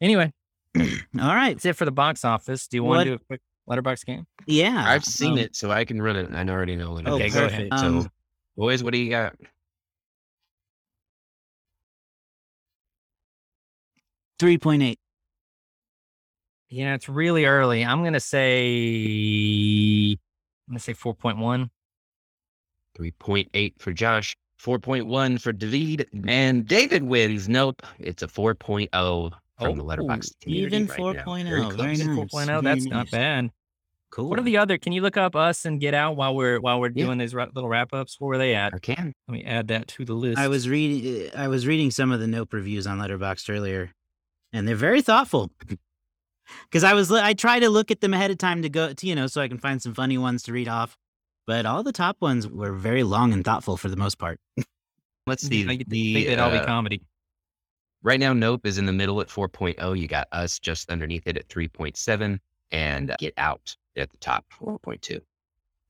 Anyway, 0.01 0.31
All 0.77 0.83
right. 1.13 1.53
that's 1.55 1.65
it 1.65 1.75
for 1.75 1.85
the 1.85 1.91
box 1.91 2.25
office. 2.25 2.67
Do 2.67 2.77
you 2.77 2.83
want 2.83 2.97
What- 2.99 3.03
to 3.05 3.09
do 3.11 3.15
a 3.15 3.19
quick 3.19 3.41
letterboxd 3.69 4.05
game? 4.05 4.25
Yeah. 4.47 4.83
I've 4.87 5.05
seen 5.05 5.33
um, 5.33 5.37
it, 5.39 5.55
so 5.55 5.71
I 5.71 5.85
can 5.85 6.01
run 6.01 6.15
it. 6.15 6.29
I 6.33 6.43
already 6.49 6.75
know 6.75 6.91
what 6.93 7.05
it 7.05 7.07
is. 7.07 7.11
Oh, 7.11 7.15
Okay, 7.15 7.29
go 7.29 7.45
ahead. 7.45 7.69
perfect. 7.69 7.79
So, 7.79 7.85
Um, 7.99 8.09
boys, 8.57 8.83
what 8.83 8.93
do 8.93 8.99
you 8.99 9.09
got? 9.11 9.35
Three 14.39 14.57
point 14.57 14.81
eight. 14.81 14.99
Yeah, 16.69 16.93
it's 16.93 17.09
really 17.09 17.45
early. 17.45 17.83
I'm 17.83 18.03
gonna 18.03 18.19
say, 18.19 20.11
I'm 20.11 20.71
gonna 20.73 20.79
say 20.79 20.93
four 20.93 21.13
point 21.13 21.37
one. 21.37 21.69
3.8 22.97 23.73
for 23.79 23.93
Josh, 23.93 24.35
4.1 24.61 25.39
for 25.41 25.53
David, 25.53 26.07
and 26.27 26.67
David 26.67 27.03
wins. 27.03 27.47
Nope, 27.47 27.81
it's 27.97 28.23
a 28.23 28.27
4.0 28.27 29.31
from 29.57 29.77
the 29.77 29.83
letterboxd. 29.85 30.31
Oh, 30.33 30.43
community 30.43 30.75
even 30.75 30.87
right 30.87 30.99
now. 31.15 31.23
4.0, 31.23 31.43
Very 31.45 31.59
very 31.59 31.61
close. 31.61 31.77
nice. 31.77 32.07
4.0. 32.33 32.45
very 32.47 32.61
That's 32.61 32.85
not 32.85 33.05
nice. 33.05 33.11
bad. 33.11 33.51
Cool. 34.11 34.29
What 34.29 34.37
are 34.39 34.43
the 34.43 34.57
other? 34.57 34.77
Can 34.77 34.91
you 34.91 35.01
look 35.01 35.15
up 35.15 35.33
us 35.35 35.63
and 35.63 35.79
get 35.79 35.93
out 35.93 36.17
while 36.17 36.35
we're 36.35 36.59
while 36.59 36.81
we're 36.81 36.91
Yeah. 36.93 37.05
doing 37.05 37.19
these 37.19 37.33
ra- 37.33 37.47
little 37.53 37.69
wrap 37.69 37.93
ups? 37.93 38.17
Where 38.19 38.27
were 38.29 38.37
they 38.37 38.53
at? 38.55 38.73
I 38.73 38.79
can. 38.79 39.13
Let 39.29 39.33
me 39.33 39.45
add 39.45 39.67
that 39.69 39.87
to 39.89 40.03
the 40.03 40.13
list. 40.15 40.37
I 40.39 40.47
was 40.49 40.67
reading. 40.67 41.29
I 41.37 41.47
was 41.47 41.65
reading 41.67 41.91
some 41.91 42.11
of 42.11 42.19
the 42.19 42.27
Nope 42.27 42.51
reviews 42.51 42.85
on 42.85 42.97
Letterboxd 42.99 43.49
earlier, 43.55 43.91
and 44.53 44.67
they're 44.67 44.75
very 44.75 45.01
thoughtful. 45.01 45.51
Because 46.65 46.83
I 46.83 46.93
was, 46.93 47.11
I 47.11 47.33
try 47.33 47.59
to 47.59 47.69
look 47.69 47.91
at 47.91 48.01
them 48.01 48.13
ahead 48.13 48.31
of 48.31 48.37
time 48.39 48.63
to 48.63 48.69
go, 48.69 48.91
to, 48.93 49.07
you 49.07 49.13
know, 49.15 49.27
so 49.27 49.41
I 49.41 49.47
can 49.47 49.59
find 49.59 49.81
some 49.81 49.93
funny 49.93 50.17
ones 50.17 50.43
to 50.43 50.53
read 50.53 50.67
off. 50.67 50.97
But 51.45 51.65
all 51.65 51.83
the 51.83 51.91
top 51.91 52.17
ones 52.21 52.47
were 52.47 52.73
very 52.73 53.03
long 53.03 53.33
and 53.33 53.43
thoughtful 53.45 53.77
for 53.77 53.87
the 53.89 53.95
most 53.97 54.17
part. 54.19 54.39
Let's 55.27 55.45
see. 55.47 55.63
I 55.67 55.77
The, 55.87 56.13
think 56.13 56.27
they'd 56.27 56.39
all 56.39 56.51
be 56.51 56.57
uh, 56.57 56.65
comedy. 56.65 57.01
right 58.03 58.19
now, 58.19 58.33
Nope 58.33 58.65
is 58.65 58.77
in 58.79 58.85
the 58.85 58.93
middle 58.93 59.19
at 59.21 59.27
4.0. 59.27 59.97
You 59.99 60.07
got 60.07 60.27
us 60.31 60.57
just 60.59 60.89
underneath 60.89 61.27
it 61.27 61.37
at 61.37 61.47
3.7. 61.47 62.39
and 62.71 63.15
Get 63.19 63.33
Out 63.37 63.75
at 63.95 64.09
the 64.11 64.17
top, 64.17 64.45
4.2. 64.59 65.19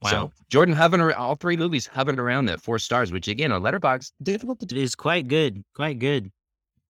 Wow. 0.01 0.09
So 0.09 0.31
Jordan 0.49 0.75
hovering 0.75 1.01
ar- 1.01 1.13
all 1.13 1.35
three 1.35 1.57
movies 1.57 1.85
hovering 1.87 2.19
around 2.19 2.45
that 2.45 2.61
four 2.61 2.79
stars, 2.79 3.11
which 3.11 3.27
again 3.27 3.51
on 3.51 3.61
Letterboxd 3.61 4.11
difficult 4.23 4.59
to 4.61 4.65
do. 4.65 4.77
is 4.77 4.95
quite 4.95 5.27
good. 5.27 5.61
Quite 5.75 5.99
good. 5.99 6.31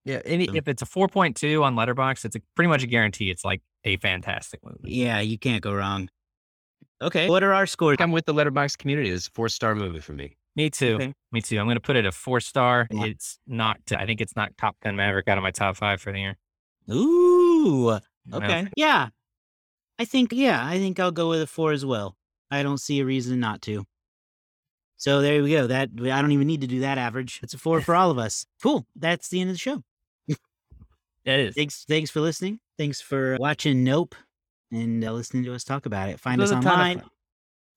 Yeah, 0.04 0.20
any, 0.24 0.46
So- 0.46 0.54
if 0.56 0.68
it's 0.68 0.82
a 0.82 0.86
4.2 0.86 1.62
on 1.62 1.74
Letterboxd, 1.76 2.24
it's 2.24 2.36
a, 2.36 2.40
pretty 2.56 2.68
much 2.68 2.82
a 2.82 2.86
guarantee. 2.86 3.30
It's 3.30 3.44
like 3.44 3.62
a 3.84 3.96
fantastic 3.98 4.60
movie. 4.64 4.78
Yeah, 4.94 5.20
you 5.20 5.38
can't 5.38 5.62
go 5.62 5.72
wrong. 5.72 6.08
Okay. 7.00 7.28
What 7.28 7.42
are 7.42 7.52
our 7.52 7.66
scores? 7.66 7.96
I'm 8.00 8.12
with 8.12 8.26
the 8.26 8.34
Letterboxd 8.34 8.78
community. 8.78 9.10
It's 9.10 9.26
a 9.26 9.30
four 9.30 9.48
star 9.48 9.74
movie 9.74 10.00
for 10.00 10.12
me. 10.12 10.36
Me 10.54 10.70
too. 10.70 10.96
Okay. 10.96 11.14
Me 11.32 11.40
too. 11.40 11.58
I'm 11.58 11.66
going 11.66 11.76
to 11.76 11.80
put 11.80 11.96
it 11.96 12.04
a 12.06 12.12
four 12.12 12.40
star. 12.40 12.86
Yeah. 12.90 13.06
It's 13.06 13.38
not. 13.46 13.78
I 13.96 14.04
think 14.06 14.20
it's 14.20 14.36
not 14.36 14.56
Top 14.58 14.76
Gun 14.80 14.96
Maverick 14.96 15.26
out 15.28 15.38
of 15.38 15.42
my 15.42 15.50
top 15.50 15.76
five 15.76 16.00
for 16.00 16.12
the 16.12 16.18
year. 16.20 16.36
Ooh. 16.90 17.98
You 18.26 18.30
know? 18.30 18.36
Okay. 18.38 18.68
Yeah. 18.76 19.08
I 19.98 20.04
think, 20.04 20.32
yeah, 20.32 20.64
I 20.64 20.78
think 20.78 20.98
I'll 21.00 21.10
go 21.12 21.28
with 21.28 21.42
a 21.42 21.46
four 21.46 21.72
as 21.72 21.84
well. 21.84 22.16
I 22.50 22.62
don't 22.62 22.78
see 22.78 23.00
a 23.00 23.04
reason 23.04 23.40
not 23.40 23.62
to. 23.62 23.84
So 24.96 25.20
there 25.22 25.42
we 25.42 25.50
go. 25.50 25.66
That 25.66 25.90
I 26.00 26.20
don't 26.22 26.32
even 26.32 26.46
need 26.46 26.60
to 26.60 26.66
do 26.66 26.80
that 26.80 26.98
average. 26.98 27.40
It's 27.42 27.54
a 27.54 27.58
four 27.58 27.80
for 27.82 27.94
all 27.94 28.10
of 28.10 28.18
us. 28.18 28.46
Cool. 28.62 28.86
That's 28.94 29.28
the 29.28 29.40
end 29.40 29.50
of 29.50 29.54
the 29.54 29.58
show. 29.58 29.82
It 31.24 31.40
is. 31.40 31.54
Thanks. 31.54 31.84
Thanks 31.88 32.10
for 32.10 32.20
listening. 32.20 32.60
Thanks 32.78 33.00
for 33.00 33.36
watching 33.38 33.84
Nope 33.84 34.14
and 34.72 35.04
uh, 35.04 35.12
listening 35.12 35.44
to 35.44 35.54
us 35.54 35.64
talk 35.64 35.86
about 35.86 36.08
it. 36.08 36.18
Find 36.18 36.40
It 36.40 36.44
us 36.44 36.50
a 36.50 36.54
ton 36.54 36.64
of 36.64 36.72
online. 36.72 37.02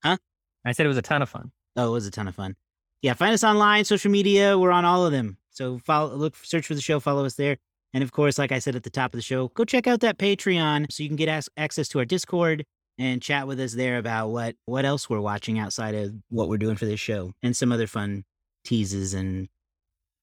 Huh? 0.04 0.18
I 0.64 0.72
said 0.72 0.86
it 0.86 0.90
was 0.90 0.98
a 0.98 1.04
ton 1.04 1.22
of 1.22 1.30
fun. 1.30 1.52
Oh, 1.76 1.90
it 1.90 1.92
was 1.92 2.08
a 2.08 2.12
ton 2.12 2.28
of 2.28 2.36
fun. 2.36 2.56
Yeah, 3.02 3.14
find 3.14 3.34
us 3.34 3.44
online, 3.44 3.86
social 3.86 4.10
media. 4.10 4.58
We're 4.58 4.72
on 4.72 4.86
all 4.86 5.06
of 5.06 5.12
them. 5.12 5.38
So 5.52 5.78
follow, 5.80 6.16
look, 6.16 6.36
search 6.38 6.66
for 6.66 6.74
the 6.74 6.82
show, 6.82 7.00
follow 7.00 7.26
us 7.26 7.36
there. 7.36 7.58
And 7.94 8.04
of 8.04 8.12
course, 8.12 8.38
like 8.38 8.52
I 8.52 8.60
said 8.60 8.76
at 8.76 8.84
the 8.84 8.90
top 8.90 9.14
of 9.14 9.18
the 9.18 9.22
show, 9.24 9.50
go 9.50 9.64
check 9.64 9.88
out 9.88 10.00
that 10.02 10.18
Patreon 10.18 10.92
so 10.92 11.04
you 11.04 11.10
can 11.10 11.16
get 11.16 11.30
ac- 11.30 11.50
access 11.56 11.88
to 11.90 12.00
our 12.00 12.06
Discord 12.06 12.66
and 12.98 13.22
chat 13.22 13.48
with 13.48 13.60
us 13.60 13.74
there 13.74 13.98
about 13.98 14.30
what 14.30 14.56
what 14.66 14.86
else 14.86 15.10
we're 15.10 15.22
watching 15.22 15.60
outside 15.60 15.96
of 15.96 16.14
what 16.30 16.50
we're 16.50 16.58
doing 16.58 16.76
for 16.76 16.86
this 16.86 17.00
show 17.00 17.34
and 17.44 17.56
some 17.56 17.72
other 17.72 17.88
fun 17.88 18.24
teases 18.64 19.14
and 19.14 19.48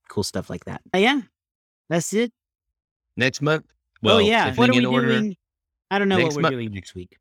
cool 0.09 0.23
stuff 0.23 0.51
like 0.51 0.65
that. 0.65 0.81
Uh, 0.95 0.99
yeah, 0.99 1.21
that's 1.89 2.13
it. 2.13 2.33
Next 3.17 3.43
month. 3.43 3.65
Oh, 3.69 3.99
well, 4.03 4.17
oh 4.17 4.21
yeah, 4.21 4.55
what 4.55 4.69
are 4.71 4.73
we 4.73 4.79
in 4.79 4.87
order, 4.87 5.19
doing? 5.21 5.37
I 5.91 5.99
don't 5.99 6.09
know 6.09 6.21
what 6.21 6.35
we're 6.35 6.43
mon- 6.43 6.53
doing 6.53 6.73
next 6.73 6.95
week. 6.95 7.19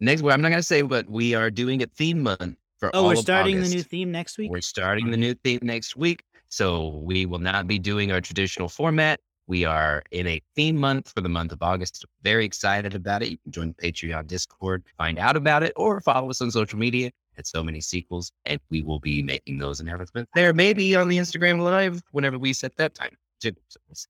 Next, 0.00 0.22
well, 0.22 0.34
I'm 0.34 0.40
not 0.40 0.48
going 0.48 0.60
to 0.60 0.66
say, 0.66 0.82
but 0.82 1.08
we 1.08 1.34
are 1.34 1.50
doing 1.50 1.82
a 1.82 1.86
theme 1.86 2.22
month 2.22 2.56
for 2.78 2.90
Oh, 2.94 3.06
we're 3.06 3.16
starting 3.16 3.60
the 3.60 3.68
new 3.68 3.82
theme 3.82 4.10
next 4.10 4.38
week. 4.38 4.50
We're 4.50 4.60
starting 4.60 5.10
the 5.10 5.16
new 5.16 5.34
theme 5.34 5.60
next 5.62 5.96
week. 5.96 6.24
So 6.48 6.88
we 7.04 7.26
will 7.26 7.38
not 7.38 7.66
be 7.66 7.78
doing 7.78 8.12
our 8.12 8.20
traditional 8.20 8.68
format. 8.68 9.20
We 9.46 9.64
are 9.64 10.02
in 10.10 10.26
a 10.26 10.40
theme 10.56 10.76
month 10.76 11.12
for 11.14 11.20
the 11.20 11.28
month 11.28 11.52
of 11.52 11.62
August. 11.62 12.04
Very 12.22 12.44
excited 12.44 12.94
about 12.94 13.22
it. 13.22 13.30
You 13.30 13.38
can 13.38 13.52
join 13.52 13.74
the 13.78 13.92
Patreon 13.92 14.26
Discord, 14.26 14.84
find 14.96 15.18
out 15.18 15.36
about 15.36 15.62
it, 15.62 15.72
or 15.76 16.00
follow 16.00 16.30
us 16.30 16.40
on 16.40 16.50
social 16.50 16.78
media 16.78 17.10
at 17.38 17.46
so 17.46 17.62
many 17.62 17.80
sequels. 17.80 18.32
And 18.46 18.60
we 18.70 18.82
will 18.82 19.00
be 19.00 19.22
making 19.22 19.58
those 19.58 19.80
announcements 19.80 20.30
there, 20.34 20.52
maybe 20.52 20.94
on 20.96 21.08
the 21.08 21.18
Instagram 21.18 21.60
live 21.60 22.02
whenever 22.12 22.38
we 22.38 22.52
set 22.52 22.76
that 22.76 22.94
time. 22.94 23.16
too. 23.40 23.52
So 23.68 23.80
we'll 23.88 23.94
see. 23.94 24.08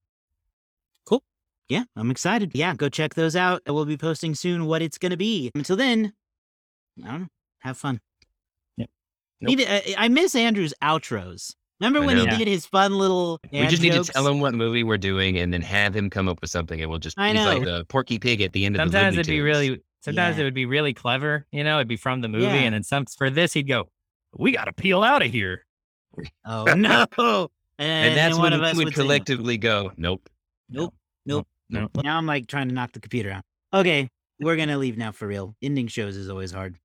Yeah, 1.69 1.85
I'm 1.97 2.11
excited. 2.11 2.53
Yeah, 2.55 2.75
go 2.75 2.89
check 2.89 3.15
those 3.15 3.35
out. 3.37 3.63
We'll 3.67 3.85
be 3.85 3.97
posting 3.97 4.35
soon 4.35 4.67
what 4.67 4.83
it's 4.83 4.99
going 4.99 5.11
to 5.11 5.17
be. 5.17 5.51
Until 5.55 5.77
then, 5.77 6.13
I 7.05 7.11
don't 7.11 7.21
know. 7.23 7.29
Have 7.61 7.79
fun. 7.79 8.01
Yep. 8.77 8.91
Need 9.41 9.57
to- 9.61 9.99
I, 10.01 10.05
I 10.05 10.09
miss 10.09 10.35
Andrew's 10.35 10.75
outros. 10.83 11.55
Remember 11.81 12.07
when 12.07 12.17
he 12.17 12.27
did 12.37 12.47
his 12.47 12.65
fun 12.65 12.93
little 12.93 13.41
We 13.51 13.59
dad 13.61 13.71
just 13.71 13.83
jokes? 13.83 13.97
need 13.97 14.05
to 14.05 14.13
tell 14.13 14.29
him 14.29 14.39
what 14.39 14.55
movie 14.55 14.85
we're 14.85 14.99
doing 14.99 15.39
and 15.39 15.53
then 15.53 15.63
have 15.63 15.97
him 15.97 16.11
come 16.11 16.29
up 16.29 16.41
with 16.41 16.49
something 16.51 16.81
and 16.81 16.89
we'll 16.89 17.01
just 17.01 17.19
I 17.19 17.33
he's 17.33 17.45
like 17.45 17.63
know. 17.63 17.79
the 17.79 17.85
porky 17.87 18.21
pig 18.21 18.41
at 18.41 18.53
the 18.53 18.65
end 18.67 18.77
of 18.77 18.79
the 18.79 18.85
Sometimes 18.97 19.17
it'd 19.17 19.27
be 19.27 19.39
Tunes. 19.39 19.45
really. 19.45 19.83
Sometimes 20.01 20.37
Yeah. 20.37 20.43
it 20.43 20.45
would 20.45 20.55
be 20.55 20.67
really 20.67 20.95
clever. 20.95 21.45
You 21.51 21.65
know, 21.65 21.79
it'd 21.79 21.89
be 21.89 21.97
from 21.97 22.21
the 22.21 22.29
movie, 22.29 22.45
Yeah. 22.45 22.55
and 22.55 22.75
then 22.75 22.85
some 22.85 23.07
for 23.07 23.31
this 23.31 23.53
he'd 23.53 23.67
go, 23.67 23.89
"We 24.37 24.53
got 24.53 24.65
to 24.67 24.73
peel 24.73 25.03
out 25.03 25.23
of 25.23 25.31
here." 25.33 25.65
Oh 26.45 26.65
no! 26.75 27.07
And, 27.79 28.11
and 28.11 28.17
that's 28.17 28.35
one 28.37 28.43
when 28.51 28.53
of 28.53 28.63
us 28.63 28.75
we 28.75 28.79
would 28.79 28.85
would 28.87 28.95
say 28.95 29.01
no. 29.01 29.05
collectively 29.07 29.57
go, 29.59 29.91
nope. 29.97 30.29
Nope. 30.69 30.95
Nope. 31.27 31.49
No. 31.73 31.89
Now 32.03 32.19
I'm 32.19 32.27
like 32.27 32.47
trying 32.47 32.69
to 32.69 32.75
knock 32.75 32.93
the 32.93 33.01
computer 33.01 33.31
out. 33.31 33.43
Okay, 33.73 34.09
we're 34.41 34.57
gonna 34.57 34.79
leave 34.79 34.99
now 34.99 35.13
for 35.13 35.27
real. 35.27 35.57
Ending 35.63 35.89
shows 35.89 36.17
is 36.17 36.29
always 36.29 36.53
hard. 36.53 36.79